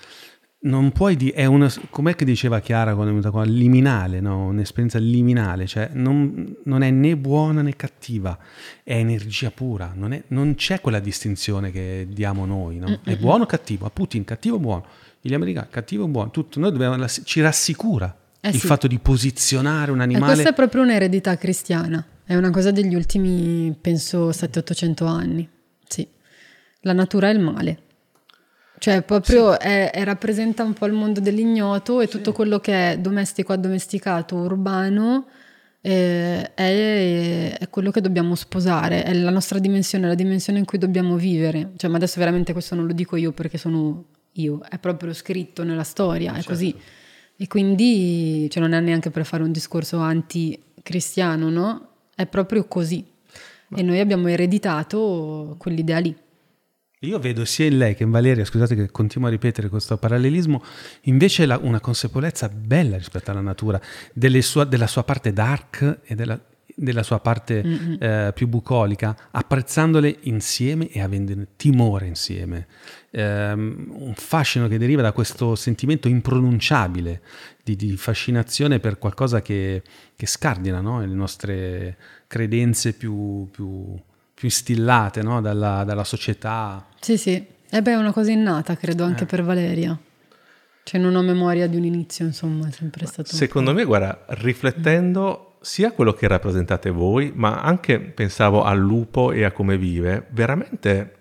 [0.61, 4.47] non puoi dire, è una, com'è che diceva Chiara quando è venuta qua, liminale, no?
[4.47, 8.37] un'esperienza liminale, cioè non, non, è né buona né cattiva,
[8.83, 13.01] è energia pura, non, è, non c'è quella distinzione che diamo noi, no?
[13.05, 14.87] è buono o cattivo, a Putin cattivo o buono,
[15.21, 18.67] gli americani cattivo o buono, tutto, noi dobbiamo, ci rassicura eh il sì.
[18.67, 20.33] fatto di posizionare un animale.
[20.33, 25.49] E questa è proprio un'eredità cristiana, è una cosa degli ultimi, penso, 700-800 anni,
[25.87, 26.07] sì,
[26.81, 27.83] la natura è il male
[28.79, 29.67] cioè, proprio sì.
[29.67, 32.13] è, è, rappresenta un po' il mondo dell'ignoto e sì.
[32.13, 35.27] tutto quello che è domestico, addomesticato, urbano
[35.81, 40.79] eh, è, è, quello che dobbiamo sposare, è la nostra dimensione, la dimensione in cui
[40.79, 41.73] dobbiamo vivere.
[41.77, 45.65] Cioè, ma adesso veramente questo non lo dico io perché sono io, è proprio scritto
[45.65, 46.51] nella storia, è certo.
[46.51, 46.75] così.
[47.41, 51.89] E quindi cioè, non è neanche per fare un discorso anti-cristiano, no?
[52.13, 53.07] È proprio così.
[53.69, 53.79] Ma...
[53.79, 56.17] E noi abbiamo ereditato quell'idea lì.
[57.03, 60.61] Io vedo sia in lei che in Valeria, scusate che continuo a ripetere questo parallelismo,
[61.03, 63.81] invece la, una consapevolezza bella rispetto alla natura,
[64.41, 66.41] sua, della sua parte dark e della,
[66.75, 67.95] della sua parte mm-hmm.
[68.03, 72.67] eh, più bucolica, apprezzandole insieme e avendo timore insieme.
[73.11, 77.23] Eh, un fascino che deriva da questo sentimento impronunciabile
[77.63, 79.83] di, di fascinazione per qualcosa che,
[80.15, 81.01] che scardina no?
[81.01, 81.97] le nostre
[82.27, 83.97] credenze più, più
[84.39, 85.41] più instillate no?
[85.41, 86.87] dalla, dalla, società.
[87.01, 87.33] Sì, sì.
[87.33, 89.27] E eh beh, è una cosa innata, credo, anche eh.
[89.27, 89.99] per Valeria.
[90.85, 93.35] Cioè non ho memoria di un inizio, insomma, è sempre stato...
[93.35, 99.45] Secondo me, guarda, riflettendo sia quello che rappresentate voi, ma anche pensavo al lupo e
[99.45, 101.17] a come vive, veramente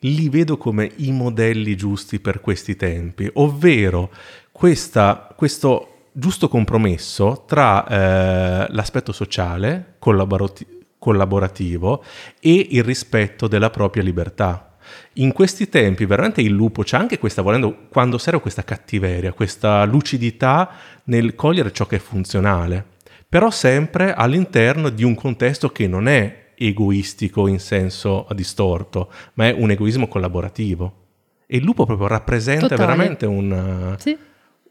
[0.00, 4.10] li vedo come i modelli giusti per questi tempi, ovvero
[4.52, 12.04] questa, questo giusto compromesso tra eh, l'aspetto sociale, collaborativo, collaborativo
[12.38, 14.76] e il rispetto della propria libertà.
[15.14, 19.84] In questi tempi veramente il lupo c'è anche questa, volendo, quando serve questa cattiveria, questa
[19.84, 20.70] lucidità
[21.04, 22.94] nel cogliere ciò che è funzionale,
[23.28, 29.52] però sempre all'interno di un contesto che non è egoistico in senso distorto, ma è
[29.52, 31.04] un egoismo collaborativo.
[31.46, 32.80] E il lupo proprio rappresenta Totale.
[32.80, 33.94] veramente un...
[33.98, 34.16] Sì.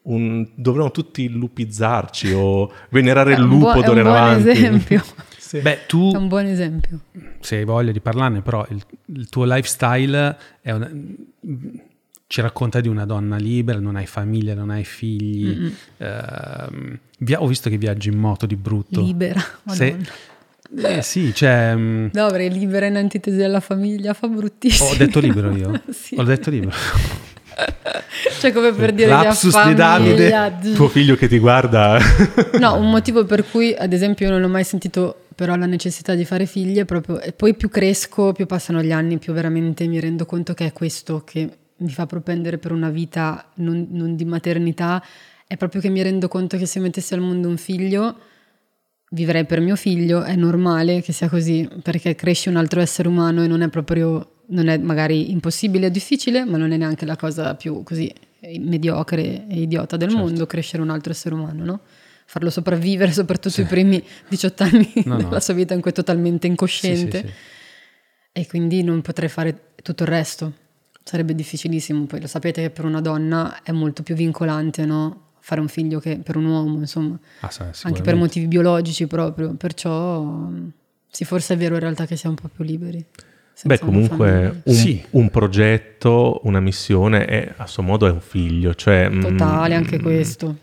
[0.06, 4.50] Un, dovremmo tutti lupizzarci o venerare il lupo d'ora in avanti.
[4.50, 5.04] È un buon esempio.
[5.46, 5.60] Sì.
[5.60, 6.12] Beh, tu...
[6.12, 7.02] È un buon esempio.
[7.40, 8.82] Se hai voglia di parlarne, però il,
[9.14, 10.90] il tuo lifestyle una,
[12.28, 15.72] ci racconta di una donna libera, non hai famiglia, non hai figli.
[15.98, 19.02] Uh, via, ho visto che viaggi in moto di brutto.
[19.02, 19.98] Libera, Se,
[20.76, 21.76] eh sì, cioè...
[21.76, 24.90] No, avrei libera in antitesi alla famiglia, fa bruttissimo.
[24.90, 25.82] Ho detto libero io?
[25.94, 26.16] sì.
[26.18, 26.76] Ho detto libero.
[28.40, 32.00] cioè come per dire Lapsus di Davide, tuo figlio che ti guarda.
[32.60, 36.16] no, un motivo per cui, ad esempio, io non ho mai sentito però la necessità
[36.16, 37.20] di fare figli è proprio...
[37.20, 40.74] E poi più cresco, più passano gli anni, più veramente mi rendo conto che è
[40.74, 45.04] questo che mi fa propendere per una vita non, non di maternità,
[45.48, 48.18] è proprio che mi rendo conto che se mettessi al mondo un figlio,
[49.12, 53.44] vivrei per mio figlio, è normale che sia così, perché cresce un altro essere umano
[53.44, 57.16] e non è proprio, non è magari impossibile o difficile, ma non è neanche la
[57.16, 58.12] cosa più così
[58.60, 60.24] mediocre e idiota del certo.
[60.24, 61.80] mondo crescere un altro essere umano, no?
[62.26, 63.62] farlo sopravvivere soprattutto sì.
[63.62, 65.40] i primi 18 anni no, della no.
[65.40, 67.34] sua vita in cui è totalmente incosciente sì, sì,
[68.32, 70.54] e quindi non potrei fare tutto il resto
[71.06, 75.34] sarebbe difficilissimo poi lo sapete che per una donna è molto più vincolante no?
[75.40, 77.52] fare un figlio che per un uomo insomma ah,
[77.84, 80.50] anche per motivi biologici proprio perciò
[81.08, 83.06] sì forse è vero in realtà che siamo un po' più liberi
[83.64, 85.02] Beh, comunque un, sì.
[85.12, 89.98] un, progetto, una missione è a suo modo è un figlio, cioè totale mm, anche
[90.02, 90.58] questo.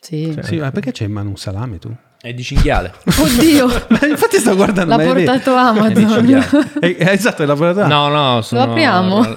[0.00, 0.32] Sì.
[0.34, 1.94] Cioè, sì, ma perché c'hai in mano un salame tu?
[2.20, 2.92] È di cinghiale.
[3.04, 3.66] Oddio!
[4.10, 4.96] Infatti sto guardando.
[4.96, 6.26] L'ha portato Amazon.
[6.80, 8.64] È, è esatto, l'ha portato No, no, sono...
[8.64, 9.34] Lo apriamo?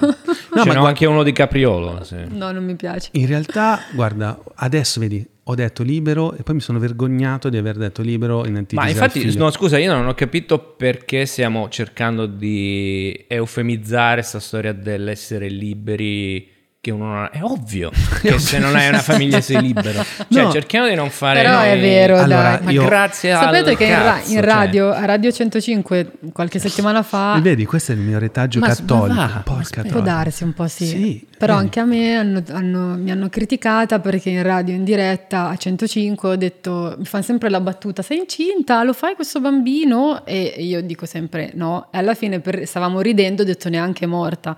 [0.54, 2.02] No, ma anche uno di Capriolo.
[2.02, 2.16] Sì.
[2.28, 3.10] No, non mi piace.
[3.12, 7.76] In realtà, guarda, adesso vedi, ho detto libero e poi mi sono vergognato di aver
[7.76, 8.82] detto libero in anticipo.
[8.82, 14.72] Ma infatti, no, scusa, io non ho capito perché stiamo cercando di eufemizzare questa storia
[14.72, 16.50] dell'essere liberi
[16.82, 17.30] che uno non ha.
[17.30, 20.04] È ovvio che se non hai una famiglia sei libero.
[20.32, 20.50] Cioè, no.
[20.50, 21.42] cerchiamo di non fare.
[21.42, 21.68] Però noi...
[21.68, 22.72] è vero, allora, dai.
[22.72, 22.82] Io...
[22.82, 25.02] Ma grazie Sapete che cazzo, in, in radio, cioè...
[25.02, 27.38] a Radio 105, qualche settimana fa.
[27.40, 29.14] Vedi, questo è il mio retaggio ma, cattolico.
[29.14, 30.86] Ma va, Può darsi un po', sì.
[30.86, 31.64] sì Però vedi.
[31.66, 36.28] anche a me hanno, hanno, mi hanno criticata perché in radio in diretta a 105
[36.28, 38.82] ho detto, mi fanno sempre la battuta: sei incinta?
[38.82, 40.24] Lo fai questo bambino?
[40.24, 41.88] E io dico sempre no.
[41.92, 44.56] E alla fine per, stavamo ridendo, ho detto neanche morta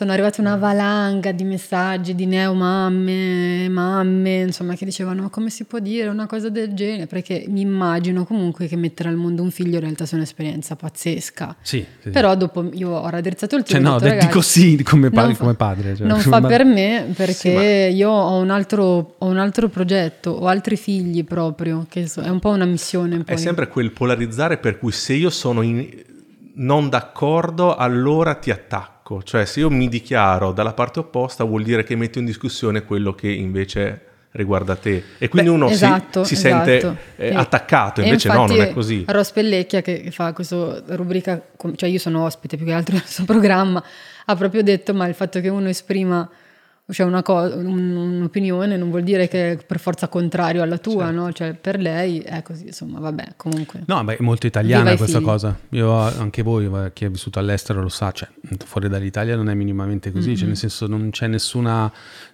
[0.00, 5.78] sono arrivate una valanga di messaggi di neomamme, mamme, insomma, che dicevano come si può
[5.78, 9.74] dire una cosa del genere, perché mi immagino comunque che mettere al mondo un figlio
[9.74, 11.56] in realtà sia un'esperienza pazzesca.
[11.60, 12.08] Sì, sì.
[12.08, 13.90] Però dopo io ho raddrizzato il Cioè tutto.
[13.90, 15.94] no, detto, dico "Ragazzi, sì come, pa- non fa- come padre.
[15.96, 19.36] cioè, non fa ma- per me perché Sì, ma- io ho un, altro, ho un
[19.36, 23.18] altro progetto, ho altri figli proprio, che so- è un po' una missione.
[23.20, 23.36] È poi.
[23.36, 25.86] sempre quel polarizzare per cui se io sono in-
[26.54, 28.99] non d'accordo, allora ti attacco.
[29.22, 33.14] Cioè, se io mi dichiaro dalla parte opposta, vuol dire che metto in discussione quello
[33.14, 35.02] che invece riguarda te.
[35.18, 36.64] E quindi Beh, uno si- esatto, si, esatto.
[36.64, 39.04] sente eh, attaccato, invece no, non è così.
[39.06, 41.40] Ros Pellecchia che fa questa rubrica,
[41.74, 43.82] cioè io sono ospite più che altro del suo programma,
[44.26, 46.28] ha proprio detto ma il fatto che uno esprima
[46.92, 51.04] cioè una co- un- un'opinione non vuol dire che è per forza contrario alla tua,
[51.06, 51.20] Certo.
[51.20, 51.32] no?
[51.32, 53.82] Cioè per lei è così, insomma, vabbè, comunque.
[53.86, 55.26] No, beh, è molto italiana questa figli.
[55.28, 55.58] cosa.
[55.70, 58.28] Io, anche voi, chi è vissuto all'estero lo sa, cioè,
[58.66, 61.90] fuori dall'Italia non è minimamente così, cioè, nel senso non c'è nessuna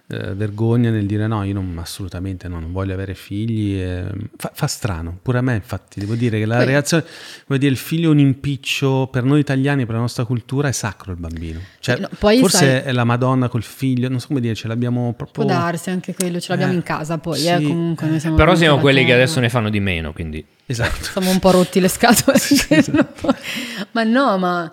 [0.09, 3.77] eh, vergogna nel dire no, io non, assolutamente no, non voglio avere figli.
[3.77, 4.05] eh,
[4.37, 7.03] fa, fa strano, pure a me infatti, devo dire che la Poi- reazione,
[7.45, 10.71] voglio dire, il figlio è un impiccio, per noi italiani, per la nostra cultura è
[10.71, 11.59] sacro il bambino.
[11.79, 14.55] Cioè, Sì, no, poi forse sai- è la Madonna col figlio, non so come dire,
[14.55, 15.45] ce l'abbiamo Può proprio...
[15.45, 18.55] darsi anche quello, ce l'abbiamo Eh, in casa poi, sì, eh, comunque noi siamo Però
[18.55, 20.45] siamo quelli che adesso ne fanno di meno, quindi...
[20.65, 21.03] Esatto.
[21.03, 22.37] Siamo un po' rotti le scatole.
[23.91, 24.71] ma no, ma...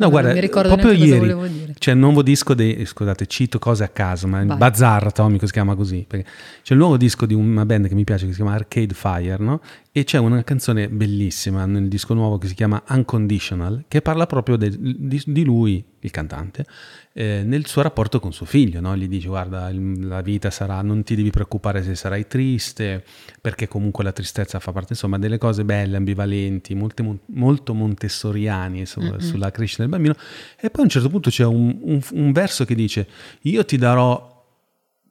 [0.00, 1.74] No, non guarda, mi ricordo proprio ieri cosa volevo dire.
[1.78, 4.56] c'è il nuovo disco dei, scusate, cito cose a caso, ma il Vai.
[4.56, 6.26] Bazar Atomico si chiama così, perché
[6.62, 9.36] c'è il nuovo disco di una band che mi piace che si chiama Arcade Fire,
[9.38, 9.60] no?
[9.92, 14.56] E c'è una canzone bellissima nel disco nuovo che si chiama Unconditional, che parla proprio
[14.56, 16.64] del- di, di lui, il cantante,
[17.12, 18.96] eh, nel suo rapporto con suo figlio, no?
[18.96, 23.04] Gli dice guarda, la vita sarà, non ti devi preoccupare se sarai triste,
[23.40, 29.18] perché comunque la tristezza fa parte, insomma, delle cose belle, ambivalenti, molte molto montessoriani su-
[29.18, 30.14] sulla crescita del bambino.
[30.58, 33.08] E poi a un certo punto c'è un, un- un verso che dice,
[33.42, 34.28] io ti darò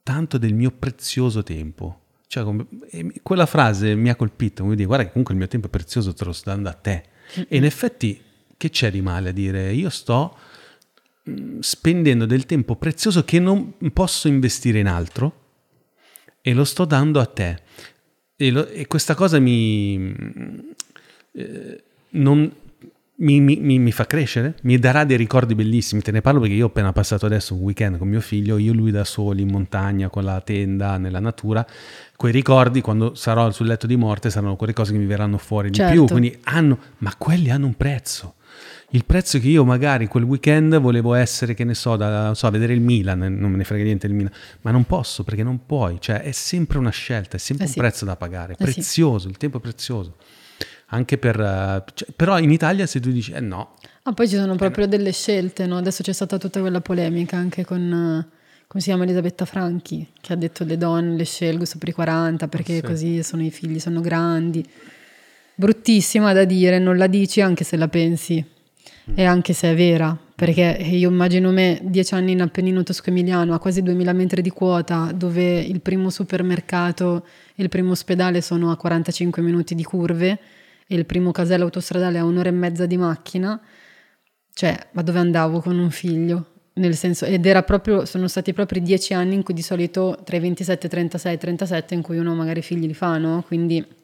[0.02, 1.98] tanto del mio prezioso tempo.
[2.26, 2.44] Cioè,
[3.22, 6.14] quella frase mi ha colpito, come dire, guarda che comunque il mio tempo è prezioso,
[6.14, 7.02] te lo sto dando a te.
[7.48, 8.20] E in effetti,
[8.56, 10.36] che c'è di male a dire, io sto
[11.60, 15.32] spendendo del tempo prezioso che non posso investire in altro
[16.40, 17.58] e lo sto dando a te.
[18.36, 20.14] E, lo- e questa cosa mi,
[21.32, 22.50] eh, non-
[23.16, 26.00] mi, mi- mi- fa crescere, mi darà dei ricordi bellissimi.
[26.00, 28.72] Te ne parlo perché io ho appena passato adesso un weekend con mio figlio, io
[28.72, 31.66] e lui da soli in montagna con la tenda nella natura.
[32.16, 35.68] Quei ricordi, quando sarò sul letto di morte, saranno quelle cose che mi verranno fuori
[35.68, 35.92] di Certo.
[35.92, 36.06] più.
[36.06, 38.36] Quindi hanno, ma quelli hanno un prezzo.
[38.90, 42.50] Il prezzo che io magari quel weekend volevo essere, che ne so, da non so,
[42.50, 44.32] vedere il Milan, non me ne frega niente del Milan,
[44.62, 47.72] ma non posso perché non puoi, cioè è sempre una scelta, è sempre Eh un
[47.74, 47.78] sì.
[47.78, 48.72] prezzo da pagare, Eh sì.
[48.72, 50.16] prezioso, il tempo è prezioso.
[50.92, 51.38] Anche per...
[51.38, 54.86] eh, cioè, però in Italia se tu dici, eh no, Ah, poi ci sono proprio
[54.88, 55.76] delle scelte, no?
[55.76, 58.28] Adesso c'è stata tutta quella polemica anche con, eh,
[58.66, 62.48] come si chiama, Elisabetta Franchi, che ha detto le donne le scelgo sopra i 40
[62.48, 62.82] perché Sì.
[62.82, 64.66] così sono i figli, sono grandi.
[65.60, 68.42] Bruttissima da dire, non la dici anche se la pensi
[69.14, 73.58] e anche se è vera, perché io immagino me dieci anni in Appennino Tosco-Emiliano a
[73.58, 78.76] quasi 2000 metri di quota, dove il primo supermercato e il primo ospedale sono a
[78.78, 80.38] 45 minuti di curve
[80.86, 83.60] e il primo casello autostradale a un'ora e mezza di macchina,
[84.54, 86.52] cioè, ma dove andavo con un figlio?
[86.72, 90.38] Nel senso, ed era proprio, sono stati proprio dieci anni in cui di solito tra
[90.38, 93.44] i 27, 36 e 37 in cui uno magari figli li fa, no?
[93.46, 93.98] Quindi,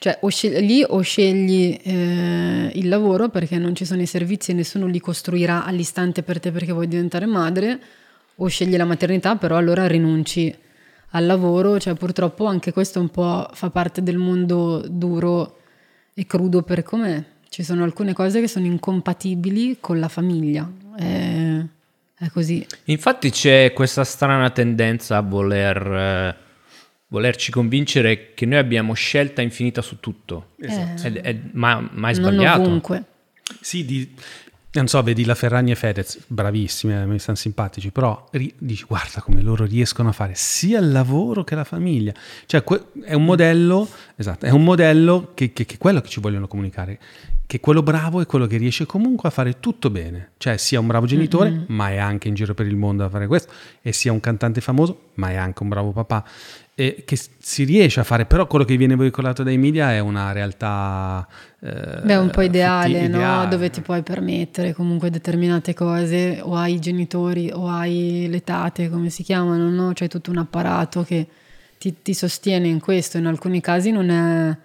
[0.00, 4.50] cioè, o scegli, lì o scegli eh, il lavoro perché non ci sono i servizi
[4.50, 7.78] e nessuno li costruirà all'istante per te perché vuoi diventare madre,
[8.36, 10.56] o scegli la maternità, però allora rinunci
[11.10, 15.58] al lavoro, cioè purtroppo anche questo un po' fa parte del mondo duro
[16.14, 17.22] e crudo per com'è.
[17.50, 20.66] Ci sono alcune cose che sono incompatibili con la famiglia.
[20.96, 21.62] È,
[22.16, 22.66] è così.
[22.84, 26.36] Infatti c'è questa strana tendenza a voler, eh,
[27.10, 30.52] volerci convincere che noi abbiamo scelta infinita su tutto.
[30.60, 31.06] Esatto.
[31.06, 32.60] Ed è- ma, ma è Non sbagliato.
[32.62, 33.04] ovunque.
[33.60, 34.14] Sì, di-
[34.72, 38.84] non so, vedi la Ferragni e Fedez, bravissimi, eh, mi stanno simpatici, però ri- dici
[38.86, 42.12] guarda come loro riescono a fare sia il lavoro che la famiglia.
[42.46, 46.08] Cioè que- è un modello, esatto, è un modello che, che, che è quello che
[46.08, 47.00] ci vogliono comunicare,
[47.44, 50.86] che quello bravo è quello che riesce comunque a fare tutto bene, cioè sia un
[50.86, 54.12] bravo genitore, ma è anche in giro per il mondo a fare questo, e sia
[54.12, 56.24] un cantante famoso, ma è anche un bravo papà,
[56.80, 60.32] e che si riesce a fare, però quello che viene veicolato dai media è una
[60.32, 61.28] realtà...
[61.60, 63.18] eh, Beh, un po' ideale, fitti- no?
[63.18, 63.48] ideale.
[63.48, 68.88] Dove ti puoi permettere comunque determinate cose, o hai i genitori o hai le tate,
[68.88, 69.92] come si chiamano, no?
[69.92, 71.26] C'è tutto un apparato che
[71.76, 73.18] ti, ti sostiene in questo.
[73.18, 74.56] In alcuni casi non è,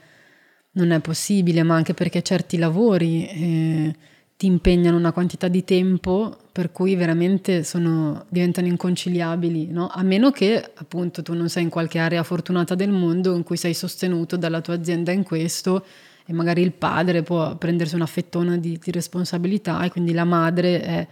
[0.71, 3.95] non è possibile, ma anche perché certi lavori eh,
[4.37, 9.87] ti impegnano una quantità di tempo per cui veramente sono, diventano inconciliabili, no?
[9.87, 13.55] a meno che appunto tu non sei in qualche area fortunata del mondo in cui
[13.55, 15.85] sei sostenuto dalla tua azienda in questo
[16.25, 20.81] e magari il padre può prendersi una fettona di, di responsabilità e quindi la madre
[20.81, 21.07] è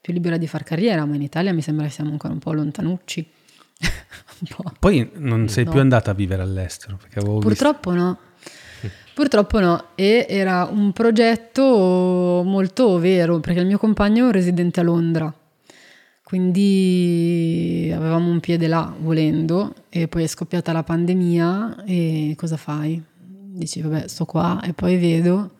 [0.00, 2.52] più libera di far carriera, ma in Italia mi sembra che siamo ancora un po'
[2.52, 3.30] lontanucci.
[4.56, 5.70] un Poi non sei no.
[5.70, 6.98] più andata a vivere all'estero?
[7.40, 8.04] Purtroppo visto...
[8.04, 8.18] no.
[9.14, 14.80] Purtroppo no, e era un progetto molto vero, perché il mio compagno è un residente
[14.80, 15.32] a Londra,
[16.22, 23.02] quindi avevamo un piede là volendo e poi è scoppiata la pandemia e cosa fai?
[23.18, 25.56] Dici vabbè sto qua e poi vedo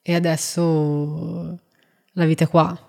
[0.00, 1.58] e adesso
[2.12, 2.87] la vita è qua,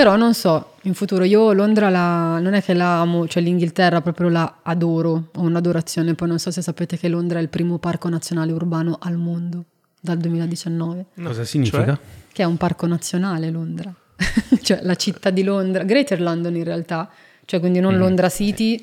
[0.00, 4.00] però non so, in futuro io Londra la, non è che la amo, cioè l'Inghilterra
[4.00, 7.76] proprio la adoro, ho un'adorazione, poi non so se sapete che Londra è il primo
[7.76, 9.66] parco nazionale urbano al mondo
[10.00, 11.04] dal 2019.
[11.22, 11.84] Cosa significa?
[11.84, 11.98] Cioè?
[12.32, 13.92] Che è un parco nazionale Londra,
[14.62, 17.10] cioè la città di Londra, Greater London in realtà,
[17.44, 17.98] cioè quindi non mm.
[17.98, 18.82] Londra City,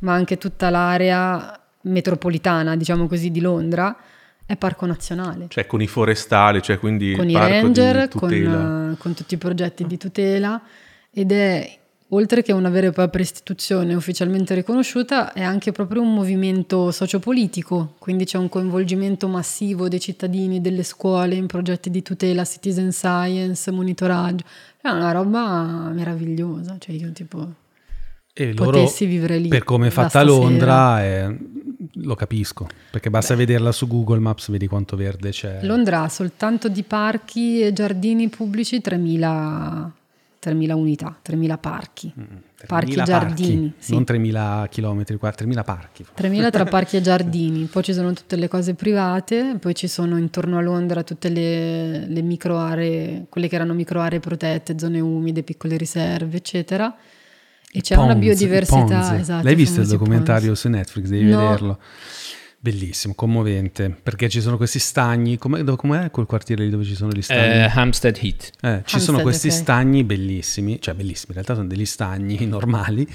[0.00, 3.96] ma anche tutta l'area metropolitana, diciamo così, di Londra
[4.48, 5.44] è parco nazionale.
[5.48, 9.98] Cioè con i forestali, cioè quindi con i ranger, con, con, tutti i progetti di
[9.98, 10.58] tutela
[11.10, 16.14] ed è oltre che una vera e propria istituzione ufficialmente riconosciuta, è anche proprio un
[16.14, 22.42] movimento sociopolitico, quindi c'è un coinvolgimento massivo dei cittadini, delle scuole in progetti di tutela,
[22.46, 24.46] citizen science, monitoraggio.
[24.80, 27.66] È una roba meravigliosa, cioè io tipo
[28.38, 29.48] e potessi vivere lì.
[29.48, 31.36] Per come è fatta Londra, è,
[31.94, 33.40] lo capisco, perché basta Beh.
[33.40, 35.58] vederla su Google Maps, vedi quanto verde c'è.
[35.62, 39.90] Londra ha soltanto di parchi e giardini pubblici 3.000,
[40.40, 42.12] 3.000 unità, 3.000 parchi.
[42.16, 43.72] Mm, 3.000 parchi e giardini.
[43.76, 43.92] Sì.
[43.92, 46.06] Non 3.000 chilometri, 3.000 parchi.
[46.16, 50.16] 3.000 tra parchi e giardini, poi ci sono tutte le cose private, poi ci sono
[50.16, 55.00] intorno a Londra tutte le, le micro aree, quelle che erano micro aree protette, zone
[55.00, 56.94] umide, piccole riserve, eccetera
[57.70, 59.18] e c'è Ponzi, una biodiversità.
[59.18, 60.60] Esatto, L'hai visto il documentario Ponzi.
[60.60, 61.06] su Netflix?
[61.06, 61.38] Devi no.
[61.38, 61.78] vederlo.
[62.60, 67.12] Bellissimo, commovente, perché ci sono questi stagni, com'è, com'è quel quartiere lì dove ci sono
[67.12, 67.62] gli stagni?
[67.62, 68.50] Eh, Hampstead Heat.
[68.60, 69.60] Eh, Hampstead, ci sono questi okay.
[69.60, 73.06] stagni bellissimi, cioè bellissimi, in realtà sono degli stagni normali,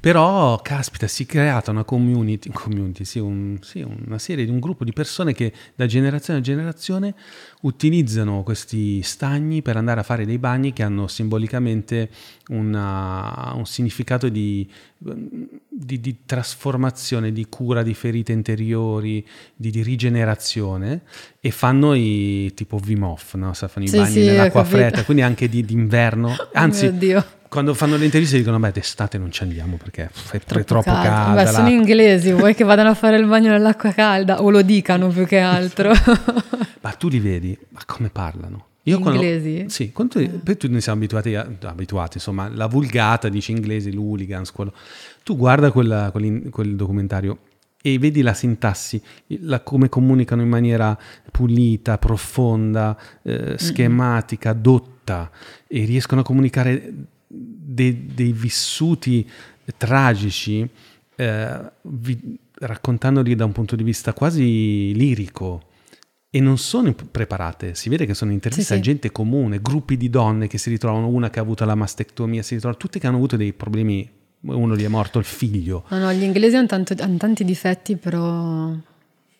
[0.00, 4.58] però caspita si è creata una community, community sì, un, sì, una serie di un
[4.58, 7.14] gruppo di persone che da generazione a generazione
[7.62, 12.08] utilizzano questi stagni per andare a fare dei bagni che hanno simbolicamente
[12.48, 19.26] una, un significato di, di, di, trasformazione, di cura di ferite interiori,
[19.56, 21.02] di, di rigenerazione
[21.40, 23.52] e fanno i tipo Wim Hof, no?
[23.52, 26.36] fanno i sì, bagni sì, nell'acqua fredda, quindi anche di, d'inverno.
[26.54, 26.96] Anzi,
[27.48, 31.08] quando fanno le interviste dicono beh d'estate non ci andiamo perché è troppo, troppo calda.
[31.08, 34.62] calda beh, sono inglesi, vuoi che vadano a fare il bagno nell'acqua calda o lo
[34.62, 35.92] dicano più che altro.
[36.80, 38.66] ma tu li vedi, ma come parlano?
[38.84, 39.52] Io inglesi?
[39.52, 40.56] Quando, sì, quando tu, eh.
[40.56, 44.72] tu ne siamo abituati, a, abituati, insomma, la vulgata dice inglesi, l'hooligans, quello.
[45.22, 47.38] Tu guarda quella, quel, quel documentario
[47.82, 49.00] e vedi la sintassi,
[49.40, 50.98] la, come comunicano in maniera
[51.30, 55.30] pulita, profonda, eh, schematica, dotta
[55.66, 56.92] e riescono a comunicare
[57.28, 59.28] dei, dei vissuti
[59.76, 60.68] tragici,
[61.16, 65.62] eh, vi, raccontandoli da un punto di vista quasi lirico.
[66.30, 70.10] E non sono preparate, si vede che sono interviste sì, a gente comune, gruppi di
[70.10, 73.16] donne che si ritrovano, una che ha avuto la mastectomia, si ritrovano tutte che hanno
[73.16, 74.06] avuto dei problemi,
[74.40, 75.84] uno gli è morto il figlio.
[75.88, 78.70] No, no, gli inglesi hanno, tanto, hanno tanti difetti, però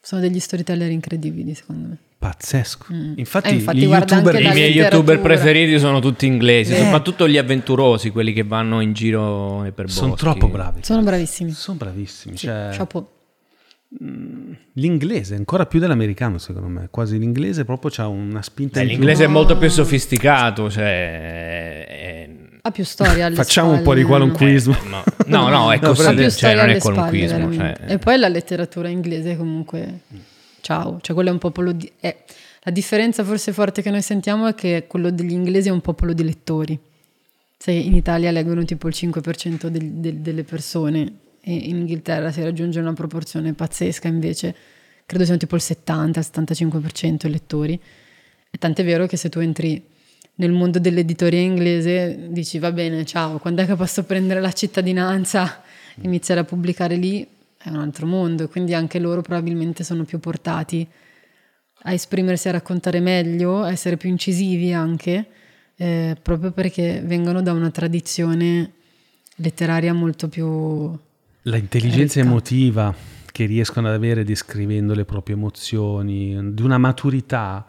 [0.00, 1.98] sono degli storyteller incredibili secondo me.
[2.18, 2.86] Pazzesco.
[2.92, 3.12] Mm.
[3.16, 6.78] Infatti, eh, infatti YouTuber, i miei youtuber preferiti sono tutti inglesi, eh.
[6.78, 10.00] soprattutto gli avventurosi, quelli che vanno in giro per boschi.
[10.00, 10.80] Sono troppo bravi.
[10.82, 11.52] Sono bravissimi.
[11.52, 12.36] Sono bravissimi.
[12.36, 12.76] Sì, cioè.
[14.02, 16.88] Mm, l'inglese ancora più dell'americano, secondo me.
[16.90, 18.80] Quasi l'inglese proprio ha una spinta.
[18.80, 19.30] Eh, l'inglese più.
[19.30, 20.68] è molto più sofisticato.
[20.68, 22.30] Cioè, è...
[22.62, 23.30] Ha più storia.
[23.32, 24.74] Facciamo spalle, un po' di qualunquismo.
[24.74, 25.02] Eh, no.
[25.26, 26.14] no, no, è così.
[26.14, 27.52] No, cioè, non è qualunquismo.
[27.52, 27.76] Cioè...
[27.86, 30.00] E poi la letteratura inglese comunque
[30.68, 31.90] ciao, cioè quello è un popolo di...
[31.98, 32.24] Eh,
[32.64, 36.12] la differenza forse forte che noi sentiamo è che quello degli inglesi è un popolo
[36.12, 36.78] di lettori.
[37.56, 42.42] Se in Italia leggono tipo il 5% del, del, delle persone e in Inghilterra si
[42.42, 44.54] raggiunge una proporzione pazzesca invece,
[45.06, 47.80] credo siano tipo il 70-75% i lettori.
[48.50, 49.82] E tant'è vero che se tu entri
[50.34, 55.62] nel mondo dell'editoria inglese dici va bene, ciao, quando è che posso prendere la cittadinanza
[55.94, 57.26] e iniziare a pubblicare lì?
[57.58, 60.86] È un altro mondo, quindi anche loro probabilmente sono più portati
[61.82, 65.26] a esprimersi, a raccontare meglio, a essere più incisivi anche,
[65.76, 68.72] eh, proprio perché vengono da una tradizione
[69.36, 70.96] letteraria molto più...
[71.42, 72.30] L'intelligenza ricca.
[72.30, 72.94] emotiva
[73.30, 77.66] che riescono ad avere descrivendo le proprie emozioni, di una maturità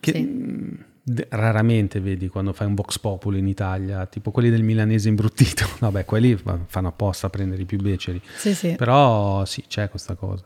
[0.00, 0.12] che...
[0.12, 0.86] Sì
[1.30, 5.66] raramente vedi quando fai un box popolo in Italia, tipo quelli del milanese imbruttito.
[5.80, 6.36] Vabbè, quelli
[6.66, 8.20] fanno apposta a prendere i più beceri.
[8.36, 8.74] Sì, sì.
[8.76, 10.44] Però sì, c'è questa cosa.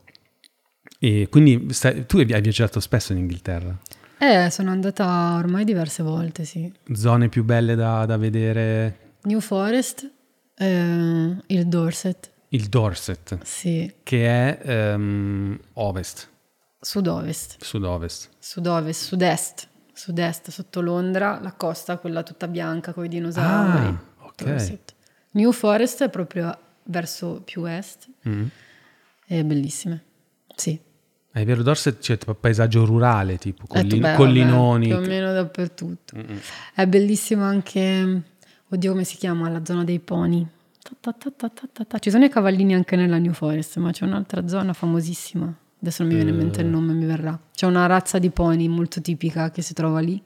[0.99, 3.77] E quindi stai, tu hai viaggiato spesso in Inghilterra?
[4.19, 6.73] Eh, sono andata ormai diverse volte, sì.
[6.93, 9.15] Zone più belle da, da vedere?
[9.23, 10.09] New Forest,
[10.57, 12.31] eh, il Dorset.
[12.51, 13.39] Il Dorset?
[13.43, 13.93] Sì.
[14.03, 16.29] Che è um, ovest.
[16.81, 17.57] Sud-ovest.
[17.65, 18.29] Sud-ovest.
[18.39, 19.69] Sud-ovest, sud-est.
[20.03, 23.87] Sud-est, sotto Londra, la costa, quella tutta bianca con i dinosauri.
[23.87, 24.79] Ah, ok.
[25.33, 28.09] New Forest è proprio verso più est.
[28.29, 28.47] Mm.
[29.25, 30.03] È bellissime.
[30.57, 30.77] Sì.
[31.31, 34.89] È vero, Dorset c'è tipo paesaggio rurale, tipo collin- beh, collinoni.
[34.89, 36.17] Vabbè, più o meno dappertutto.
[36.17, 36.39] Mm-mm.
[36.75, 38.23] È bellissimo anche,
[38.71, 40.45] oddio come si chiama, la zona dei pony.
[42.01, 45.57] Ci sono i cavallini anche nella New Forest, ma c'è un'altra zona famosissima.
[45.83, 46.71] Adesso non mi viene in mente il eh.
[46.71, 47.37] nome, mi verrà.
[47.53, 50.23] C'è una razza di pony molto tipica che si trova lì.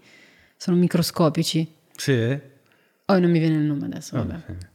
[0.54, 1.66] Sono microscopici.
[1.96, 2.38] Sì.
[3.06, 4.34] Oh, non mi viene il nome adesso, vabbè.
[4.34, 4.66] Oh, sì.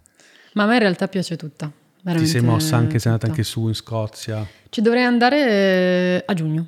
[0.54, 1.72] Ma a me in realtà piace tutta.
[2.04, 4.44] Ti sei mossa anche, sei andata anche su in Scozia?
[4.70, 6.68] Ci dovrei andare eh, a giugno.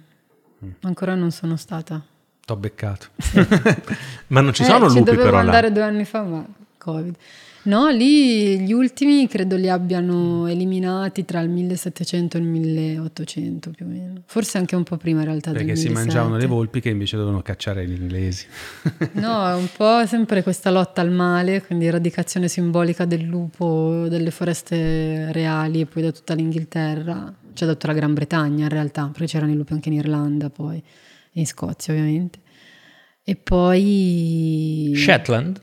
[0.64, 0.70] Mm.
[0.82, 2.00] Ancora non sono stata.
[2.46, 3.08] T'ho beccato.
[4.28, 6.46] Ma non ci sono eh, lupi ci però andare due anni fa, ma
[6.84, 7.16] Covid.
[7.66, 13.86] No, lì gli ultimi credo li abbiano eliminati tra il 1700 e il 1800 più
[13.86, 14.22] o meno.
[14.26, 17.42] Forse anche un po' prima in realtà Perché si mangiavano le volpi che invece dovevano
[17.42, 18.48] cacciare gli inglesi.
[19.14, 24.32] no, è un po' sempre questa lotta al male, quindi eradicazione simbolica del lupo delle
[24.32, 29.10] foreste reali e poi da tutta l'Inghilterra, cioè da tutta la Gran Bretagna in realtà,
[29.10, 32.40] perché c'erano i lupi anche in Irlanda poi e in Scozia ovviamente.
[33.24, 34.92] E poi...
[34.98, 35.63] Shetland?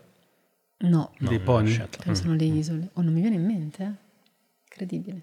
[0.82, 1.78] No, dei no, pony?
[2.12, 2.88] Sono le isole.
[2.94, 3.92] Oh, non mi viene in mente, eh?
[4.64, 5.22] Incredibile.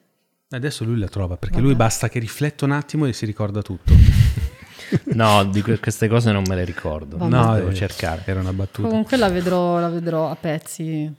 [0.49, 1.67] Adesso lui la trova perché Vabbè.
[1.67, 3.93] lui basta che rifletta un attimo e si ricorda tutto.
[5.15, 7.17] no, di queste cose non me le ricordo.
[7.17, 7.35] Vabbè.
[7.35, 8.21] No, devo cercare.
[8.25, 8.87] Era una battuta.
[8.87, 11.11] Comunque la vedrò, la vedrò a pezzi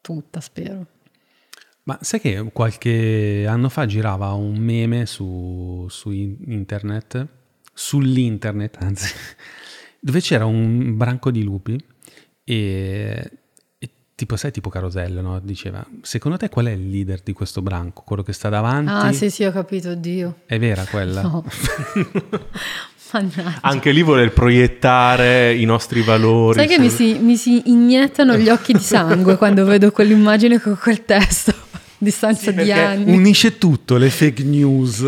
[0.00, 0.86] tutta, spero.
[1.84, 7.26] Ma sai che qualche anno fa girava un meme su, su internet,
[7.72, 9.14] sull'internet anzi,
[10.00, 11.80] dove c'era un branco di lupi
[12.42, 13.30] e
[14.16, 15.38] tipo, sai, tipo Carosello, no?
[15.40, 18.02] Diceva, secondo te qual è il leader di questo branco?
[18.04, 18.90] Quello che sta davanti?
[18.90, 20.38] Ah, sì, sì, ho capito, Dio.
[20.46, 21.20] È vera quella?
[21.22, 21.44] No.
[23.60, 26.58] Anche lì voler proiettare i nostri valori.
[26.58, 30.76] Sai che mi si, mi si iniettano gli occhi di sangue quando vedo quell'immagine con
[30.76, 31.54] quel testo
[31.98, 33.14] distanza sì, di anni.
[33.14, 35.04] Unisce tutto, le fake news,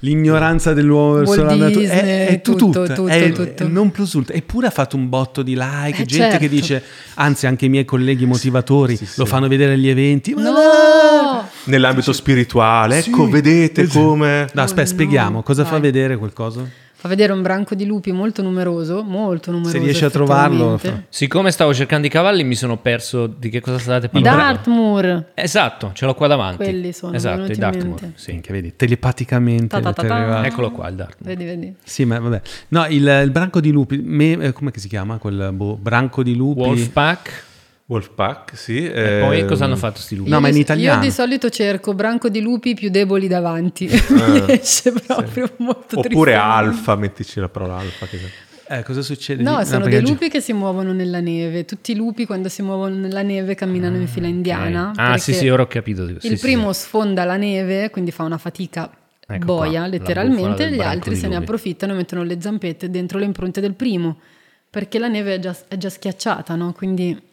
[0.00, 3.68] l'ignoranza dell'uomo verso la natura, è, è tutto, tutto, tutto, è tutto.
[3.68, 4.34] non plus ultra.
[4.34, 6.38] Eppure ha fatto un botto di like, eh, gente certo.
[6.38, 6.82] che dice,
[7.14, 10.34] anzi anche i miei colleghi motivatori sì, sì, lo fanno vedere agli eventi.
[10.34, 11.48] No!
[11.64, 14.06] Nell'ambito spirituale, ecco, vedete esatto.
[14.06, 14.48] come...
[14.52, 15.72] No, aspetta, spieghiamo, cosa Vai.
[15.72, 16.68] fa vedere qualcosa?
[17.02, 19.76] Fa vedere un branco di lupi molto numeroso, molto numeroso.
[19.76, 20.80] Se riesci a trovarlo.
[21.08, 24.40] Siccome stavo cercando i cavalli, mi sono perso di che cosa state parlando.
[24.40, 25.24] Dartmoor.
[25.34, 26.62] Esatto, ce l'ho qua davanti.
[26.62, 27.16] Quelli sono.
[27.16, 28.12] Esatto, i Dartmoor.
[28.14, 29.80] Sì, che vedi, telepaticamente.
[29.80, 31.36] Ta ta ta Eccolo qua, il Dartmoor.
[31.36, 31.74] Vedi, vedi.
[31.82, 32.40] Sì, ma vabbè.
[32.68, 36.36] No, il, il branco di lupi, me, eh, come si chiama quel boh, branco di
[36.36, 36.60] lupi?
[36.60, 37.50] Wolfpack.
[37.92, 38.86] Wolfpack, sì.
[38.86, 40.30] E eh, poi cosa hanno fatto sti lupi?
[40.30, 41.02] No, ma in italiano.
[41.02, 43.88] Io di solito cerco branco di lupi più deboli davanti.
[44.22, 45.52] Ah, esce proprio sì.
[45.58, 48.06] molto Oppure alfa, mettici la parola alfa.
[48.06, 48.18] Che...
[48.68, 49.42] Eh, cosa succede?
[49.42, 51.64] No, sono dei lupi che si muovono nella neve.
[51.64, 54.90] Tutti i lupi quando si muovono nella neve camminano in fila indiana.
[54.90, 55.12] Okay.
[55.12, 56.02] Ah, sì, sì, ora ho capito.
[56.02, 56.80] il sì, primo sì.
[56.80, 58.90] sfonda la neve, quindi fa una fatica
[59.26, 63.24] ecco boia, qua, letteralmente, gli altri se ne approfittano e mettono le zampette dentro le
[63.24, 64.18] impronte del primo,
[64.70, 66.72] perché la neve è già, è già schiacciata, no?
[66.72, 67.30] Quindi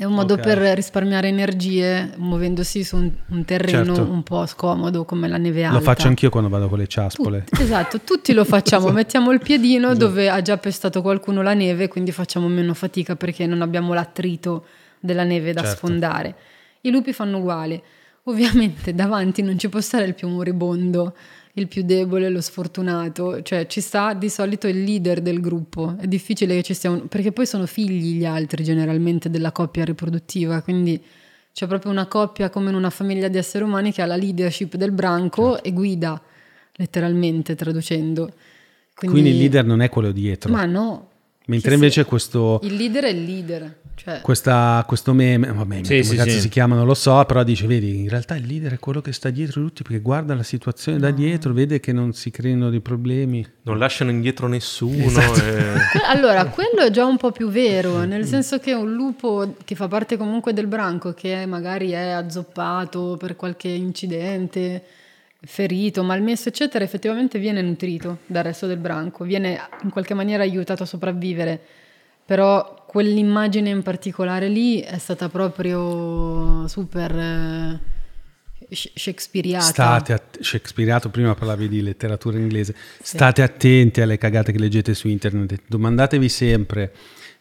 [0.00, 0.56] è un modo okay.
[0.56, 4.10] per risparmiare energie muovendosi su un, un terreno certo.
[4.10, 5.76] un po' scomodo come la neve alta.
[5.76, 7.44] Lo faccio anch'io quando vado con le ciaspole.
[7.44, 8.84] Tut- esatto, tutti lo facciamo.
[8.88, 8.96] esatto.
[8.96, 10.06] Mettiamo il piedino esatto.
[10.06, 14.64] dove ha già pestato qualcuno la neve, quindi facciamo meno fatica perché non abbiamo l'attrito
[14.98, 15.76] della neve da certo.
[15.76, 16.34] sfondare.
[16.80, 17.82] I lupi fanno uguale.
[18.22, 21.14] Ovviamente davanti non ci può stare il più moribondo
[21.54, 26.06] il più debole, lo sfortunato, cioè ci sta di solito il leader del gruppo, è
[26.06, 27.08] difficile che ci sia un...
[27.08, 31.02] perché poi sono figli gli altri generalmente della coppia riproduttiva, quindi
[31.52, 34.76] c'è proprio una coppia come in una famiglia di esseri umani che ha la leadership
[34.76, 35.68] del branco certo.
[35.68, 36.22] e guida,
[36.76, 38.32] letteralmente traducendo.
[38.94, 39.20] Quindi...
[39.20, 40.52] Quindi, il leader non è quello dietro.
[40.52, 41.09] Ma no.
[41.50, 42.60] Mentre invece questo...
[42.62, 43.78] Il leader è il leader.
[43.96, 44.20] Cioè...
[44.22, 46.40] Questa, questo meme, vabbè, sì, come sì, cazzo sì.
[46.40, 49.12] si chiama non lo so, però dice, vedi, in realtà il leader è quello che
[49.12, 51.04] sta dietro tutti perché guarda la situazione no.
[51.04, 53.46] da dietro, vede che non si creino dei problemi.
[53.64, 55.04] Non lasciano indietro nessuno.
[55.04, 55.40] Esatto.
[55.90, 56.00] E...
[56.06, 59.88] allora, quello è già un po' più vero, nel senso che un lupo che fa
[59.88, 64.82] parte comunque del branco, che magari è azzoppato per qualche incidente,
[65.42, 70.82] ferito, malmesso, eccetera, effettivamente viene nutrito dal resto del branco, viene in qualche maniera aiutato
[70.82, 71.60] a sopravvivere
[72.30, 77.80] però quell'immagine in particolare lì è stata proprio super eh,
[78.70, 79.64] shakespeariata.
[79.64, 83.16] State att- shakespeariato, prima parlavi di letteratura inglese, sì.
[83.16, 86.92] state attenti alle cagate che leggete su internet, domandatevi sempre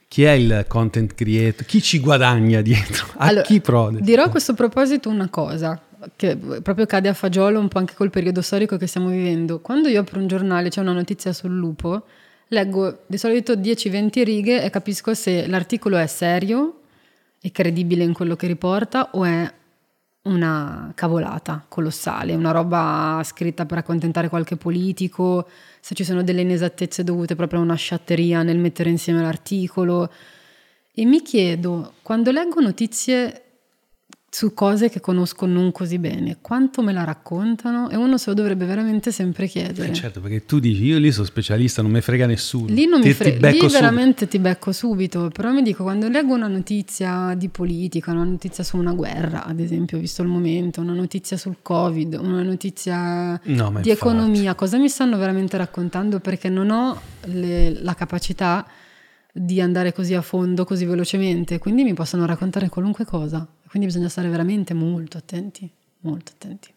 [0.07, 3.99] chi è il content creator, chi ci guadagna dietro, a allora, chi prode.
[4.01, 5.79] Dirò a questo proposito una cosa,
[6.15, 9.59] che proprio cade a fagiolo un po' anche col periodo storico che stiamo vivendo.
[9.59, 12.05] Quando io apro un giornale, c'è una notizia sul lupo,
[12.47, 16.81] leggo di solito 10-20 righe e capisco se l'articolo è serio
[17.41, 19.53] e credibile in quello che riporta o è
[20.21, 25.47] una cavolata colossale, una roba scritta per accontentare qualche politico,
[25.79, 30.11] se ci sono delle inesattezze dovute proprio a una sciatteria nel mettere insieme l'articolo.
[30.93, 33.43] E mi chiedo, quando leggo notizie
[34.31, 38.35] su cose che conosco non così bene, quanto me la raccontano e uno se lo
[38.35, 39.89] dovrebbe veramente sempre chiedere.
[39.89, 42.67] Eh certo, perché tu dici io lì sono specialista, non mi frega nessuno.
[42.67, 46.35] Lì non ti, mi frega, lì veramente ti becco subito, però mi dico quando leggo
[46.35, 50.93] una notizia di politica, una notizia su una guerra, ad esempio, visto il momento, una
[50.93, 53.89] notizia sul Covid, una notizia no, di infatti.
[53.89, 58.65] economia, cosa mi stanno veramente raccontando perché non ho le, la capacità
[59.31, 63.47] di andare così a fondo, così velocemente, quindi mi possono raccontare qualunque cosa.
[63.69, 65.69] Quindi bisogna stare veramente molto attenti,
[65.99, 66.73] molto attenti.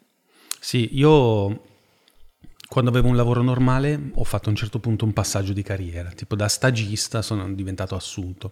[0.61, 1.71] Sì, io
[2.69, 6.11] quando avevo un lavoro normale ho fatto a un certo punto un passaggio di carriera,
[6.11, 8.51] tipo da stagista sono diventato assunto.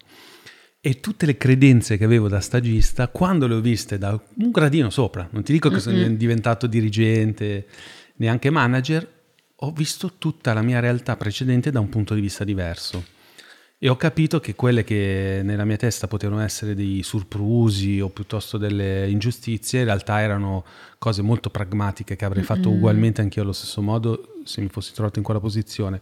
[0.79, 4.89] E tutte le credenze che avevo da stagista, quando le ho viste da un gradino
[4.89, 7.67] sopra, non ti dico che sono diventato dirigente,
[8.15, 9.07] neanche manager,
[9.55, 13.19] ho visto tutta la mia realtà precedente da un punto di vista diverso.
[13.83, 18.59] E ho capito che quelle che nella mia testa potevano essere dei surprusi o piuttosto
[18.59, 20.63] delle ingiustizie, in realtà erano
[20.99, 22.77] cose molto pragmatiche che avrei fatto mm-hmm.
[22.77, 25.99] ugualmente anch'io allo stesso modo se mi fossi trovato in quella posizione.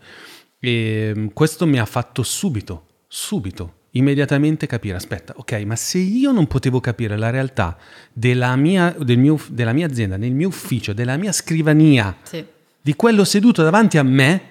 [0.59, 6.33] E mm, questo mi ha fatto subito, subito, immediatamente capire, aspetta, ok, ma se io
[6.33, 7.77] non potevo capire la realtà
[8.11, 12.43] della mia, del mio, della mia azienda, nel mio ufficio, della mia scrivania, sì.
[12.81, 14.41] di quello seduto davanti a me,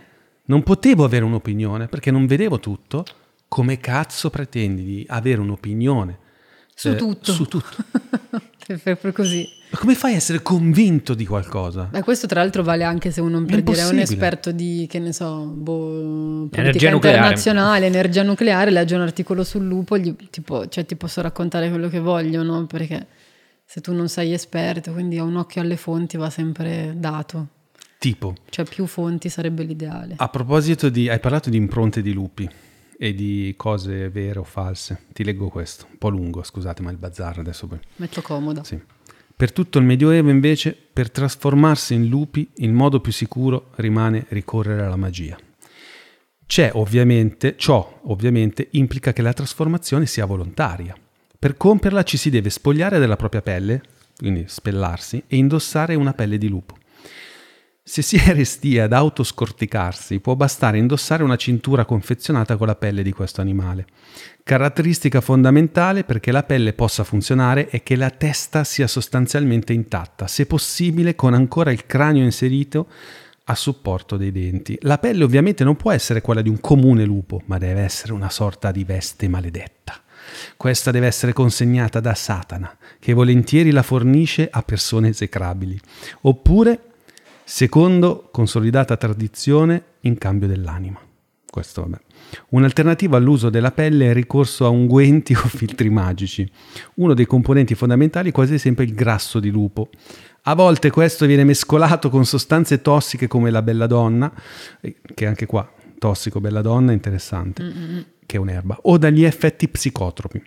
[0.49, 3.05] non potevo avere un'opinione perché non vedevo tutto.
[3.49, 6.19] Come cazzo pretendi di avere un'opinione?
[6.75, 7.33] Su eh, tutto.
[7.33, 7.77] Su tutto.
[8.83, 9.49] Proprio così.
[9.70, 11.85] Ma come fai a essere convinto di qualcosa?
[11.85, 14.99] Beh, questo tra l'altro vale anche se uno per dire è un esperto di, che
[14.99, 20.85] ne so, boh, politica internazionale, energia nucleare, legge un articolo sul lupo, gli, tipo, cioè
[20.85, 22.66] ti posso raccontare quello che voglio, no?
[22.66, 23.07] Perché
[23.65, 27.49] se tu non sei esperto, quindi un occhio alle fonti va sempre dato.
[27.99, 28.35] Tipo?
[28.49, 30.15] Cioè più fonti sarebbe l'ideale.
[30.16, 31.09] A proposito di...
[31.09, 32.49] hai parlato di impronte di lupi
[32.97, 35.07] e di cose vere o false.
[35.12, 37.79] Ti leggo questo, un po' lungo, scusate, ma il bazar adesso poi.
[37.97, 38.62] Metto comodo.
[38.62, 38.81] Sì.
[39.37, 44.83] Per tutto il Medioevo, invece, per trasformarsi in lupi, il modo più sicuro rimane ricorrere
[44.83, 45.39] alla magia.
[46.45, 50.97] C'è ovviamente, ciò ovviamente implica che la trasformazione sia volontaria.
[51.39, 53.83] Per compierla ci si deve spogliare della propria pelle,
[54.16, 56.77] quindi spellarsi, e indossare una pelle di lupo.
[57.89, 63.02] Se si è resti ad autoscorticarsi, può bastare indossare una cintura confezionata con la pelle
[63.02, 63.86] di questo animale.
[64.43, 70.44] Caratteristica fondamentale perché la pelle possa funzionare è che la testa sia sostanzialmente intatta, se
[70.44, 72.89] possibile con ancora il cranio inserito
[73.44, 74.77] a supporto dei denti.
[74.82, 78.28] La pelle ovviamente non può essere quella di un comune lupo, ma deve essere una
[78.28, 80.02] sorta di veste maledetta.
[80.59, 85.81] Questa deve essere consegnata da Satana, che volentieri la fornisce a persone esecrabili.
[86.23, 86.88] Oppure
[87.51, 91.01] Secondo, consolidata tradizione in cambio dell'anima.
[91.51, 91.99] Questo vabbè.
[92.51, 96.49] Un'alternativa all'uso della pelle è il ricorso a unguenti o filtri magici.
[96.97, 99.89] Uno dei componenti fondamentali è quasi sempre il grasso di lupo.
[100.43, 104.31] A volte questo viene mescolato con sostanze tossiche come la belladonna,
[104.83, 105.66] eh, che anche qua
[105.97, 108.07] tossico belladonna è interessante, Mm-mm.
[108.27, 110.43] che è un'erba, o dagli effetti psicotropi.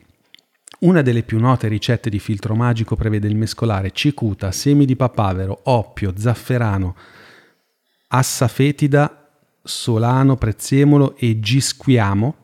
[0.81, 5.59] Una delle più note ricette di filtro magico prevede il mescolare cicuta, semi di papavero,
[5.65, 6.95] oppio, zafferano,
[8.07, 9.29] assa fetida,
[9.61, 12.35] solano, prezzemolo e gisquiamo.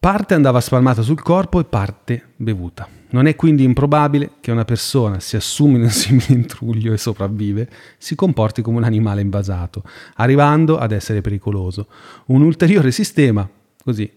[0.00, 2.88] Parte andava spalmata sul corpo e parte bevuta.
[3.10, 8.16] Non è quindi improbabile che una persona si assumi un simile intruglio e sopravvive, si
[8.16, 9.84] comporti come un animale invasato,
[10.16, 11.86] arrivando ad essere pericoloso.
[12.26, 13.48] Un ulteriore sistema,
[13.84, 14.10] così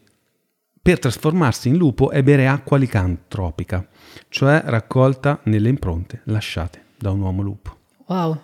[0.85, 3.87] per trasformarsi in lupo e bere acqua licantropica,
[4.29, 7.75] cioè raccolta nelle impronte lasciate da un uomo lupo.
[8.05, 8.39] Wow.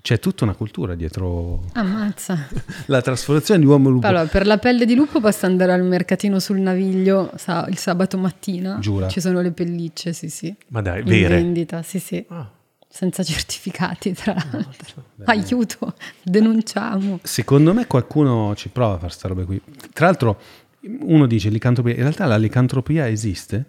[0.00, 2.46] C'è tutta una cultura dietro Ammazza.
[2.86, 4.06] la trasformazione di uomo lupo.
[4.06, 8.16] Allora, per la pelle di lupo basta andare al mercatino sul Naviglio sa, il sabato
[8.16, 8.78] mattina.
[8.78, 9.08] Giura.
[9.08, 10.54] Ci sono le pellicce, sì, sì.
[10.68, 11.34] Ma dai, in vere?
[11.34, 12.24] vendita, sì, sì.
[12.28, 12.48] Ah.
[12.92, 15.04] Senza certificati, tra l'altro.
[15.24, 17.18] Aiuto, denunciamo.
[17.22, 19.60] Secondo me qualcuno ci prova a fare questa roba qui.
[19.92, 20.40] Tra l'altro,
[20.82, 23.64] uno dice licantropia, in realtà la licantropia esiste,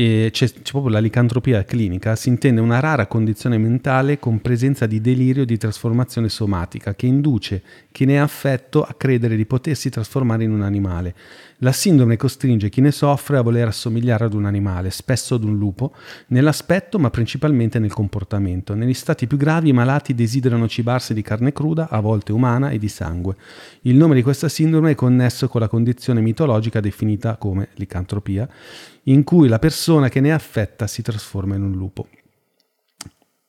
[0.00, 5.00] c'è, c'è, proprio la licantropia clinica, si intende una rara condizione mentale con presenza di
[5.00, 7.62] delirio di trasformazione somatica che induce
[7.92, 11.14] chi ne è affetto a credere di potersi trasformare in un animale.
[11.62, 15.58] La sindrome costringe chi ne soffre a voler assomigliare ad un animale, spesso ad un
[15.58, 15.92] lupo,
[16.28, 18.74] nell'aspetto ma principalmente nel comportamento.
[18.74, 22.78] Negli stati più gravi i malati desiderano cibarsi di carne cruda, a volte umana e
[22.78, 23.36] di sangue.
[23.82, 28.48] Il nome di questa sindrome è connesso con la condizione mitologica definita come licantropia,
[29.10, 32.08] in cui la persona che ne è affetta si trasforma in un lupo.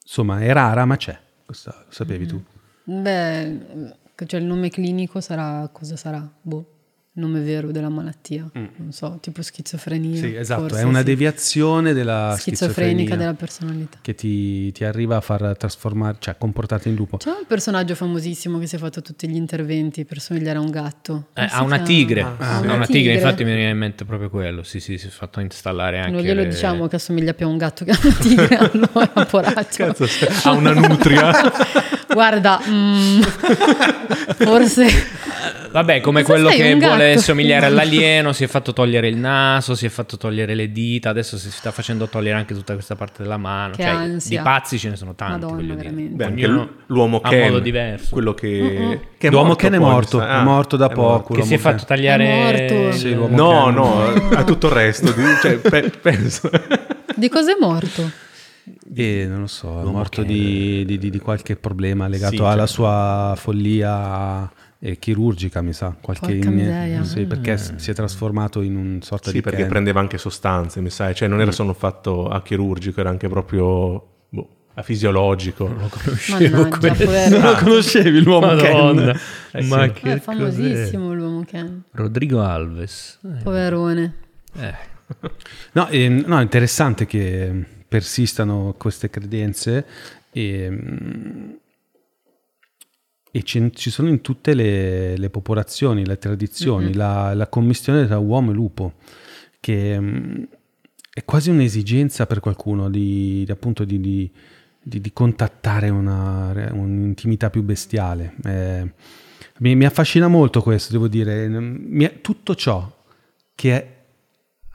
[0.02, 1.18] Insomma, è rara, ma c'è.
[1.46, 2.44] Questo lo sapevi tu?
[2.84, 6.30] Beh, cioè il nome clinico sarà cosa sarà?
[6.42, 6.71] Boh
[7.14, 8.66] nome vero della malattia, mm.
[8.78, 10.16] non so, tipo schizofrenia.
[10.16, 11.06] Sì, esatto, forse, è una sì.
[11.06, 13.98] deviazione della schizofrenica della personalità.
[14.02, 17.18] Che ti, ti, arriva a far trasformare, cioè comportarti in lupo.
[17.18, 20.70] C'è un personaggio famosissimo che si è fatto tutti gli interventi per somigliare a un
[20.70, 21.28] gatto.
[21.34, 23.14] Eh, ha una tigre, ah, ah, una, una tigre.
[23.14, 26.12] infatti mi viene in mente proprio quello, sì sì, si è fatto installare anche...
[26.12, 26.48] Non glielo le...
[26.48, 29.86] diciamo che assomiglia più a un gatto che a una tigre, allora, poraccio.
[29.86, 30.08] Cazzo,
[30.48, 31.32] ha una nutria.
[32.14, 33.22] Guarda, mm,
[34.38, 35.20] forse...
[35.72, 39.90] Vabbè, come quello che vuole somigliare all'alieno, si è fatto togliere il naso, si è
[39.90, 43.74] fatto togliere le dita, adesso si sta facendo togliere anche tutta questa parte della mano.
[43.76, 44.38] Che cioè, ansia.
[44.38, 48.10] di pazzi ce ne sono tanti, Madonna, Beh, anche l'uomo Ken, modo diverso.
[48.12, 49.00] quello che, uh-huh.
[49.18, 51.10] che è l'uomo morto Ken è morto, ah, è morto da è poco.
[51.10, 51.34] Morto.
[51.36, 52.26] Che si è fatto tagliare...
[52.26, 52.98] È morto.
[52.98, 53.74] Sì, no, Ken.
[53.74, 55.14] no, a tutto il resto.
[55.42, 56.50] cioè, pe- penso.
[57.16, 58.30] Di cosa è morto?
[58.94, 62.74] E non lo so, è morto di, di, di, qualche problema legato sì, alla certo.
[62.74, 67.76] sua follia eh, chirurgica, mi sa, qualche in, sì, perché mm.
[67.78, 69.70] si è trasformato in un sorta sì, di perché Ken.
[69.70, 71.54] prendeva anche sostanze, mi sa, cioè non era mm.
[71.54, 75.68] solo fatto a chirurgico, era anche proprio boh, a fisiologico.
[75.68, 76.64] Non lo conoscevo,
[77.30, 79.12] non lo conoscevi l'uomo Madonna.
[79.12, 79.20] Ken.
[79.52, 79.92] Eh, Ma sì.
[79.92, 81.16] che è famosissimo cos'è?
[81.16, 81.84] l'uomo Ken.
[81.92, 83.20] Rodrigo Alves.
[83.24, 83.44] Eh.
[83.44, 84.16] Poverone.
[84.58, 84.90] Eh.
[85.74, 89.86] No, eh, no, è interessante che persistano queste credenze
[90.32, 91.50] e mm,
[93.34, 96.98] e ci sono in tutte le, le popolazioni, le tradizioni, mm-hmm.
[96.98, 98.96] la, la, commistione tra uomo e lupo,
[99.62, 100.46] che um,
[101.14, 104.32] è quasi un'esigenza per qualcuno di, di appunto di, di,
[104.82, 108.36] di contattare una, un'intimità più bestiale.
[108.44, 108.94] Eh,
[109.60, 113.00] mi, mi, affascina molto questo, devo dire, mi, tutto ciò
[113.56, 114.01] che è,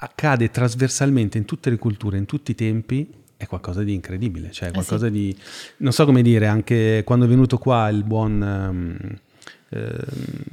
[0.07, 4.71] accade trasversalmente in tutte le culture, in tutti i tempi, è qualcosa di incredibile, cioè
[4.71, 5.15] qualcosa eh sì.
[5.15, 5.37] di...
[5.79, 8.41] non so come dire, anche quando è venuto qua il buon...
[8.41, 9.19] Um,
[9.69, 10.07] eh,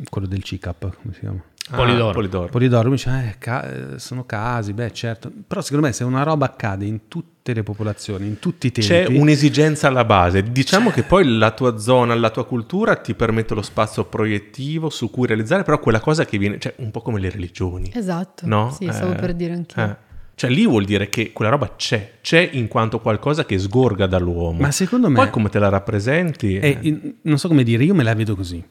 [0.09, 1.43] quello del CICAP, come si chiama?
[1.69, 2.11] Ah, Polidoro.
[2.11, 2.48] Polidoro.
[2.48, 6.45] Polidoro mi dice, eh, ca- sono casi, beh certo, però secondo me se una roba
[6.45, 8.90] accade in tutte le popolazioni, in tutti i tempi...
[8.90, 10.95] C'è un'esigenza alla base, diciamo c'è.
[10.95, 15.26] che poi la tua zona, la tua cultura ti permette lo spazio proiettivo su cui
[15.26, 17.90] realizzare, però quella cosa che viene, cioè un po' come le religioni.
[17.94, 18.69] Esatto, no?
[18.77, 19.84] sì, stavo eh, per dire anch'io.
[19.84, 20.11] Eh.
[20.35, 24.60] Cioè lì vuol dire che quella roba c'è, c'è in quanto qualcosa che sgorga dall'uomo.
[24.60, 25.15] Ma secondo me...
[25.15, 26.57] Poi come te la rappresenti...
[26.57, 27.15] È, eh.
[27.22, 28.61] non so come dire, io me la vedo così.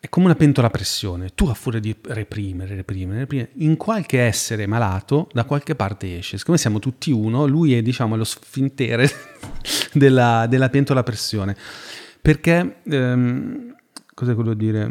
[0.00, 1.30] È come una pentola a pressione.
[1.34, 6.38] Tu a furia di reprimere, reprimere, reprimere, in qualche essere malato da qualche parte esce.
[6.38, 9.08] Siccome siamo tutti uno, lui è diciamo lo sfintere
[9.92, 11.56] della, della pentola a pressione.
[12.20, 12.76] Perché...
[12.84, 13.76] Ehm,
[14.14, 14.84] cosa volevo dire?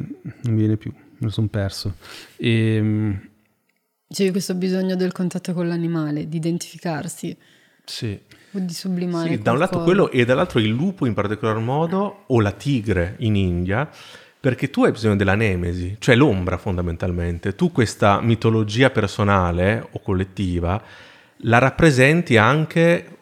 [0.44, 1.96] Non viene più, me lo sono perso.
[2.38, 3.28] Ehm
[4.12, 7.38] c'è questo bisogno del contatto con l'animale, di identificarsi.
[7.86, 8.20] Sì.
[8.52, 9.30] O di sublimare.
[9.30, 13.16] Sì, da un lato quello e dall'altro il lupo in particolar modo o la tigre
[13.20, 13.88] in India,
[14.40, 17.56] perché tu hai bisogno della nemesi, cioè l'ombra fondamentalmente.
[17.56, 20.82] Tu questa mitologia personale o collettiva
[21.44, 23.18] la rappresenti anche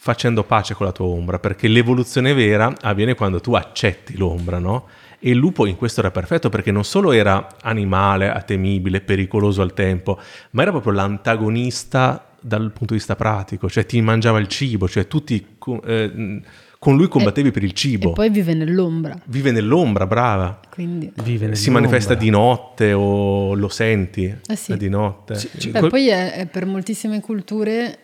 [0.00, 4.86] facendo pace con la tua ombra, perché l'evoluzione vera avviene quando tu accetti l'ombra, no?
[5.18, 9.74] E il lupo in questo era perfetto perché non solo era animale, temibile, pericoloso al
[9.74, 10.20] tempo,
[10.50, 15.08] ma era proprio l'antagonista dal punto di vista pratico, cioè ti mangiava il cibo, cioè
[15.08, 15.44] tu ti,
[15.84, 16.40] eh,
[16.78, 18.10] con lui combattevi e, per il cibo.
[18.10, 19.20] E poi vive nell'ombra.
[19.24, 20.60] Vive nell'ombra, brava.
[20.70, 21.12] Quindi.
[21.22, 24.76] Vive si manifesta di notte o lo senti eh sì.
[24.76, 25.34] di notte.
[25.34, 25.70] Sì, sì.
[25.70, 27.98] Beh, poi è, è per moltissime culture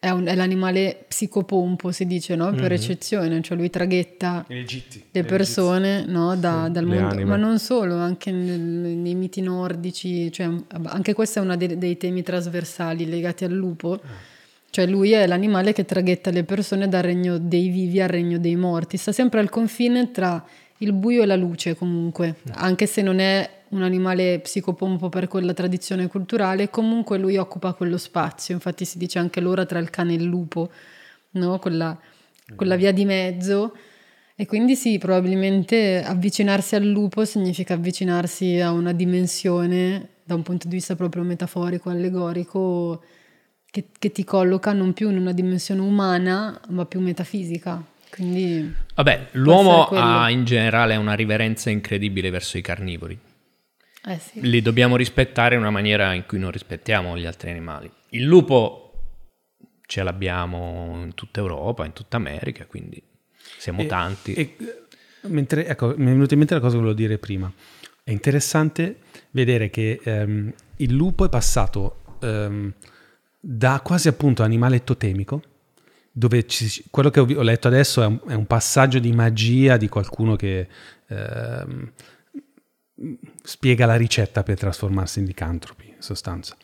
[0.00, 2.50] è, un, è, l'animale psicopompo, si dice, no?
[2.50, 2.72] per mm-hmm.
[2.72, 6.36] eccezione, cioè lui traghetta le persone no?
[6.36, 7.24] da, sì, dal mondo, anime.
[7.24, 10.48] ma non solo, anche nel, nei miti nordici, cioè,
[10.84, 14.36] anche questo è uno dei, dei, temi trasversali legati al lupo, ah.
[14.70, 18.56] Cioè lui è l'animale che traghetta le persone dal regno dei vivi al regno dei
[18.56, 20.44] morti, sta sempre al confine tra
[20.78, 25.52] il buio e la luce comunque, anche se non è un animale psicopompo per quella
[25.52, 30.12] tradizione culturale, comunque lui occupa quello spazio, infatti si dice anche l'ora tra il cane
[30.12, 30.70] e il lupo,
[31.32, 31.58] no?
[31.58, 31.98] quella,
[32.54, 33.74] quella via di mezzo.
[34.40, 40.68] E quindi sì, probabilmente avvicinarsi al lupo significa avvicinarsi a una dimensione da un punto
[40.68, 43.02] di vista proprio metaforico, allegorico,
[43.70, 47.82] che, che ti colloca non più in una dimensione umana, ma più metafisica.
[48.10, 53.18] Quindi Vabbè, l'uomo ha in generale una riverenza incredibile verso i carnivori.
[54.04, 54.40] Eh sì.
[54.40, 57.90] Li dobbiamo rispettare in una maniera in cui non rispettiamo gli altri animali.
[58.10, 58.92] Il lupo
[59.84, 63.02] ce l'abbiamo in tutta Europa, in tutta America, quindi
[63.58, 64.32] siamo e, tanti.
[64.34, 64.56] E,
[65.22, 67.52] mentre, ecco, mi è venuta in mente la cosa che volevo dire prima.
[68.02, 69.00] È interessante
[69.32, 72.72] vedere che um, il lupo è passato um,
[73.38, 75.42] da quasi appunto animale totemico,
[76.10, 79.88] dove ci, quello che ho, letto adesso è un, è un, passaggio di magia di
[79.88, 80.68] qualcuno che
[81.08, 81.92] um,
[83.42, 86.56] spiega la ricetta per trasformarsi in licantropi, in sostanza.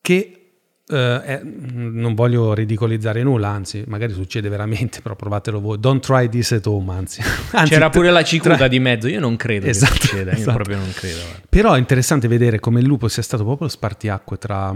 [0.00, 0.43] Che
[0.86, 5.80] eh, non voglio ridicolizzare nulla, anzi, magari succede veramente, però provatelo voi.
[5.80, 7.22] Don't try this at home, anzi.
[7.52, 8.68] anzi C'era pure la cicuta tra...
[8.68, 10.50] di mezzo, io non credo esatto, che succeda, esatto.
[10.50, 11.20] io proprio non credo.
[11.48, 14.74] Però è interessante vedere come il lupo sia stato proprio lo spartiacque tra...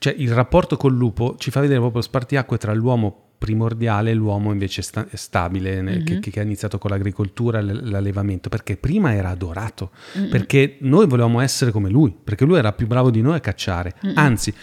[0.00, 4.14] Cioè il rapporto col lupo ci fa vedere proprio lo spartiacque tra l'uomo primordiale e
[4.14, 6.04] l'uomo invece sta- stabile mm-hmm.
[6.04, 10.30] che, che, ha iniziato con l'agricoltura e l'allevamento, perché prima era adorato, mm-hmm.
[10.30, 13.94] perché noi volevamo essere come lui, perché lui era più bravo di noi a cacciare,
[14.04, 14.16] mm-hmm.
[14.16, 14.54] anzi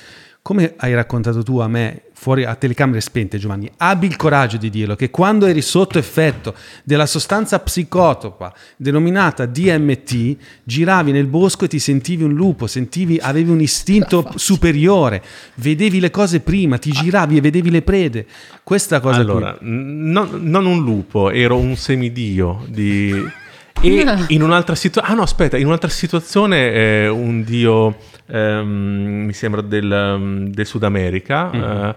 [0.45, 4.69] come hai raccontato tu a me fuori a telecamere spente Giovanni, abbi il coraggio di
[4.69, 6.53] dirlo che quando eri sotto effetto
[6.83, 13.49] della sostanza psicotopa denominata DMT, giravi nel bosco e ti sentivi un lupo, sentivi, avevi
[13.49, 15.23] un istinto superiore,
[15.55, 18.27] vedevi le cose prima, ti giravi e vedevi le prede.
[18.63, 23.11] Questa cosa allora, non, non un lupo, ero un semidio di
[23.81, 27.97] e in un'altra situazione, ah no, aspetta, in un'altra situazione eh, un dio,
[28.27, 31.63] ehm, mi sembra del, um, del Sud America, mm-hmm.
[31.63, 31.95] eh,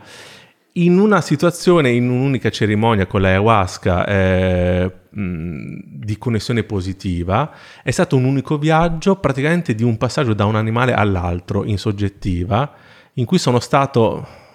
[0.72, 7.50] in una situazione, in un'unica cerimonia con l'ayahuasca eh, mh, di connessione positiva,
[7.82, 12.72] è stato un unico viaggio praticamente di un passaggio da un animale all'altro in soggettiva,
[13.14, 14.46] in cui sono stato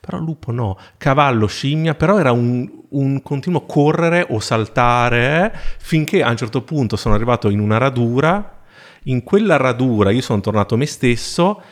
[0.00, 6.30] però lupo no, cavallo, scimmia, però era un, un, continuo correre o saltare finché a
[6.30, 8.59] un certo punto sono arrivato in una radura,
[9.04, 11.62] in quella radura io sono tornato me stesso,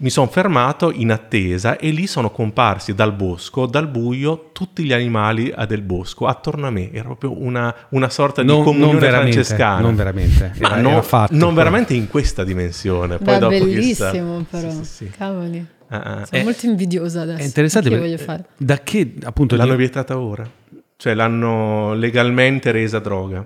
[0.00, 4.92] mi sono fermato in attesa e lì sono comparsi dal bosco, dal buio, tutti gli
[4.92, 6.90] animali del bosco attorno a me.
[6.90, 9.80] Era proprio una, una sorta non, di comunione non francescana.
[9.80, 13.18] Non veramente, era, Ma no, era fatto, non veramente in questa dimensione.
[13.18, 14.46] Poi Beh, dopo bellissimo chissà.
[14.48, 15.10] però, sì, sì, sì.
[15.10, 15.66] cavoli.
[15.90, 17.42] Uh, Sono è, molto invidiosa adesso.
[17.42, 18.44] È interessante perché voglio fare.
[18.56, 20.48] Da che appunto l'hanno vietata ora?
[20.96, 23.44] Cioè l'hanno legalmente resa droga.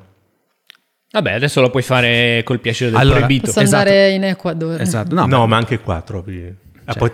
[1.15, 3.47] Vabbè, adesso lo puoi fare col piacere del allora, proibito.
[3.47, 4.15] Posso andare esatto.
[4.16, 4.81] in Ecuador.
[4.81, 5.15] Esatto.
[5.15, 6.32] No, no ma anche qua troppi.
[6.32, 6.53] Cioè.
[6.86, 7.12] Ah, poi,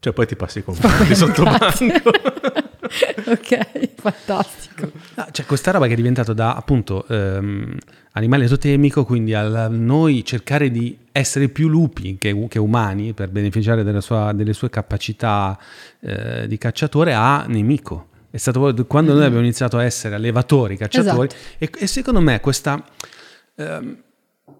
[0.00, 1.64] cioè poi ti passi i confronti sotto banco.
[3.30, 4.90] ok, fantastico.
[5.14, 7.74] No, cioè questa roba che è diventata da appunto ehm,
[8.12, 13.98] animale totemico, quindi a noi cercare di essere più lupi che, che umani per beneficiare
[14.02, 15.58] sua, delle sue capacità
[16.00, 18.08] eh, di cacciatore a nemico.
[18.30, 19.18] È stato quando mm-hmm.
[19.18, 21.56] noi abbiamo iniziato a essere allevatori, cacciatori, esatto.
[21.56, 22.84] e, e, secondo me questa...
[23.56, 24.02] Ehm,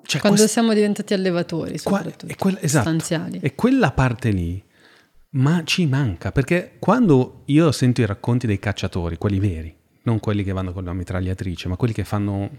[0.03, 0.53] cioè quando quest...
[0.53, 3.41] siamo diventati allevatori, soprattutto, Qua, quella, esatto, stanziali.
[3.43, 4.63] E quella parte lì,
[5.31, 9.75] ma ci manca, perché quando io sento i racconti dei cacciatori, quelli veri,
[10.05, 12.51] non quelli che vanno con la mitragliatrice, ma quelli che fanno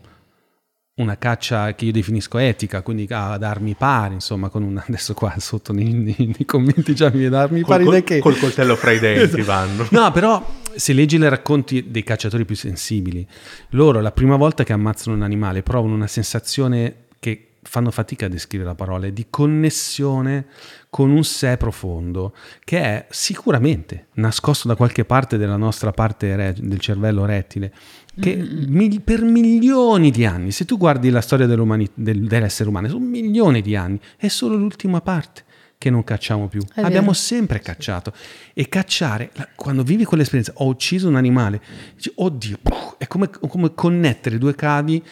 [0.95, 5.33] una caccia che io definisco etica, quindi ad armi pari, insomma, con un, adesso qua
[5.37, 8.19] sotto nei, nei, nei commenti già mi viene armi col, pari col, che...
[8.19, 9.45] col coltello fra i denti esatto.
[9.45, 9.87] vanno.
[9.89, 10.45] No, però
[10.75, 13.25] se leggi i racconti dei cacciatori più sensibili,
[13.69, 18.29] loro la prima volta che ammazzano un animale provano una sensazione che fanno fatica a
[18.29, 20.47] descrivere la parola, di connessione
[20.89, 22.33] con un sé profondo
[22.63, 27.73] che è sicuramente nascosto da qualche parte della nostra parte re- del cervello rettile,
[28.19, 28.65] che mm-hmm.
[28.67, 33.61] mi- per milioni di anni, se tu guardi la storia del- dell'essere umano, sono milioni
[33.61, 35.43] di anni, è solo l'ultima parte
[35.83, 36.61] che non cacciamo più.
[36.73, 37.13] È Abbiamo vero.
[37.13, 38.13] sempre cacciato.
[38.53, 41.59] E cacciare, quando vivi quell'esperienza, ho ucciso un animale,
[41.93, 42.59] dici, oddio,
[42.97, 45.03] è come, come connettere due cavi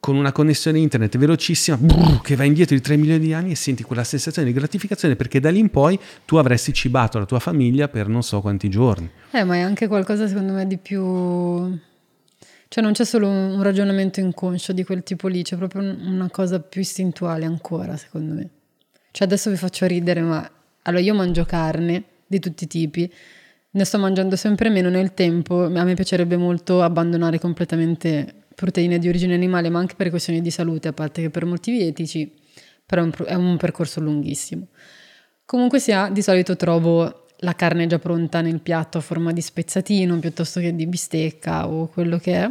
[0.00, 3.54] con una connessione internet velocissima brrr, che va indietro di 3 milioni di anni e
[3.54, 7.38] senti quella sensazione di gratificazione perché da lì in poi tu avresti cibato la tua
[7.38, 9.08] famiglia per non so quanti giorni.
[9.30, 11.00] Eh, ma è anche qualcosa secondo me di più...
[12.68, 16.60] Cioè non c'è solo un ragionamento inconscio di quel tipo lì, c'è proprio una cosa
[16.60, 18.48] più istintuale ancora secondo me.
[19.14, 20.50] Cioè adesso vi faccio ridere, ma
[20.82, 23.08] allora io mangio carne di tutti i tipi,
[23.70, 29.06] ne sto mangiando sempre meno nel tempo, a me piacerebbe molto abbandonare completamente proteine di
[29.06, 32.28] origine animale, ma anche per questioni di salute, a parte che per motivi etici,
[32.84, 34.66] però è un, è un percorso lunghissimo.
[35.44, 40.18] Comunque sia, di solito trovo la carne già pronta nel piatto a forma di spezzatino
[40.18, 42.50] piuttosto che di bistecca o quello che è.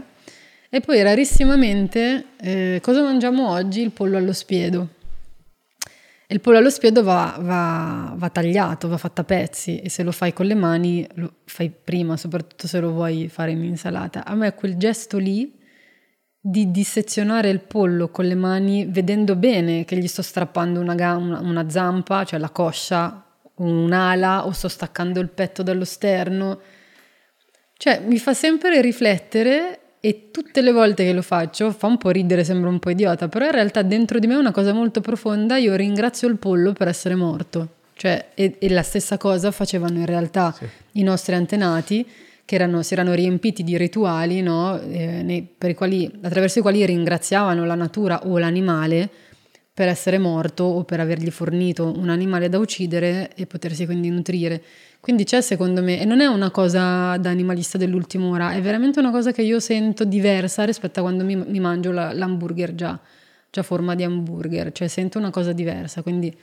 [0.69, 3.81] E poi rarissimamente, eh, cosa mangiamo oggi?
[3.81, 5.01] Il pollo allo spiedo.
[6.33, 10.11] Il pollo allo spiedo va, va, va, tagliato, va fatto a pezzi e se lo
[10.11, 14.25] fai con le mani lo fai prima, soprattutto se lo vuoi fare in insalata.
[14.25, 15.55] A me quel gesto lì
[16.39, 21.39] di dissezionare il pollo con le mani vedendo bene che gli sto strappando una, una,
[21.39, 23.23] una zampa, cioè la coscia,
[23.57, 26.59] un'ala o sto staccando il petto dallo sterno.
[27.77, 32.09] Cioè mi fa sempre riflettere e tutte le volte che lo faccio fa un po'
[32.09, 34.99] ridere, sembra un po' idiota, però in realtà dentro di me è una cosa molto
[34.99, 37.75] profonda, io ringrazio il pollo per essere morto.
[37.93, 40.65] Cioè, e, e la stessa cosa facevano in realtà sì.
[40.99, 42.05] i nostri antenati
[42.43, 44.77] che erano, si erano riempiti di rituali no?
[44.77, 49.09] eh, nei, quali, attraverso i quali ringraziavano la natura o l'animale
[49.73, 54.61] per essere morto o per avergli fornito un animale da uccidere e potersi quindi nutrire.
[55.03, 58.99] Quindi c'è secondo me, e non è una cosa da animalista dell'ultima ora, è veramente
[58.99, 62.97] una cosa che io sento diversa rispetto a quando mi, mi mangio la, l'hamburger già,
[63.49, 66.33] già forma di hamburger, cioè sento una cosa diversa, quindi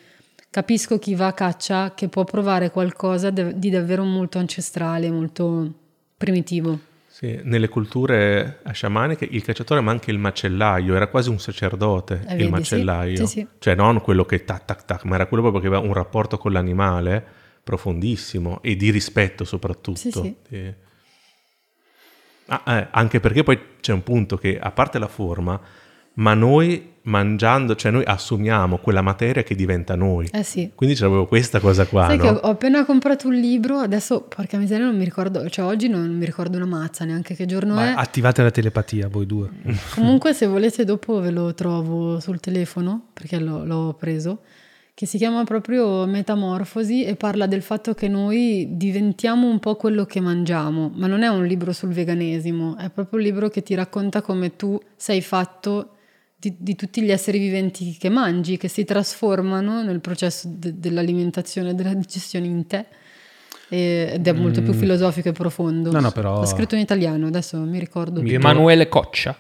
[0.50, 5.72] capisco chi va a caccia che può provare qualcosa di davvero molto ancestrale, molto
[6.18, 6.78] primitivo.
[7.06, 12.32] Sì, nelle culture sciamaniche il cacciatore ma anche il macellaio era quasi un sacerdote, eh,
[12.32, 13.16] il vedi, macellaio.
[13.16, 15.88] Sì, sì, cioè non quello che tac tac tac, ma era quello proprio che aveva
[15.88, 17.38] un rapporto con l'animale
[17.70, 19.96] profondissimo e di rispetto soprattutto.
[19.96, 20.36] Sì, sì.
[20.48, 20.74] E...
[22.46, 25.60] Ah, eh, anche perché poi c'è un punto che a parte la forma,
[26.14, 30.28] ma noi mangiando, cioè noi assumiamo quella materia che diventa noi.
[30.32, 30.72] Eh sì.
[30.74, 32.06] Quindi c'avevo questa cosa qua.
[32.06, 32.22] Sai no?
[32.24, 36.10] che ho appena comprato un libro, adesso porca miseria non mi ricordo, cioè oggi non
[36.10, 37.94] mi ricordo una mazza neanche che giorno Ma è.
[37.96, 39.48] Attivate la telepatia voi due.
[39.94, 44.40] Comunque se volete dopo ve lo trovo sul telefono, perché l'ho, l'ho preso,
[44.94, 50.04] che si chiama proprio Metamorfosi e parla del fatto che noi diventiamo un po' quello
[50.04, 53.74] che mangiamo, ma non è un libro sul veganesimo, è proprio un libro che ti
[53.74, 55.94] racconta come tu sei fatto
[56.36, 61.70] di, di, tutti gli esseri viventi che mangi, che si trasformano nel processo de, dell'alimentazione
[61.70, 62.86] e della digestione in te.
[63.68, 64.64] Ed è molto mm.
[64.64, 65.92] più filosofico e profondo.
[65.92, 66.40] No, no, però...
[66.40, 68.20] L'ha scritto in italiano, adesso mi ricordo.
[68.20, 69.36] Di Emanuele Coccia.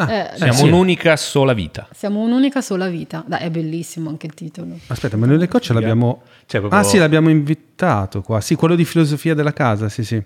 [0.00, 0.64] Ah, eh, siamo sì.
[0.64, 1.88] un'unica sola vita.
[1.92, 3.24] Siamo un'unica sola vita.
[3.26, 4.78] Dai, è bellissimo anche il titolo.
[4.86, 6.22] Aspetta, Emanuele Coccia l'abbiamo...
[6.46, 6.80] Cioè, proprio...
[6.80, 8.40] Ah sì, l'abbiamo invitato qua.
[8.40, 10.22] Sì, quello di filosofia della casa, sì sì.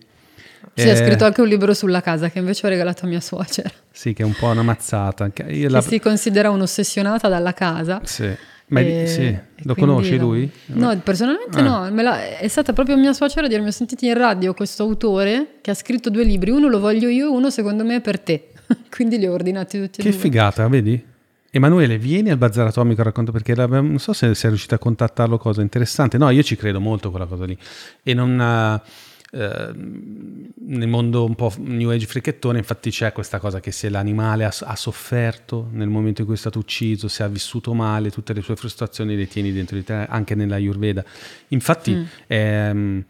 [0.75, 3.21] Sì, eh, ha scritto anche un libro sulla casa che invece ho regalato a mia
[3.21, 3.71] suocera.
[3.91, 5.31] Sì, che è un po' una mazzata.
[5.31, 5.81] Che la...
[5.81, 8.01] si considera un'ossessionata dalla casa.
[8.05, 8.31] Sì.
[8.67, 9.37] Ma e, sì.
[9.65, 10.51] lo conosci lui?
[10.67, 11.89] No, personalmente ah.
[11.89, 12.15] no.
[12.15, 15.75] è stata proprio mia suocera a dirmi: ho sentito in radio questo autore che ha
[15.75, 18.49] scritto due libri, uno lo voglio io e uno secondo me è per te.
[18.91, 20.19] Quindi li ho ordinati tutti e che due.
[20.19, 21.11] Che figata, vedi?
[21.51, 25.61] Emanuele, vieni al Bazar Atomico, racconto perché non so se sei riuscito a contattarlo, cosa
[25.61, 26.17] interessante.
[26.17, 27.57] No, io ci credo molto a quella cosa lì.
[28.03, 28.81] E non...
[28.83, 33.89] Uh, Ehm, nel mondo un po' New Age fricchettone, infatti c'è questa cosa che se
[33.89, 38.11] l'animale ha, ha, sofferto nel momento in cui è stato ucciso, se ha vissuto male,
[38.11, 41.03] tutte le sue frustrazioni le tieni dentro di te, anche nella Ayurveda.
[41.49, 42.05] Infatti, mm.
[42.27, 43.05] ehm,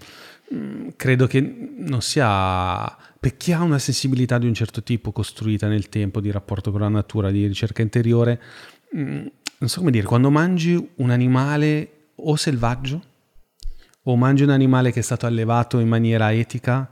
[0.96, 5.88] credo che non sia per chi ha una sensibilità di un certo tipo costruita nel
[5.88, 8.40] tempo di rapporto con la natura, di ricerca interiore,
[8.96, 9.26] mm,
[9.58, 13.00] non so come dire, quando mangi un animale o selvaggio
[14.02, 16.90] o mangi un animale che è stato allevato in maniera etica,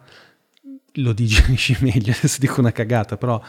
[0.95, 2.13] lo digerisci meglio.
[2.13, 3.43] Adesso dico una cagata, però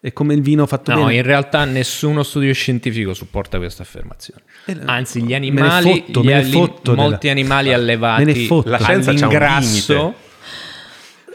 [0.00, 1.10] è come il vino fatto no, bene.
[1.10, 4.42] No, in realtà nessuno studio scientifico supporta questa affermazione.
[4.66, 7.18] Eh, Anzi, gli animali, fotto, gli alli- molti della...
[7.30, 10.14] animali allevati all'ingrasso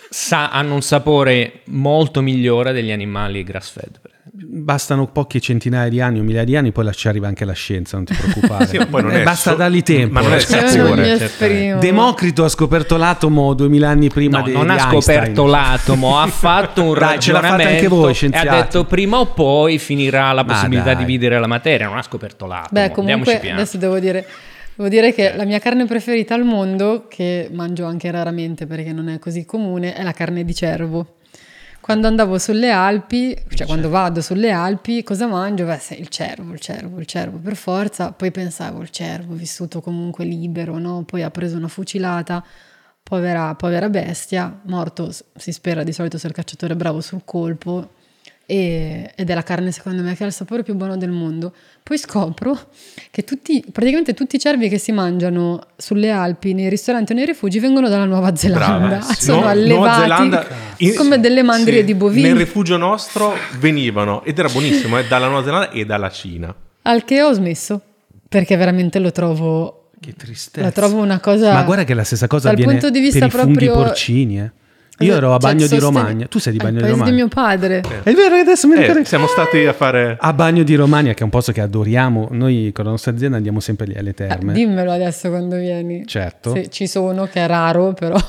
[0.09, 3.99] sa- hanno un sapore molto migliore degli animali grass fed
[4.47, 7.97] bastano poche centinaia di anni o migliaia di anni, poi ci arriva anche la scienza,
[7.97, 8.65] non ti preoccupare.
[8.67, 10.13] sì, eh, basta so- dargli tempo.
[10.13, 11.17] Ma non è sapore.
[11.17, 11.79] Certo.
[11.79, 15.01] Democrito ha scoperto l'atomo duemila anni prima no, di Non ha Einstein.
[15.01, 19.77] scoperto l'atomo, ha fatto un Dai, ragionamento anche voi, e ha detto prima o poi
[19.77, 22.81] finirà la possibilità di dividere la materia, non ha scoperto l'atomo.
[22.81, 24.25] Beh, comunque adesso devo dire
[24.73, 29.09] Devo dire che la mia carne preferita al mondo, che mangio anche raramente perché non
[29.09, 31.17] è così comune, è la carne di cervo.
[31.81, 35.65] Quando andavo sulle Alpi, cioè quando vado sulle Alpi, cosa mangio?
[35.65, 38.11] Beh, il cervo, il cervo, il cervo per forza.
[38.11, 41.03] Poi pensavo, il cervo, vissuto comunque libero, no?
[41.03, 42.45] Poi ha preso una fucilata,
[43.01, 47.93] povera, povera bestia, morto, si spera di solito se il cacciatore è bravo sul colpo,
[48.51, 51.53] e, ed è la carne secondo me che ha il sapore più buono del mondo.
[51.81, 52.67] Poi scopro
[53.09, 57.25] che tutti, praticamente tutti i cervi che si mangiano sulle Alpi, nei ristoranti o nei
[57.25, 58.97] rifugi vengono dalla Nuova Zelanda.
[58.97, 59.23] Brava, sì.
[59.23, 60.47] Sono no, allevati Zelanda,
[60.97, 62.27] come delle mandrie sì, di bovini.
[62.27, 66.53] Nel rifugio nostro venivano, ed era buonissimo, eh, dalla Nuova Zelanda e dalla Cina.
[66.81, 67.79] Al che ho smesso,
[68.27, 69.91] perché veramente lo trovo...
[69.97, 70.65] Che tristezza.
[70.65, 71.53] La trovo una cosa...
[71.53, 73.71] Ma guarda che la stessa cosa dal avviene punto di vista per proprio...
[73.71, 74.51] i porcini, eh.
[75.05, 76.25] Io ero a Cioè, Bagno di Romagna.
[76.27, 77.09] Tu sei di Bagno di paese Romagna?
[77.11, 77.79] di mio padre.
[78.03, 78.99] È vero che adesso mi ricordo.
[78.99, 80.17] Eh, siamo stati a fare...
[80.19, 82.29] A Bagno di Romagna, che è un posto che adoriamo.
[82.31, 84.53] Noi con la nostra azienda andiamo sempre lì alle Eh, terme.
[84.53, 86.05] dimmelo adesso quando vieni.
[86.05, 86.53] Certo.
[86.53, 88.17] Se ci sono, che è raro, però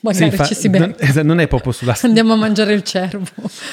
[0.00, 1.02] Sì, magari fa- ci si non, becca.
[1.04, 2.14] esatto, non è proprio sulla strada.
[2.14, 3.26] Andiamo a mangiare il cervo.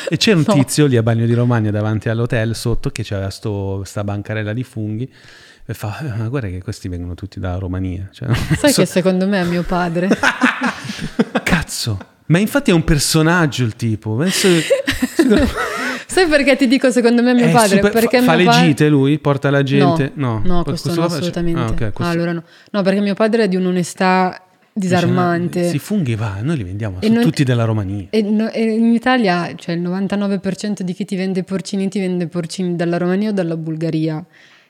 [0.09, 0.53] E c'era un No.
[0.55, 4.63] tizio lì a Bagno di Romagna davanti all'hotel sotto che c'aveva sto, sta bancarella di
[4.63, 5.11] funghi
[5.65, 8.07] e fa, "Eh, ma guarda che questi vengono tutti dalla Romania.
[8.11, 10.07] Cioè, Sai so- che secondo me è mio padre.
[11.43, 11.97] Cazzo,
[12.27, 14.15] ma infatti è un personaggio il tipo.
[14.15, 14.47] Penso-
[16.07, 17.75] Sai perché ti dico secondo me è mio è padre?
[17.77, 19.17] super- perché fa, fa le gite lui?
[19.19, 20.11] Porta la gente?
[20.15, 21.59] No, No, no, Per questo no, assolutamente.
[21.59, 22.43] Ah, ok, questo- allora no.
[22.71, 24.39] No, perché mio padre è di un'onestà
[24.71, 25.67] disarmante.
[25.69, 28.05] Si funghi va, noi li vendiamo, E sono non- tutti della Romania.
[28.11, 32.27] E, no- e in Italia, cioè il 99% di chi ti vende porcini ti vende
[32.27, 34.23] porcini dalla Romania o dalla Bulgaria,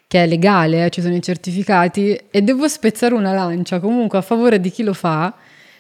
[0.08, 4.22] che è legale, eh, ci sono i certificati e devo spezzare una lancia comunque a
[4.22, 5.34] favore di chi lo fa,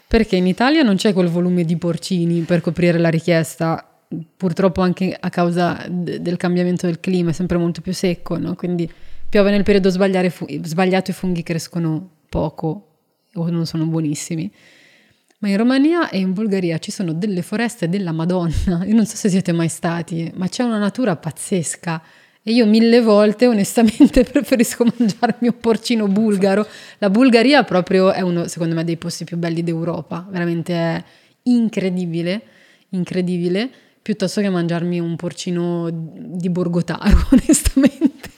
[0.07, 3.87] perché in Italia non c'è quel volume di porcini per coprire la richiesta,
[4.37, 8.55] purtroppo anche a causa de- del cambiamento del clima, è sempre molto più secco, no?
[8.55, 8.89] quindi
[9.27, 9.91] piove nel periodo
[10.29, 12.87] fu- sbagliato e i funghi crescono poco
[13.33, 14.51] o non sono buonissimi.
[15.39, 18.83] Ma in Romania e in Bulgaria ci sono delle foreste della Madonna.
[18.87, 22.01] Io non so se siete mai stati, ma c'è una natura pazzesca.
[22.47, 26.67] E io mille volte, onestamente, preferisco mangiarmi un porcino bulgaro.
[26.99, 30.27] La Bulgaria proprio è uno, secondo me, dei posti più belli d'Europa.
[30.29, 31.03] Veramente è
[31.43, 32.43] incredibile,
[32.89, 33.67] incredibile.
[33.99, 38.29] Piuttosto che mangiarmi un porcino di Borgotaro, onestamente.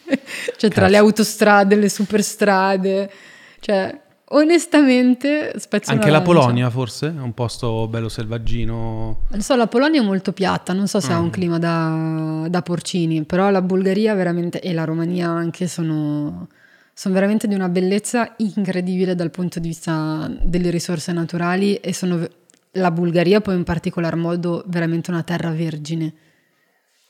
[0.56, 0.92] Cioè, tra Cazzo.
[0.92, 3.12] le autostrade, le superstrade.
[3.60, 6.22] Cioè, onestamente, spezzo Anche la.
[6.22, 9.26] Polonia forse è un posto bello selvaggino.
[9.30, 11.16] Non so, la Polonia è molto piatta, non so se Mm.
[11.16, 16.48] ha un clima da, da porcini, però la Bulgaria veramente e la Romania anche sono,
[16.94, 22.26] sono veramente di una bellezza incredibile dal punto di vista delle risorse naturali e sono
[22.72, 26.14] la Bulgaria poi in particolar modo veramente una terra vergine.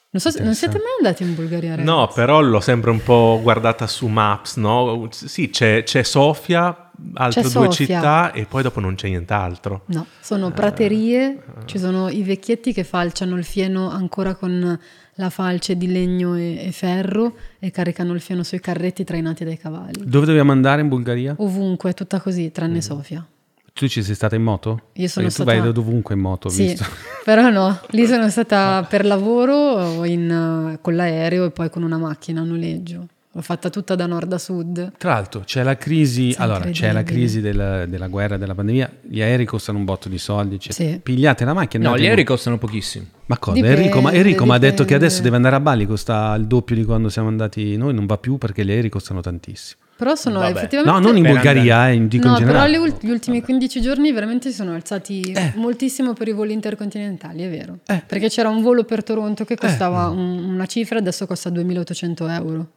[0.10, 1.86] Non so se non siete mai andati in Bulgaria, ragazzi?
[1.88, 5.10] No, però l'ho sempre un po' guardata su Maps, no?
[5.12, 7.86] Sì, c'è, c'è Sofia, altre C'è due Sofia.
[7.86, 9.84] città e poi dopo non c'è nient'altro.
[9.88, 14.80] No, sono praterie, ci sono i vecchietti che falciano il fieno ancora con
[15.20, 19.58] la falce di legno e, e ferro e caricano il fieno sui carretti trainati dai
[19.58, 20.04] cavalli.
[20.06, 21.34] Dove dobbiamo andare in Bulgaria?
[21.40, 23.26] Ovunque, è tutta così, tranne Sofia.
[23.74, 24.90] Tu ci sei stata in moto?
[24.94, 26.84] Io sono Perché tu stata- vai da dovunque in moto, Sì, visto.
[27.24, 31.98] però no, lì sono stata per lavoro in, eh, con l'aereo e poi con una
[31.98, 33.06] macchina a noleggio.
[33.38, 34.94] L'ho fatta tutta da nord a sud.
[34.98, 39.22] Tra l'altro c'è la crisi, allora, c'è la crisi del- della guerra, della pandemia, gli
[39.22, 40.90] aerei costano un botto di soldi, eccetera.
[40.94, 41.00] Sì.
[41.04, 41.88] pigliate la macchina.
[41.90, 43.06] No, gli in- aerei costano pochissimo.
[43.28, 43.56] Ma cosa?
[43.58, 46.48] Dipende, Enrico, ma, Enrico mi ha detto che adesso deve andare a Bali, costa il
[46.48, 49.82] doppio di quando siamo andati noi, non va più perché gli aerei costano tantissimo.
[49.98, 50.58] Però sono Vabbè.
[50.58, 51.00] effettivamente...
[51.00, 52.72] No, non in Bulgaria, eh, dico No, in però generale.
[52.72, 55.54] le ult- gli ultimi 15 giorni veramente si sono alzati Eh.
[55.56, 57.80] moltissimo per i voli intercontinentali, è vero.
[57.86, 58.04] Eh.
[58.06, 62.68] Perché c'era un volo per Toronto che costava un- una cifra, adesso costa 2800 euro.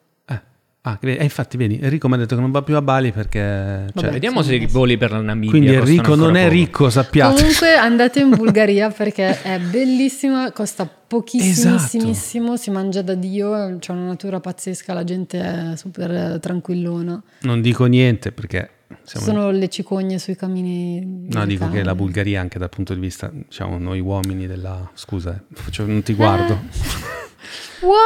[0.83, 0.89] Eh.
[0.89, 3.13] Ah, che- eh, infatti, vedi, Enrico mi ha detto che non va più a Bali
[3.13, 3.85] perché...
[3.93, 4.13] cioè, Vabbè.
[4.13, 6.55] Vediamo se i voli per la Namibia quindi Enrico non è poco.
[6.55, 7.35] ricco, sappiate.
[7.37, 12.57] Comunque andate in Bulgaria perché è bellissima, costa pochissimissimo, Esatto.
[12.57, 15.39] si mangia da Dio, c'è una natura pazzesca, la gente
[15.73, 17.23] è super eh, tranquillona.
[17.41, 18.71] Non dico niente perché...
[19.03, 19.27] Siamo...
[19.27, 21.27] Sono le cicogne sui cammini.
[21.29, 21.85] No, dico che case.
[21.85, 24.91] la Bulgaria anche dal punto di vista, diciamo, noi uomini della...
[24.95, 26.55] Scusa, eh, non ti guardo.
[26.55, 27.30] What?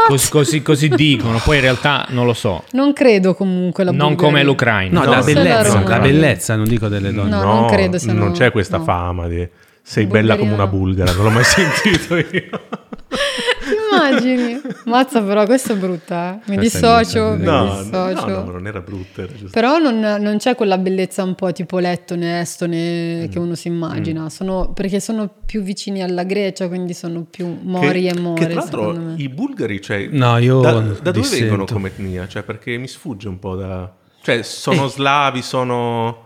[0.08, 2.62] Cos- così, così dicono, poi in realtà non lo so.
[2.72, 4.24] Non credo comunque la Non Bulgaria.
[4.30, 4.98] come l'Ucraina.
[5.00, 7.30] No, No, la bellezza, la bellezza, non dico delle donne.
[7.30, 8.84] No, non credo siano- non c'è questa no.
[8.84, 9.46] fama di
[9.82, 10.78] sei In bella come Bulgaria una no.
[10.78, 12.60] bulgara, non l'ho mai sentito io.
[13.94, 14.60] Immagini?
[14.86, 16.34] Mazza, però questa è brutta.
[16.34, 16.50] eh.
[16.50, 18.26] Mi Questa dissocio, mi No, no, dissocio.
[18.28, 19.50] no, no, non era brutta, era giusto.
[19.52, 22.40] Però non, non c'è quella bellezza un po' tipo lettone, Mm.
[22.42, 24.28] estone che uno si immagina.
[24.30, 28.40] Sono, perché sono più vicini alla Grecia, quindi sono più mori che, e more.
[28.40, 31.44] che tra l'altro i bulgari, cioè, No, io da, da dove dissento.
[31.44, 32.26] vengono come etnia?
[32.28, 33.92] Cioè, perché mi sfugge un po' da...
[34.22, 36.22] Cioè, sono slavi, sono...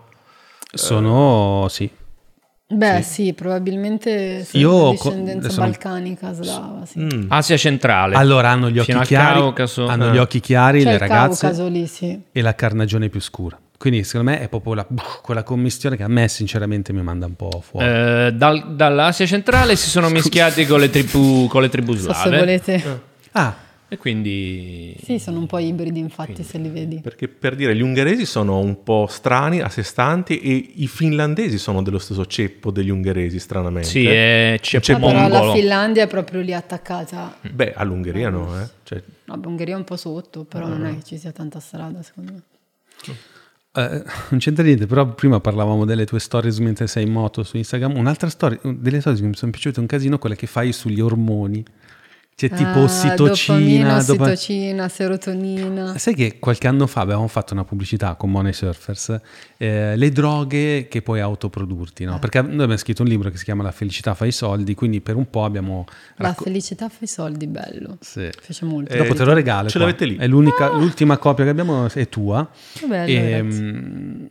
[0.72, 1.90] Sono, sì.
[2.70, 6.98] Beh, sì, probabilmente sì, Io discendenza adesso- balcanica slava, sì.
[7.00, 7.24] Mm.
[7.28, 8.14] Asia centrale.
[8.14, 9.86] Allora hanno gli occhi chiari, Caucaso.
[9.86, 10.12] hanno Eh.
[10.12, 12.20] gli occhi chiari C'è le ragazze Caucaso lì, sì.
[12.30, 13.58] e la carnagione più scura.
[13.78, 14.86] Quindi secondo me è proprio la-
[15.22, 17.86] quella commistione che a me sinceramente mi manda un po' fuori.
[17.86, 22.20] Eh, dal- dall'Asia centrale si sono mischiati con le tribù, con le tribù So se
[22.20, 22.38] slave.
[22.38, 23.00] volete.
[23.32, 23.54] Ah,
[23.90, 24.94] E quindi...
[25.02, 27.00] Sì, sono un po' ibridi, infatti, se li vedi.
[27.00, 31.56] Perché per dire, gli ungheresi sono un po' strani, a sé stanti, e i finlandesi
[31.56, 33.88] sono dello stesso ceppo degli ungheresi, stranamente.
[33.88, 35.52] Sì, è C'è No, però la mongolo.
[35.54, 37.38] Finlandia è proprio lì attaccata.
[37.40, 38.68] Beh, all'Ungheria no, eh.
[38.82, 42.02] Cioè, No, Ungheria è un po' sotto, però non è che ci sia tanta strada,
[42.02, 42.42] secondo me.
[43.70, 47.58] Uh, non c'entra niente, però prima parlavamo delle tue stories mentre sei in moto su
[47.58, 47.96] Instagram.
[47.96, 51.62] Un'altra storia, delle storie che mi sono piaciute un casino, quelle che fai sugli ormoni.
[52.38, 54.88] C'è tipo ah, ossitocina, ossitocina, dopa...
[54.88, 55.98] serotonina.
[55.98, 59.20] Sai che qualche anno fa avevamo fatto una pubblicità con Money Surfers,
[59.56, 62.14] eh, le droghe che puoi autoprodurti, no?
[62.14, 62.18] Eh.
[62.20, 65.00] Perché noi abbiamo scritto un libro che si chiama La felicità fa i soldi, quindi
[65.00, 65.84] per un po' abbiamo...
[66.14, 67.96] La racco- felicità fa i soldi, bello.
[67.98, 68.30] Sì.
[68.40, 68.92] Piace molto.
[68.92, 69.68] Eh, Dopo te lo regalo.
[69.68, 69.86] Ce qua.
[69.86, 70.16] l'avete lì.
[70.16, 72.48] È l'ultima copia che abbiamo, è tua.
[72.72, 74.28] Che bello, e,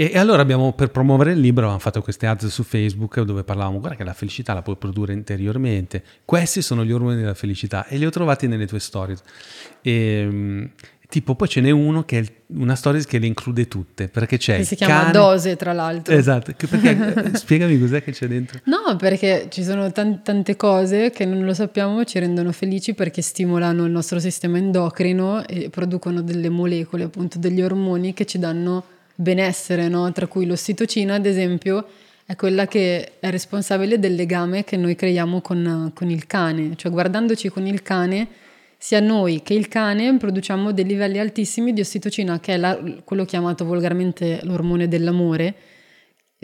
[0.00, 3.42] e, e, allora abbiamo, per promuovere il libro, abbiamo fatto queste ads su Facebook dove
[3.42, 6.04] parlavamo, guarda che la felicità la puoi produrre interiormente.
[6.24, 9.20] Questi sono gli ormoni della felicità e li ho trovati nelle tue stories.
[9.82, 10.70] E, ehm,
[11.08, 14.58] tipo, poi ce n'è uno che è una storia che le include tutte, perché c'è...
[14.58, 15.10] Che si chiama cane...
[15.10, 16.14] Dose, tra l'altro.
[16.14, 18.60] Esatto, perché, spiegami cos'è che c'è dentro.
[18.66, 23.20] No, perché ci sono t- tante cose che non lo sappiamo, ci rendono felici perché
[23.20, 28.94] stimolano il nostro sistema endocrino e producono delle molecole, appunto degli ormoni che ci danno
[29.20, 30.12] benessere, no?
[30.12, 31.84] tra cui l'ossitocina, ad esempio,
[32.24, 36.92] è quella che è responsabile del legame che noi creiamo con, con il cane, cioè
[36.92, 38.28] guardandoci con il cane,
[38.76, 43.24] sia noi che il cane produciamo dei livelli altissimi di ossitocina, che è la, quello
[43.24, 45.54] chiamato volgarmente l'ormone dell'amore,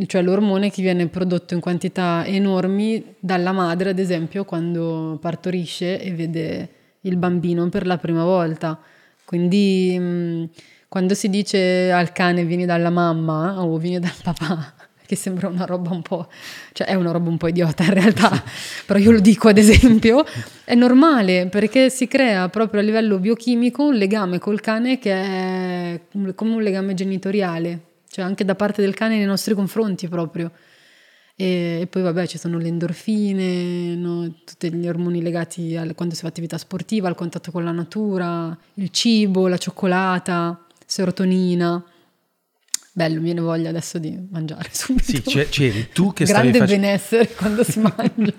[0.06, 6.10] cioè l'ormone che viene prodotto in quantità enormi dalla madre, ad esempio, quando partorisce e
[6.10, 6.68] vede
[7.02, 8.80] il bambino per la prima volta.
[9.24, 10.48] Quindi mh,
[10.94, 15.64] quando si dice al cane vieni dalla mamma o vieni dal papà, che sembra una
[15.64, 16.28] roba un po',
[16.72, 18.30] cioè è una roba un po' idiota in realtà,
[18.86, 20.24] però io lo dico ad esempio,
[20.62, 26.00] è normale perché si crea proprio a livello biochimico un legame col cane che è
[26.36, 30.52] come un legame genitoriale, cioè anche da parte del cane nei nostri confronti proprio.
[31.34, 34.32] E, e poi vabbè ci sono le endorfine, no?
[34.44, 38.56] tutti gli ormoni legati a quando si fa attività sportiva, al contatto con la natura,
[38.74, 40.63] il cibo, la cioccolata
[40.94, 41.84] serotonina.
[42.92, 45.28] Bello, mi viene voglia adesso di mangiare subito.
[45.28, 46.52] Sì, c'eri tu che stavi.
[46.52, 48.32] Grande benessere quando si mangia.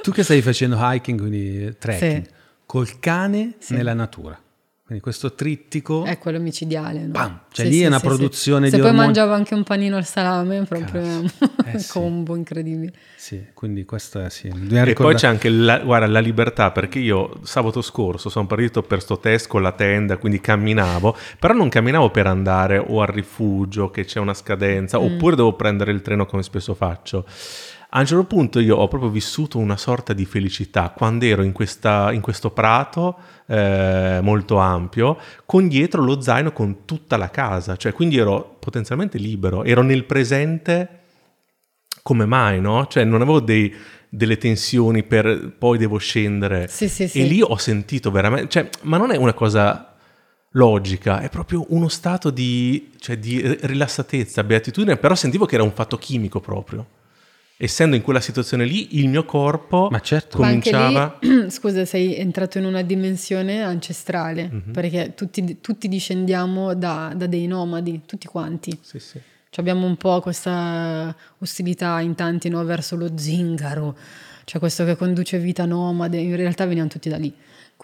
[0.00, 2.32] tu che stai facendo hiking, quindi trekking, sì.
[2.66, 3.74] col cane sì.
[3.74, 4.40] nella natura.
[4.88, 6.04] Quindi questo trittico...
[6.06, 7.00] È quello micidiale.
[7.00, 7.08] No?
[7.08, 7.40] Bam!
[7.52, 8.76] Cioè sì, lì sì, è una sì, produzione sì.
[8.76, 11.30] di Se poi mangiavo anche un panino al salame, proprio un
[11.66, 12.94] eh, combo incredibile.
[13.14, 14.48] Sì, quindi questo è sì.
[14.48, 19.02] E poi c'è anche la, guarda, la libertà, perché io sabato scorso sono partito per
[19.02, 23.90] sto test con la tenda, quindi camminavo, però non camminavo per andare o al rifugio
[23.90, 25.02] che c'è una scadenza, mm.
[25.02, 27.26] oppure devo prendere il treno come spesso faccio.
[27.90, 31.52] A un certo punto io ho proprio vissuto una sorta di felicità quando ero in,
[31.52, 33.16] questa, in questo prato
[33.46, 35.16] eh, molto ampio,
[35.46, 40.04] con dietro lo zaino con tutta la casa, cioè quindi ero potenzialmente libero, ero nel
[40.04, 41.00] presente
[42.02, 42.86] come mai, no?
[42.88, 43.74] Cioè non avevo dei,
[44.10, 46.68] delle tensioni per poi devo scendere.
[46.68, 47.22] Sì, sì, sì.
[47.22, 49.94] E lì ho sentito veramente, cioè, ma non è una cosa
[50.50, 55.72] logica, è proprio uno stato di, cioè, di rilassatezza, beatitudine, però sentivo che era un
[55.72, 56.96] fatto chimico proprio
[57.60, 60.38] essendo in quella situazione lì, il mio corpo Ma certo.
[60.38, 61.18] cominciava...
[61.20, 64.70] Lì, scusa, sei entrato in una dimensione ancestrale, mm-hmm.
[64.70, 68.78] perché tutti, tutti discendiamo da, da, dei nomadi, tutti quanti.
[68.80, 69.20] Sì, sì.
[69.50, 73.96] Cioè abbiamo un po' questa ostilità in tanti no, verso lo zingaro,
[74.44, 77.34] cioè questo che conduce vita nomade, in realtà veniamo tutti da lì.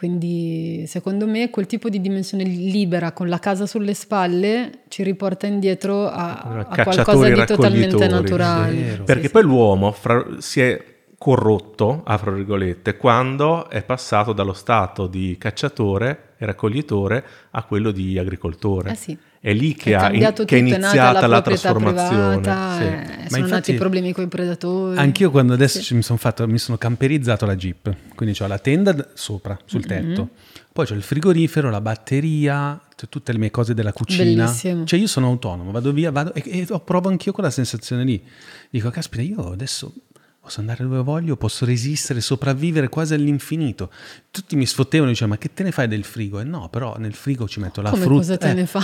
[0.04, 5.46] Quindi secondo me quel tipo di dimensione libera con la casa sulle spalle ci riporta
[5.46, 8.96] indietro a, a qualcosa di totalmente naturale.
[8.96, 9.48] Sì, Perché sì, poi sì.
[9.48, 10.84] l'uomo fra, si è
[11.16, 17.90] corrotto, a fra virgolette, quando è passato dallo stato di cacciatore e raccoglitore a quello
[17.90, 18.90] di agricoltore.
[18.90, 19.16] Eh sì.
[19.44, 22.40] È lì che, è ha, in, che è iniziata la, la trasformazione.
[22.40, 22.82] Privata, sì.
[22.82, 24.96] eh, sono infatti, nati i problemi con i predatori.
[24.96, 25.94] Anch'io quando adesso sì.
[25.94, 30.14] mi, sono fatto, mi sono camperizzato la Jeep, quindi ho la tenda sopra, sul mm-hmm.
[30.14, 30.30] tetto,
[30.72, 34.44] poi ho il frigorifero, la batteria, cioè tutte le mie cose della cucina.
[34.46, 34.86] Bellissimo.
[34.86, 38.24] Cioè io sono autonomo, vado via vado, e, e provo anch'io quella sensazione lì.
[38.70, 39.92] Dico, caspita, io adesso
[40.40, 43.90] posso andare dove voglio, posso resistere, sopravvivere quasi all'infinito.
[44.30, 46.40] Tutti mi sfottevano e dicevano, ma che te ne fai del frigo?
[46.40, 48.20] E no, però nel frigo ci metto la Come frutta.
[48.20, 48.82] cosa te eh, ne fai?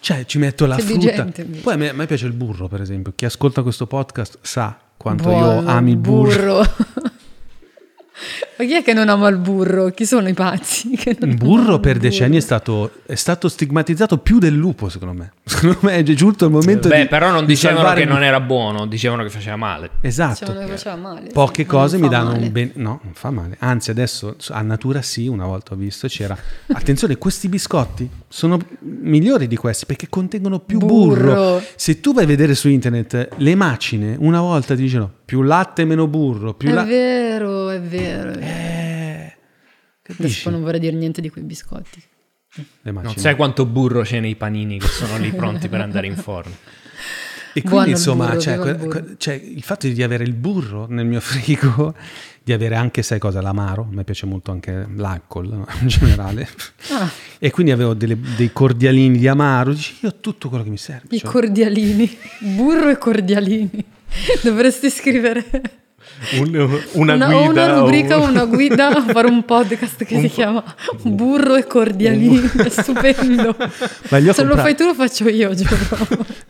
[0.00, 1.24] Cioè, ci metto la Sei frutta.
[1.24, 3.12] Vigente, Poi a me, a me, piace il burro, per esempio.
[3.14, 6.62] Chi ascolta questo podcast sa quanto Buono, io ami il burro.
[6.62, 6.62] burro.
[8.56, 9.90] Ma chi è che non ama il burro?
[9.90, 10.98] Chi sono i pazzi?
[11.06, 15.32] il burro per decenni è stato, è stato, stigmatizzato più del lupo, secondo me.
[15.48, 17.06] Secondo me è giunto il momento Beh, di.
[17.08, 19.90] però non dicevano che non era buono, dicevano che faceva male.
[20.02, 20.44] Esatto.
[20.44, 21.30] Dicevano che faceva male.
[21.32, 22.46] Poche sì, cose mi danno male.
[22.46, 22.72] un bene.
[22.74, 23.56] No, non fa male.
[23.60, 26.36] Anzi, adesso a natura sì, una volta ho visto, c'era.
[26.72, 31.34] Attenzione, questi biscotti sono migliori di questi perché contengono più burro.
[31.34, 31.62] burro.
[31.74, 35.84] Se tu vai a vedere su internet le macine, una volta ti dicono più latte
[35.84, 36.54] meno burro.
[36.54, 38.30] Più è la- vero, è vero.
[38.30, 38.40] È vero.
[38.40, 39.36] Eh,
[40.16, 42.02] Adesso non vorrei dire niente di quei biscotti.
[42.84, 46.54] Non sai quanto burro c'è nei panini che sono lì pronti per andare in forno.
[47.54, 51.06] E quindi Buono insomma, burro, cioè, il, cioè, il fatto di avere il burro nel
[51.06, 51.94] mio frigo,
[52.44, 55.66] di avere anche, sai cosa, l'amaro, a me piace molto anche l'alcol no?
[55.80, 56.46] in generale,
[56.90, 57.10] ah.
[57.38, 60.76] e quindi avevo delle, dei cordialini di amaro, dici io ho tutto quello che mi
[60.76, 61.16] serve.
[61.16, 61.30] I cioè.
[61.30, 62.16] cordialini,
[62.54, 63.84] burro e cordialini,
[64.42, 65.44] dovresti scrivere
[66.32, 67.48] un, una, una, guida.
[67.48, 70.62] una rubrica o una guida a fare un podcast che un si chiama
[71.02, 72.40] Burro e Cordialini.
[72.40, 73.54] È stupendo.
[73.58, 75.76] Se comprat- lo fai tu, lo faccio io, giuro.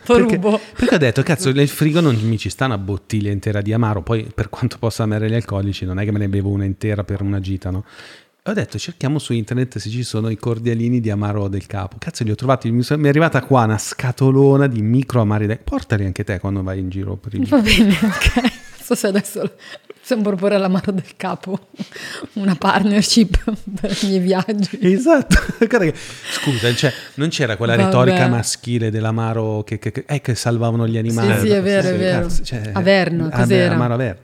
[0.05, 3.73] perché, perché ho detto, cazzo, nel frigo non mi ci sta una bottiglia intera di
[3.73, 4.03] amaro.
[4.03, 7.05] Poi, per quanto possa amare gli alcolici, non è che me ne bevo una intera
[7.05, 7.85] per una gita, no?
[8.51, 11.97] Ho detto cerchiamo su internet se ci sono i cordialini di Amaro del Capo.
[11.99, 12.71] Cazzo, li ho trovati.
[12.71, 15.47] Mi, è arrivata qua una scatolona di micro amari.
[15.63, 19.51] Portali anche te quando vai in giro per il Va bene, ok so se adesso
[20.23, 21.69] proporre alla mano del capo
[22.35, 24.79] una partnership per i miei viaggi.
[24.81, 25.37] Esatto.
[26.31, 27.85] Scusa, cioè, non c'era quella Vabbè.
[27.89, 31.35] retorica maschile dell'amaro che, che, che, eh, che salvavano gli animali.
[31.35, 32.23] Sì, sì, è vero, sì, è vero.
[32.23, 33.75] Cazzo, cioè, Averno, cos'era?
[33.75, 34.21] Amaro Averno.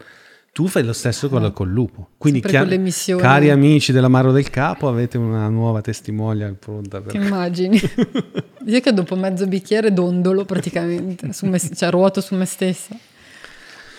[0.55, 2.11] Tu fai lo stesso con, col lupo.
[2.17, 2.69] Quindi, chiar-
[3.17, 7.01] cari amici dell'Amaro del Capo, avete una nuova testimonial pronta.
[7.01, 7.11] Per...
[7.11, 7.81] Che immagini?
[8.67, 12.97] Io che dopo mezzo bicchiere dondolo praticamente, me, cioè ruoto su me stessa.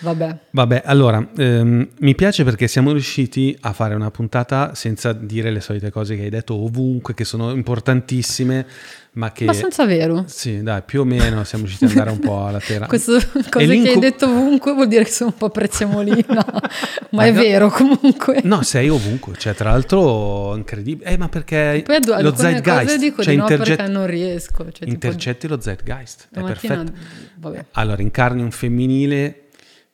[0.00, 0.38] Vabbè.
[0.50, 5.60] Vabbè, allora, ehm, mi piace perché siamo riusciti a fare una puntata senza dire le
[5.60, 8.66] solite cose che hai detto ovunque, che sono importantissime,
[9.12, 9.44] ma che...
[9.44, 10.24] Abbastanza vero.
[10.26, 12.86] Sì, dai, più o meno siamo riusciti ad andare un po' alla terra.
[12.86, 13.12] Queste
[13.50, 16.44] cose che hai detto ovunque vuol dire che sono un po' prezzemolina,
[17.12, 18.40] ma è no, vero comunque.
[18.44, 21.10] No, sei ovunque, cioè tra l'altro incredibile.
[21.10, 22.98] Eh, ma perché Poi ad, lo zeitgeist...
[22.98, 23.76] dico cioè, di no interget...
[23.76, 24.70] perché non riesco.
[24.70, 25.54] Cioè, intercetti tipo...
[25.54, 26.92] lo zeitgeist, è perfetto.
[27.36, 27.64] Vabbè.
[27.72, 29.45] Allora, incarni un femminile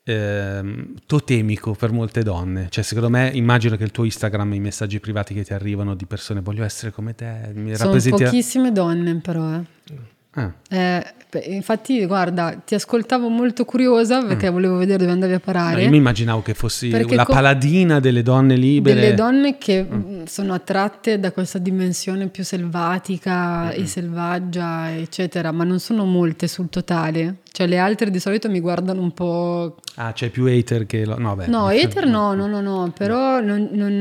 [0.05, 2.67] eh, totemico per molte donne.
[2.71, 6.07] Cioè, secondo me, immagino che il tuo Instagram, i messaggi privati che ti arrivano di
[6.07, 8.25] persone, voglio essere come te, mi Sono rappresenti...
[8.25, 9.55] pochissime donne, però.
[9.55, 10.11] Eh.
[10.35, 10.51] Ah.
[10.71, 11.05] Eh,
[11.49, 14.53] infatti, guarda, ti ascoltavo molto curiosa perché mm.
[14.53, 15.75] volevo vedere dove andavi a parare.
[15.75, 18.99] No, io mi immaginavo che fossi perché la co- paladina delle donne libere.
[18.99, 20.23] Delle donne che mm.
[20.25, 23.71] sono attratte da questa dimensione più selvatica mm.
[23.73, 27.42] e selvaggia, eccetera, ma non sono molte sul totale.
[27.53, 29.77] Cioè, le altre di solito mi guardano un po'.
[29.97, 31.05] Ah, c'è più hater che.
[31.05, 31.19] Lo...
[31.19, 34.01] No, beh, no, hater no, no, no, no, però non, non,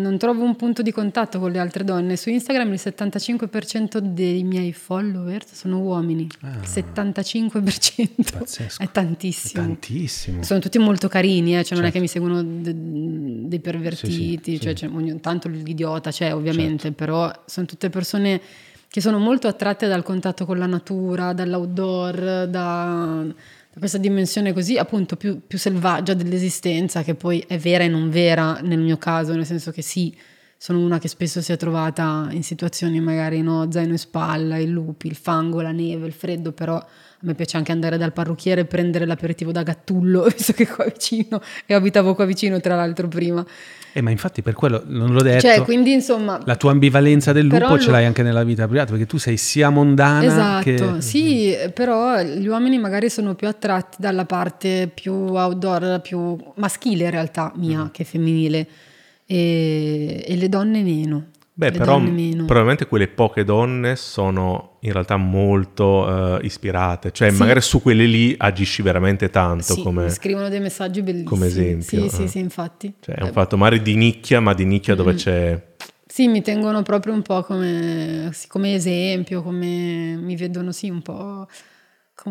[0.00, 2.16] non, trovo un punto di contatto con le altre donne.
[2.16, 6.28] Su Instagram il 75% dei miei follower sono uomini.
[6.42, 8.38] Ah, 75%.
[8.38, 8.80] Pazzesco.
[8.80, 9.64] È tantissimo.
[9.64, 10.42] È tantissimo.
[10.44, 11.64] Sono tutti molto carini, eh?
[11.64, 11.82] cioè certo.
[11.82, 12.20] non è che certo.
[12.20, 14.84] mi seguono de- dei pervertiti, sì, sì, cioè, sì.
[14.84, 16.96] ogni tanto l'idiota c'è ovviamente, certo.
[16.96, 18.40] però sono tutte persone
[18.96, 24.78] che sono molto attratte dal contatto con la natura, dall'outdoor, da, da questa dimensione così
[24.78, 29.34] appunto più, più, selvaggia dell'esistenza, che poi è vera e non vera nel mio caso,
[29.34, 30.16] nel senso che sì,
[30.56, 34.66] sono una che spesso si è trovata in situazioni magari no, zaino in spalla, i
[34.66, 36.86] lupi, il fango, la neve, il freddo, però a
[37.18, 41.42] me piace anche andare dal parrucchiere e prendere l'aperitivo da Gattullo, visto che qua vicino,
[41.66, 43.44] e abitavo qua vicino tra l'altro prima.
[43.96, 45.40] Eh, ma infatti per quello non l'ho detto.
[45.40, 46.38] Cioè, quindi insomma...
[46.44, 49.70] La tua ambivalenza del lupo ce l'hai anche nella vita privata, perché tu sei sia
[49.70, 51.00] mondana esatto, che...
[51.00, 57.10] sì, però gli uomini magari sono più attratti dalla parte più outdoor, più maschile in
[57.10, 57.88] realtà mia, mm.
[57.90, 58.66] che femminile,
[59.24, 61.28] e, e le donne meno.
[61.58, 67.38] Beh, però probabilmente quelle poche donne sono in realtà molto uh, ispirate, cioè sì.
[67.38, 69.72] magari su quelle lì agisci veramente tanto.
[69.72, 71.30] Sì, come, scrivono dei messaggi bellissimi.
[71.30, 72.00] Come esempio.
[72.00, 72.08] Sì, eh.
[72.10, 72.92] sì, sì, infatti.
[73.00, 75.74] Cioè è un fatto magari di nicchia, ma di nicchia mm dove c'è...
[76.06, 81.48] Sì, mi tengono proprio un po' come, come esempio, come mi vedono sì un po'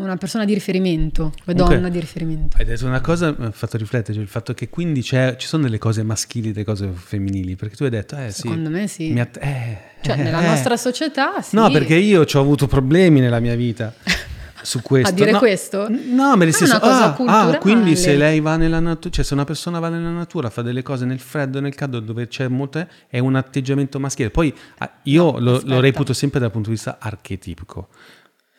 [0.04, 1.90] una persona di riferimento, donna okay.
[1.90, 2.58] di riferimento.
[2.58, 5.64] Hai detto una cosa, mi ha fatto riflettere, cioè il fatto che quindi ci sono
[5.64, 8.42] delle cose maschili e delle cose femminili, perché tu hai detto, eh sì.
[8.42, 9.16] Secondo me sì.
[9.18, 10.48] Att- eh, cioè eh, nella eh.
[10.48, 11.56] nostra società sì.
[11.56, 13.94] No, perché io ho avuto problemi nella mia vita.
[14.66, 15.10] su questo.
[15.10, 15.88] A dire no, questo?
[15.90, 19.46] No, ma nel senso, ah, ah, quindi se lei va nella natura, cioè se una
[19.46, 23.20] persona va nella natura, fa delle cose nel freddo, nel caldo, dove c'è molto, è
[23.20, 24.32] un atteggiamento maschile.
[24.32, 27.88] Poi ah, io no, lo, lo, reputo sempre dal punto di vista archetipico.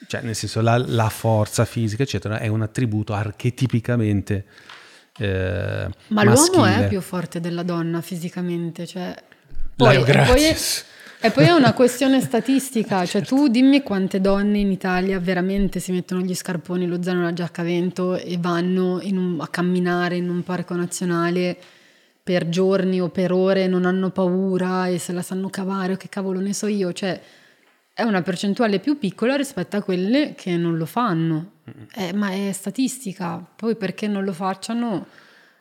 [0.06, 4.44] Cioè, nel senso, la, la forza fisica, eccetera, è un attributo archetipicamente
[5.18, 6.56] eh, Ma maschile.
[6.56, 9.14] l'uomo è più forte della donna fisicamente, cioè...
[9.74, 10.56] Poi, e, poi è,
[11.20, 13.34] e poi è una questione statistica, cioè certo.
[13.34, 17.60] tu dimmi quante donne in Italia veramente si mettono gli scarponi, lo zaino la giacca
[17.60, 21.56] a vento e vanno un, a camminare in un parco nazionale
[22.22, 26.08] per giorni o per ore, non hanno paura e se la sanno cavare o che
[26.08, 27.20] cavolo ne so io, cioè
[27.98, 31.52] è una percentuale più piccola rispetto a quelle che non lo fanno,
[31.94, 35.06] eh, ma è statistica, poi perché non lo facciano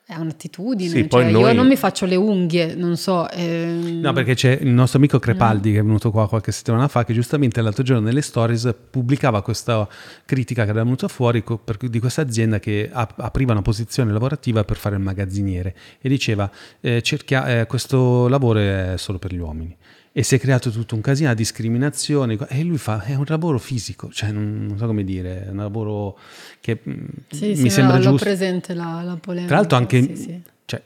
[0.06, 0.90] è un'attitudine.
[0.90, 1.42] Sì, cioè, noi...
[1.44, 3.30] Io non mi faccio le unghie, non so.
[3.30, 4.02] Ehm...
[4.02, 5.74] No, perché c'è il nostro amico Crepaldi mm.
[5.74, 9.88] che è venuto qua qualche settimana fa, che giustamente l'altro giorno nelle stories pubblicava questa
[10.26, 11.42] critica che era venuta fuori
[11.80, 16.52] di questa azienda che apriva una posizione lavorativa per fare il magazziniere e diceva
[16.82, 19.76] eh, cerchia, eh, questo lavoro è solo per gli uomini
[20.18, 23.60] e si è creato tutto un casino, di discriminazione e lui fa, è un lavoro
[23.60, 26.18] fisico, cioè non, non so come dire, è un lavoro
[26.62, 28.24] che mm, sì, mi sì, sembra no, giusto.
[28.24, 29.48] presente la, la, polemica.
[29.48, 30.82] Tra l'altro anche, sì, cioè,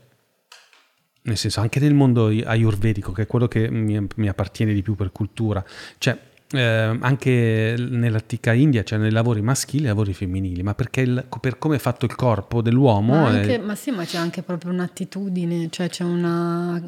[1.21, 4.95] nel senso, anche nel mondo ayurvedico, che è quello che mi, mi appartiene di più
[4.95, 5.63] per cultura,
[5.99, 6.17] cioè
[6.51, 11.01] eh, anche nell'antica India c'erano cioè i lavori maschili e i lavori femminili, ma perché
[11.01, 13.13] il, per come è fatto il corpo dell'uomo...
[13.13, 13.59] Ma, anche, è...
[13.59, 16.81] ma sì, ma c'è anche proprio un'attitudine, cioè c'è una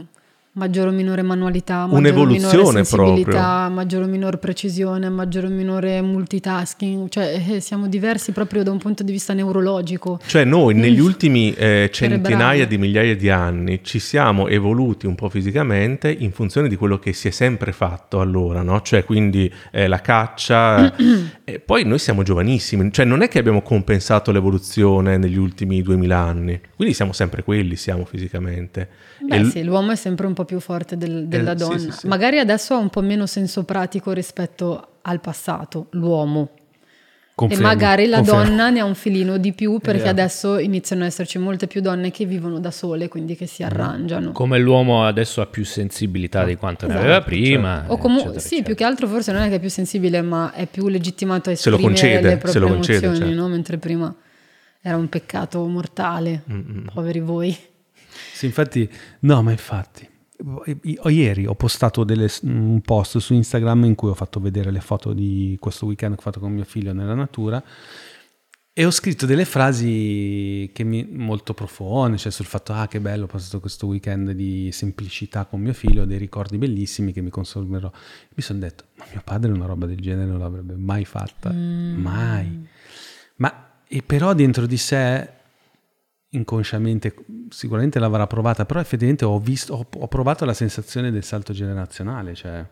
[0.54, 7.42] maggiore o minore manualità, un'evoluzione proprio, maggiore o minore precisione, maggiore o minore multitasking, cioè
[7.48, 10.20] eh, siamo diversi proprio da un punto di vista neurologico.
[10.26, 15.30] Cioè noi negli ultimi eh, centinaia di migliaia di anni ci siamo evoluti un po'
[15.30, 18.82] fisicamente in funzione di quello che si è sempre fatto allora, no?
[18.82, 20.94] Cioè quindi eh, la caccia,
[21.46, 26.18] e poi noi siamo giovanissimi, cioè non è che abbiamo compensato l'evoluzione negli ultimi duemila
[26.18, 29.11] anni, quindi siamo sempre quelli, siamo fisicamente.
[29.22, 31.78] Beh sì, l'uomo è sempre un po' più forte del, della eh, donna.
[31.78, 32.08] Sì, sì.
[32.08, 36.50] Magari adesso ha un po' meno senso pratico rispetto al passato, l'uomo.
[37.34, 38.44] Confermo, e magari la confermo.
[38.44, 42.12] donna ne ha un filino di più perché adesso iniziano ad esserci molte più donne
[42.12, 44.32] che vivono da sole, quindi che si arrangiano.
[44.32, 47.00] Come l'uomo adesso ha più sensibilità di quanto esatto.
[47.00, 47.78] ne aveva prima.
[47.80, 47.94] Certo.
[47.94, 48.64] O comunque, sì, eccetera.
[48.66, 51.54] più che altro forse non è che è più sensibile, ma è più legittimato a
[51.54, 53.42] esprimere concede, le proprie emozioni, concede, certo.
[53.42, 53.48] no?
[53.48, 54.16] mentre prima
[54.82, 56.44] era un peccato mortale.
[56.52, 56.88] Mm-hmm.
[56.94, 57.58] Poveri voi.
[58.34, 58.90] Sì, infatti,
[59.22, 60.10] no, ma infatti.
[61.06, 65.14] Ieri ho postato delle, un post su Instagram in cui ho fatto vedere le foto
[65.14, 67.64] di questo weekend che ho fatto con mio figlio nella natura
[68.74, 73.26] e ho scritto delle frasi che mi, molto profonde, cioè sul fatto ah che bello
[73.26, 77.92] ho passato questo weekend di semplicità con mio figlio, dei ricordi bellissimi che mi consumerò.
[78.34, 82.02] Mi sono detto, ma mio padre una roba del genere non l'avrebbe mai fatta, mm.
[82.02, 82.68] mai.
[83.36, 85.30] Ma e però dentro di sé
[86.32, 87.14] inconsciamente
[87.50, 92.36] sicuramente l'avrà provata, però effettivamente ho, visto, ho, ho, provato la sensazione del salto generazionale,
[92.36, 92.66] cioè...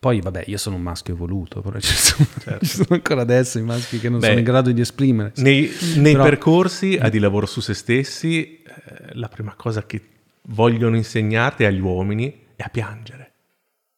[0.00, 2.64] Poi, vabbè, io sono un maschio evoluto, però ci sono, certo.
[2.64, 5.42] ci sono ancora adesso i maschi che non Beh, sono in grado di esprimersi.
[5.42, 6.22] Nei, nei però...
[6.22, 10.00] percorsi a di lavoro su se stessi, eh, la prima cosa che
[10.42, 13.32] vogliono insegnarti agli uomini è a piangere.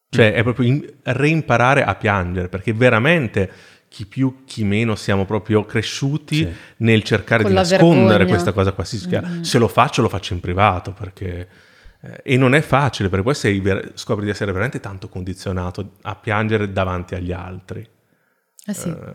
[0.08, 3.50] Cioè, è proprio in, reimparare a piangere, perché veramente
[3.90, 6.48] chi più, chi meno siamo proprio cresciuti sì.
[6.76, 8.28] nel cercare Con di nascondere vergogna.
[8.28, 8.84] questa cosa qua.
[9.20, 9.40] Mm-hmm.
[9.40, 11.48] Se lo faccio, lo faccio in privato perché...
[12.00, 13.60] Eh, e non è facile perché poi sei,
[13.94, 17.86] scopri di essere veramente tanto condizionato a piangere davanti agli altri.
[18.64, 18.88] Eh sì.
[18.88, 19.12] Eh,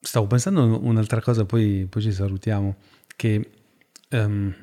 [0.00, 2.76] stavo pensando a un'altra cosa, poi, poi ci salutiamo,
[3.16, 3.50] che
[4.10, 4.54] um,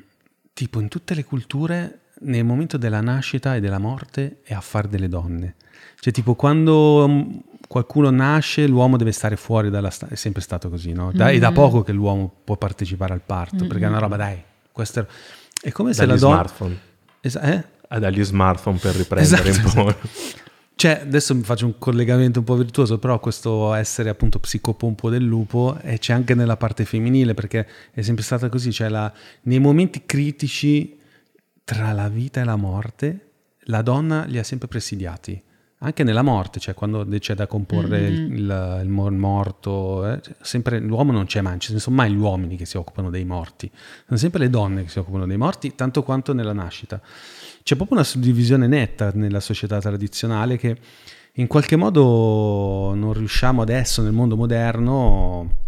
[0.54, 5.08] tipo in tutte le culture nel momento della nascita e della morte è affare delle
[5.08, 5.56] donne.
[6.00, 7.42] Cioè tipo quando
[7.74, 11.10] qualcuno nasce, l'uomo deve stare fuori dalla sta- è sempre stato così, no?
[11.12, 11.34] Da, mm-hmm.
[11.34, 11.54] È da mm.
[11.54, 13.66] poco che l'uomo può partecipare al parto, mm-hmm.
[13.66, 14.40] perché è una roba, dai,
[14.70, 15.06] questo è,
[15.60, 16.34] è come dagli se la donna...
[16.34, 16.78] smartphone.
[17.20, 17.64] Es- eh?
[17.88, 19.80] Ah, dagli smartphone per riprendere esatto.
[19.80, 19.94] un po'.
[20.76, 25.24] Cioè, adesso mi faccio un collegamento un po' virtuoso, però questo essere appunto psicopompo del
[25.24, 29.58] lupo e c'è anche nella parte femminile, perché è sempre stata così, cioè la, nei
[29.58, 30.96] momenti critici
[31.64, 33.30] tra la vita e la morte,
[33.64, 35.42] la donna li ha sempre presidiati
[35.84, 38.32] anche nella morte, cioè quando c'è da comporre mm-hmm.
[38.32, 42.64] il, il, morto, eh, sempre, l'uomo non c'è mai, non sono mai gli uomini che
[42.64, 43.70] si occupano dei morti,
[44.06, 47.00] sono sempre le donne che si occupano dei morti, tanto quanto nella nascita.
[47.62, 50.78] C'è proprio una suddivisione netta nella società tradizionale che
[51.34, 55.62] in qualche modo non riusciamo adesso nel mondo moderno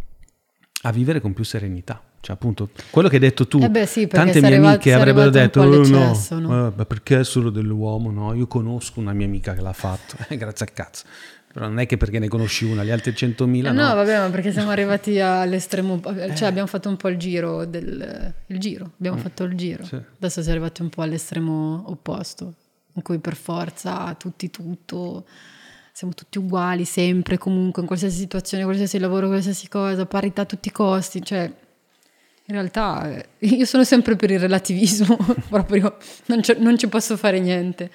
[0.83, 2.03] a vivere con più serenità.
[2.27, 5.61] Cioè, appunto, quello che hai detto tu, eh beh, sì, tante mie amiche avrebbero detto:
[5.61, 6.75] oh, no, no.
[6.77, 8.11] Eh, perché è solo dell'uomo?
[8.11, 11.05] No, io conosco una mia amica che l'ha fatto, eh, grazie al cazzo.
[11.53, 13.71] Però non è che perché ne conosci una, gli altri 100.000 eh no.
[13.71, 16.45] No, vabbè, ma perché siamo arrivati all'estremo, cioè eh.
[16.47, 19.21] abbiamo fatto un po' il giro del il giro, abbiamo mm.
[19.21, 19.85] fatto il giro.
[19.85, 19.95] Sì.
[19.95, 22.55] Adesso siamo arrivati un po' all'estremo opposto,
[22.95, 25.25] in cui per forza tutti tutto
[25.93, 30.67] siamo tutti uguali sempre, comunque, in qualsiasi situazione, qualsiasi lavoro, qualsiasi cosa, parità a tutti
[30.67, 31.51] i costi, cioè
[32.49, 35.17] in realtà eh, io sono sempre per il relativismo,
[35.49, 35.97] proprio
[36.27, 37.91] non, non, ci posso fare niente.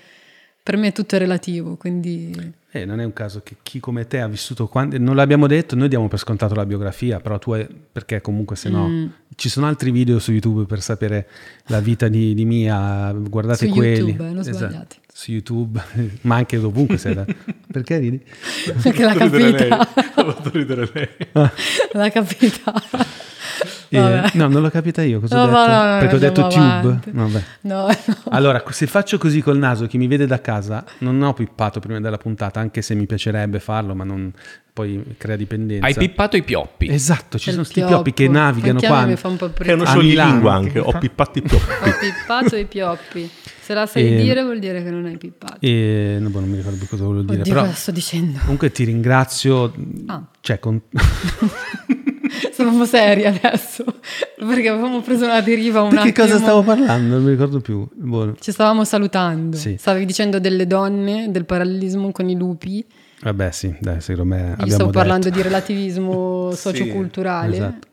[0.64, 2.53] Per me è tutto relativo, quindi...
[2.69, 4.95] Eh, non è un caso che chi come te ha vissuto quando...
[4.99, 7.68] Non l'abbiamo detto, noi diamo per scontato la biografia, però tu hai...
[7.91, 8.88] perché comunque se no...
[8.88, 9.07] Mm.
[9.36, 11.28] Ci sono altri video su YouTube per sapere
[11.68, 14.11] la vita di, di Mia, guardate su quelli.
[14.11, 14.95] YouTube, eh, non esatto.
[15.11, 15.82] Su YouTube,
[16.22, 17.26] ma anche dovunque sei da...
[17.72, 18.23] Perché ridi?
[18.84, 19.68] Perché l'ha capita.
[19.68, 19.88] L'ha
[20.32, 21.10] fatto ridere lei.
[21.94, 22.73] L'ha capita.
[23.93, 25.57] Eh, no, non l'ho capita io, cosa no, ho detto?
[25.57, 26.99] No, no, Perché ho detto tube?
[27.11, 27.43] Vabbè.
[27.61, 27.88] No,
[28.30, 31.99] Allora, se faccio così col naso, chi mi vede da casa, non ho pippato prima
[31.99, 34.31] della puntata, anche se mi piacerebbe farlo, ma non,
[34.73, 35.85] poi crea dipendenza.
[35.85, 36.88] Hai pippato i pioppi.
[36.88, 39.05] Esatto, ci sono questi pioppi che navigano anche qua.
[39.05, 41.65] Mi fa un po' che non sciogli lingua anche, ho pippato i pioppi.
[41.89, 43.30] ho pippato i pioppi.
[43.59, 44.22] Se la sai e...
[44.22, 45.57] dire vuol dire che non hai pippato.
[45.59, 46.18] E...
[46.19, 47.41] No, boh, non mi ricordo più cosa volevo dire.
[47.41, 48.39] Oddio, però, cosa sto dicendo?
[48.39, 49.73] Comunque ti ringrazio.
[50.07, 50.23] Ah.
[50.39, 50.81] Cioè, con...
[52.51, 53.83] Stavamo seri adesso
[54.37, 56.11] perché avevamo preso una deriva un Di attimo.
[56.13, 57.15] che cosa stavo parlando?
[57.15, 57.85] Non mi ricordo più.
[57.93, 58.35] Buono.
[58.39, 59.57] Ci stavamo salutando.
[59.57, 59.75] Sì.
[59.77, 62.85] Stavi dicendo delle donne, del parallelismo con i lupi.
[63.21, 64.55] Vabbè, sì, dai, secondo me.
[64.65, 67.51] Io stavo parlando di relativismo socioculturale.
[67.51, 67.87] Sì, esatto.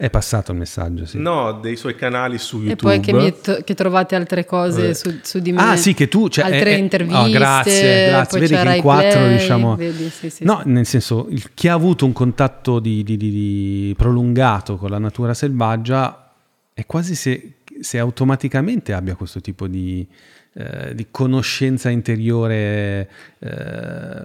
[0.00, 1.18] È passato il messaggio, sì.
[1.18, 2.94] No, dei suoi canali su YouTube.
[2.94, 5.60] E poi che, to- che trovate altre cose su, su, di me.
[5.60, 6.30] Ah, sì, che tu...
[6.30, 7.18] Cioè, altre è, interviste.
[7.18, 8.40] Oh, grazie, grazie.
[8.40, 9.76] Vedi che in quattro play, riusciamo...
[9.76, 13.30] Vedi, sì, sì, no, nel senso, il, chi ha avuto un contatto di, di, di,
[13.30, 16.32] di prolungato con la natura selvaggia
[16.72, 20.08] è quasi se, se automaticamente abbia questo tipo di...
[20.52, 23.08] Eh, di conoscenza interiore
[23.38, 24.24] eh,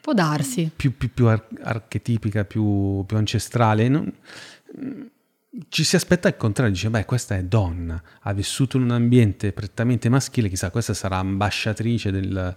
[0.00, 3.88] può darsi più, più, più ar- archetipica, più, più ancestrale.
[3.88, 4.12] Non,
[5.68, 9.52] ci si aspetta il contrario, dice, beh, questa è donna, ha vissuto in un ambiente
[9.52, 12.54] prettamente maschile, chissà, questa sarà ambasciatrice del...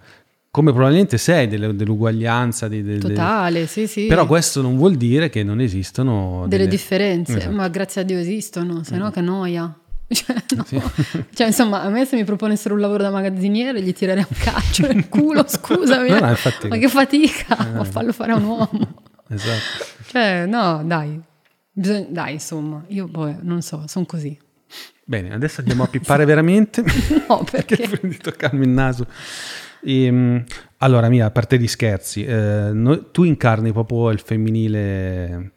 [0.52, 2.68] come probabilmente sei, delle, dell'uguaglianza.
[2.68, 4.06] Di, de, Totale, sì, sì.
[4.06, 6.69] Però questo non vuol dire che non esistono delle, delle...
[6.69, 7.56] differenze, esatto.
[7.56, 9.76] ma grazie a Dio esistono, se no che noia.
[10.14, 10.64] Cioè, no.
[10.64, 10.80] sì.
[11.34, 14.85] cioè, insomma, a me se mi proponessero un lavoro da magazziniere gli tirerei un calcio
[14.85, 16.10] nel culo, scusami.
[16.14, 16.35] No, no.
[16.69, 17.72] Ma che fatica, eh.
[17.72, 19.02] ma fallo fare a un uomo.
[19.30, 19.85] Esatto.
[20.06, 21.19] Cioè, no, dai,
[21.73, 24.37] Bisogna, dai, insomma, io poi non so, sono così.
[25.05, 26.83] Bene, adesso andiamo a pippare veramente.
[27.27, 27.75] no, perché?
[27.75, 29.07] perché di toccarmi il naso.
[29.81, 30.43] E, ehm,
[30.77, 35.47] allora, Mia, a parte gli scherzi, eh, no, tu incarni proprio il femminile Mm,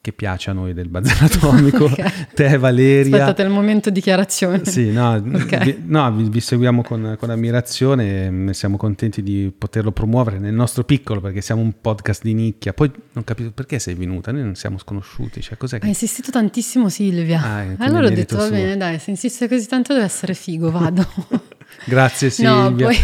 [0.00, 2.10] che piace a noi del bazar atomico, okay.
[2.34, 3.14] te Valeria.
[3.14, 4.64] Aspettate il momento dichiarazione.
[4.64, 5.64] Sì, no, okay.
[5.64, 10.52] vi, no vi, vi, seguiamo con, con, ammirazione e siamo contenti di poterlo promuovere nel
[10.52, 12.72] nostro piccolo perché siamo un podcast di nicchia.
[12.72, 15.40] Poi non capisco perché sei venuta, noi non siamo sconosciuti.
[15.40, 15.84] Cioè, cos'è che...
[15.86, 17.40] Ha insistito tantissimo Silvia.
[17.42, 21.06] Ah, allora ho detto va bene, dai, se insiste così tanto deve essere figo, vado.
[21.84, 22.68] Grazie Silvia.
[22.68, 22.96] No, poi,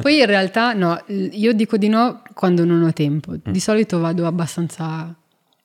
[0.00, 3.36] poi, in realtà no, io dico di no quando non ho tempo.
[3.44, 5.14] Di solito vado abbastanza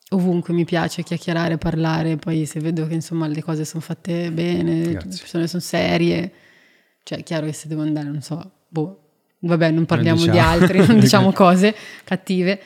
[0.10, 4.86] ovunque mi piace chiacchierare, parlare, poi se vedo che insomma le cose sono fatte bene,
[4.86, 6.32] le persone sono serie,
[7.04, 9.00] cioè è chiaro che se devo andare, non so, boh,
[9.40, 10.34] vabbè non parliamo diciamo.
[10.34, 12.60] di altri, non diciamo cose cattive.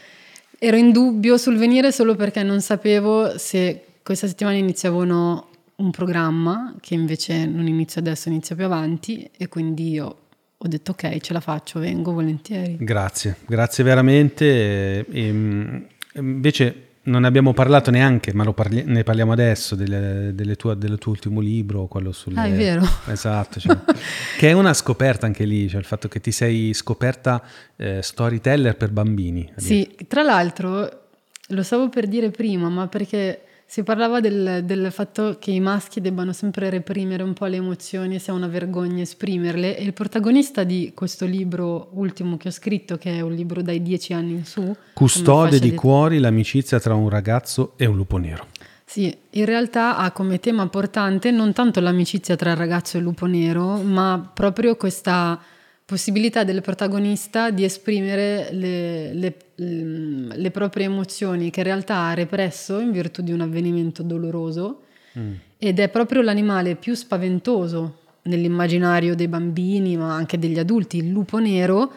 [0.57, 5.48] Ero in dubbio sul venire solo perché non sapevo se questa settimana iniziavo o no
[5.76, 10.18] un programma, che invece non inizio adesso, inizio più avanti e quindi io
[10.57, 12.78] ho detto ok, ce la faccio, vengo volentieri.
[12.80, 14.45] Grazie, grazie veramente.
[14.45, 20.55] E, e, invece non ne abbiamo parlato neanche, ma parli- ne parliamo adesso delle, delle
[20.55, 22.39] tue, del tuo ultimo libro, quello sulle...
[22.39, 22.88] Ah, è vero.
[23.07, 23.77] Esatto, cioè,
[24.38, 27.41] che è una scoperta anche lì, cioè il fatto che ti sei scoperta
[27.75, 29.51] eh, storyteller per bambini.
[29.55, 31.01] Sì, tra l'altro
[31.47, 33.41] lo stavo per dire prima, ma perché
[33.74, 38.20] si parlava del, del, fatto che i maschi debbano sempre reprimere un po' le emozioni,
[38.20, 39.76] sia una vergogna esprimerle.
[39.76, 43.82] E il protagonista di questo libro ultimo che ho scritto, che è un libro dai
[43.82, 48.18] dieci anni in su, Custode di, di cuori l'amicizia tra un ragazzo e un lupo
[48.18, 48.45] nero.
[48.86, 53.06] Sì, in realtà ha come tema portante non tanto l'amicizia tra il ragazzo e il
[53.06, 55.41] lupo nero, ma proprio questa
[55.85, 62.80] possibilità del protagonista di esprimere le, le, le, proprie emozioni che in realtà ha represso
[62.80, 64.84] in virtù di un avvenimento doloroso.
[65.15, 65.34] Mm.
[65.60, 71.38] ed è proprio l'animale più spaventoso nell'immaginario dei bambini ma anche degli adulti, il lupo
[71.38, 71.93] nero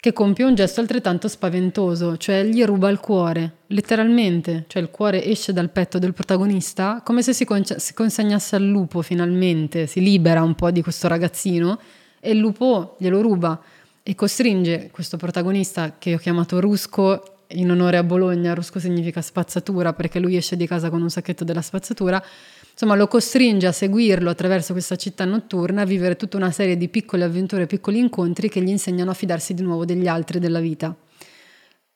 [0.00, 5.22] che compie un gesto altrettanto spaventoso, cioè gli ruba il cuore, letteralmente, cioè il cuore
[5.22, 10.00] esce dal petto del protagonista come se si, con- si consegnasse al lupo finalmente, si
[10.00, 11.78] libera un po' di questo ragazzino
[12.20, 13.60] e il lupo glielo ruba
[14.02, 19.92] e costringe questo protagonista che ho chiamato Rusco in onore a Bologna, Rusco significa spazzatura
[19.92, 22.22] perché lui esce di casa con un sacchetto della spazzatura,
[22.70, 26.88] insomma lo costringe a seguirlo attraverso questa città notturna, a vivere tutta una serie di
[26.88, 30.94] piccole avventure, piccoli incontri che gli insegnano a fidarsi di nuovo degli altri della vita.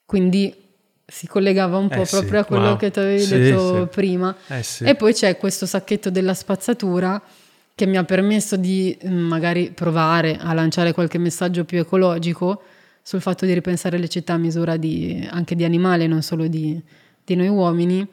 [0.04, 0.54] Quindi
[1.06, 2.76] si collegava un po' eh proprio sì, a quello wow.
[2.76, 3.88] che tu avevi sì, detto sì.
[3.88, 4.34] prima.
[4.48, 4.64] Eh.
[4.80, 7.22] E poi c'è questo sacchetto della spazzatura
[7.74, 12.62] che mi ha permesso di mm, magari provare a lanciare qualche messaggio più ecologico
[13.02, 16.80] sul fatto di ripensare le città a misura di, anche di animali, non solo di,
[17.22, 18.06] di noi uomini,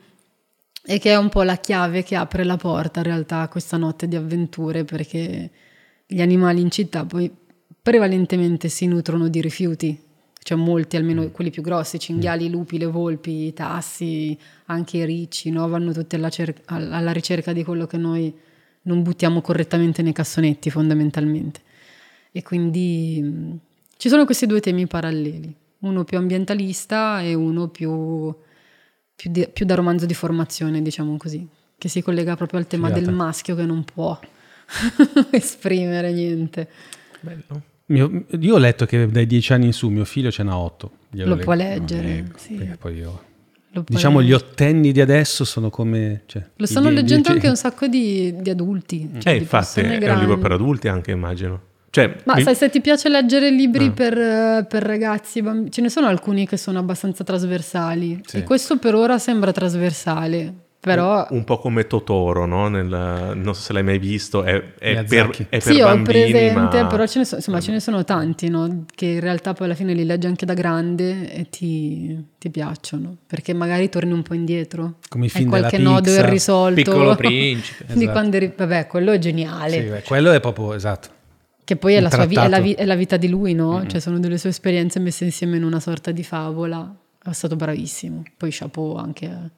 [0.83, 3.77] e che è un po' la chiave che apre la porta in realtà a questa
[3.77, 5.49] notte di avventure, perché
[6.05, 7.31] gli animali in città poi
[7.81, 9.97] prevalentemente si nutrono di rifiuti,
[10.43, 15.51] cioè molti, almeno quelli più grossi, cinghiali, lupi, le volpi, i tassi, anche i ricci,
[15.51, 15.67] no?
[15.69, 18.33] vanno tutti alla, cer- alla ricerca di quello che noi
[18.83, 21.61] non buttiamo correttamente nei cassonetti fondamentalmente.
[22.31, 23.59] E quindi
[23.97, 28.33] ci sono questi due temi paralleli, uno più ambientalista e uno più,
[29.15, 31.47] più, di, più da romanzo di formazione, diciamo così,
[31.77, 33.05] che si collega proprio al tema Figata.
[33.05, 34.17] del maschio che non può
[35.31, 36.69] esprimere niente.
[37.19, 37.69] Bello.
[37.87, 40.91] Mio, io ho letto che dai dieci anni in su mio figlio ce n'ha otto.
[41.09, 42.75] Lo può leggere, no, sì.
[42.79, 43.29] poi io
[43.85, 46.23] diciamo gli ottenni di adesso sono come...
[46.25, 49.09] Cioè, Lo stanno leggendo anche un sacco di, di adulti.
[49.19, 51.69] Cioè eh, di infatti, è un libro per adulti anche, immagino.
[51.89, 52.43] Cioè, Ma mi...
[52.43, 53.91] sai, se ti piace leggere libri ah.
[53.91, 55.69] per, per, ragazzi, bamb...
[55.69, 58.21] ce ne sono alcuni che sono abbastanza trasversali.
[58.25, 58.37] Sì.
[58.37, 60.53] E questo per ora sembra trasversale.
[60.81, 61.27] Però...
[61.29, 62.67] Un, un po' come Totoro, no?
[62.67, 66.03] Nel, non so se l'hai mai visto, è, è per, è per sì, bambini, ho
[66.03, 66.87] presente, ma...
[66.87, 68.85] però ce ne, so, insomma, ce ne sono tanti, no?
[68.93, 73.15] Che in realtà poi alla fine li leggi anche da grande e ti, ti piacciono,
[73.27, 74.95] perché magari torni un po' indietro.
[75.07, 76.81] Come i film qualche nodo irrisolto.
[76.81, 77.85] Piccolo principe.
[77.85, 78.11] di esatto.
[78.11, 78.51] quando eri...
[78.57, 79.71] Vabbè, quello è geniale.
[79.71, 81.09] Sì, beh, quello è proprio, esatto.
[81.63, 83.77] Che poi è la, vi- è, la vi- è la, vita di lui, no?
[83.77, 83.87] Mm-hmm.
[83.87, 86.91] Cioè sono delle sue esperienze messe insieme in una sorta di favola.
[87.23, 88.23] È stato bravissimo.
[88.35, 89.51] Poi chapeau anche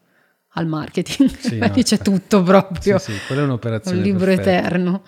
[0.54, 2.98] al marketing, sì, no, c'è tutto proprio.
[3.00, 3.98] Sì, sì, quella è un'operazione.
[3.98, 4.58] Un libro perfetta.
[4.58, 5.02] eterno.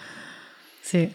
[0.81, 1.11] Sì.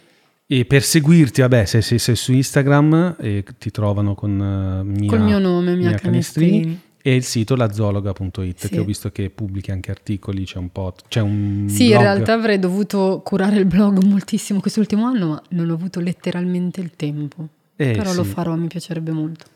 [0.53, 5.09] E per seguirti, vabbè, se sei, sei su Instagram e ti trovano con uh, mia,
[5.09, 6.51] Col mio nome, Mia, mia Canestrini.
[6.51, 6.81] Canestrini.
[7.03, 8.69] E il sito lazologa.it sì.
[8.69, 11.97] che ho visto che pubblichi anche articoli, c'è un po', c'è un Sì, blog.
[11.97, 16.81] in realtà avrei dovuto curare il blog moltissimo quest'ultimo anno, ma non ho avuto letteralmente
[16.81, 17.49] il tempo.
[17.77, 18.17] Eh, Però sì.
[18.17, 19.47] lo farò, mi piacerebbe molto.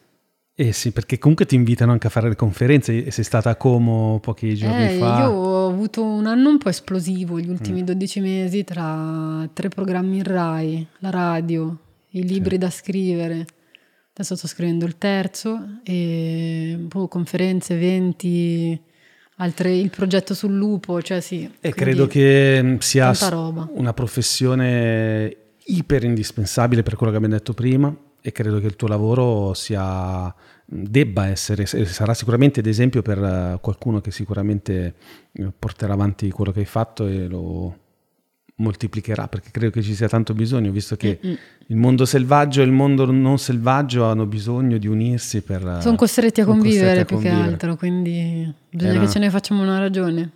[0.57, 3.57] Eh sì, perché comunque ti invitano anche a fare le conferenze e sei stata a
[3.57, 5.23] Como pochi giorni eh, fa.
[5.23, 7.87] Io ho avuto un anno un po' esplosivo gli ultimi mm.
[7.87, 11.77] 12 mesi tra tre programmi in RAI, la radio,
[12.11, 12.59] i libri sì.
[12.59, 13.47] da scrivere.
[14.13, 18.81] Adesso sto scrivendo il terzo e boh, conferenze, eventi,
[19.39, 21.51] altre, il progetto sul lupo, cioè sì.
[21.59, 23.13] E credo che mm, sia
[23.73, 27.93] una professione iper indispensabile per quello che abbiamo detto prima
[28.27, 30.35] e credo che il tuo lavoro sia,
[30.65, 34.95] debba essere, sarà sicuramente d'esempio per eh, qualcuno che sicuramente
[35.31, 37.79] eh, porterà avanti quello che hai fatto e lo
[38.57, 41.37] moltiplicherà perché credo che ci sia tanto bisogno visto che Mm-mm.
[41.67, 45.97] il mondo selvaggio e il mondo non selvaggio hanno bisogno di unirsi per eh, sono
[45.97, 49.01] costretti a convivere a più che altro quindi bisogna una...
[49.05, 50.31] che ce ne facciamo una ragione.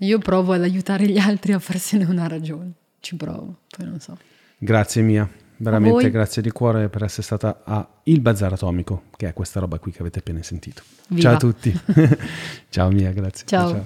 [0.00, 2.70] Io provo ad aiutare gli altri a farsene una ragione.
[3.00, 4.16] Ci provo poi non so.
[4.58, 5.28] Grazie mia
[5.58, 9.78] veramente grazie di cuore per essere stata a Il Bazar Atomico, che è questa roba
[9.78, 10.82] qui che avete appena sentito.
[11.08, 11.22] Viva.
[11.22, 11.80] Ciao a tutti.
[12.70, 13.46] ciao Mia, grazie.
[13.46, 13.70] Ciao.
[13.70, 13.82] ciao.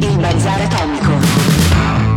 [0.00, 2.09] Il Bazar Atomico.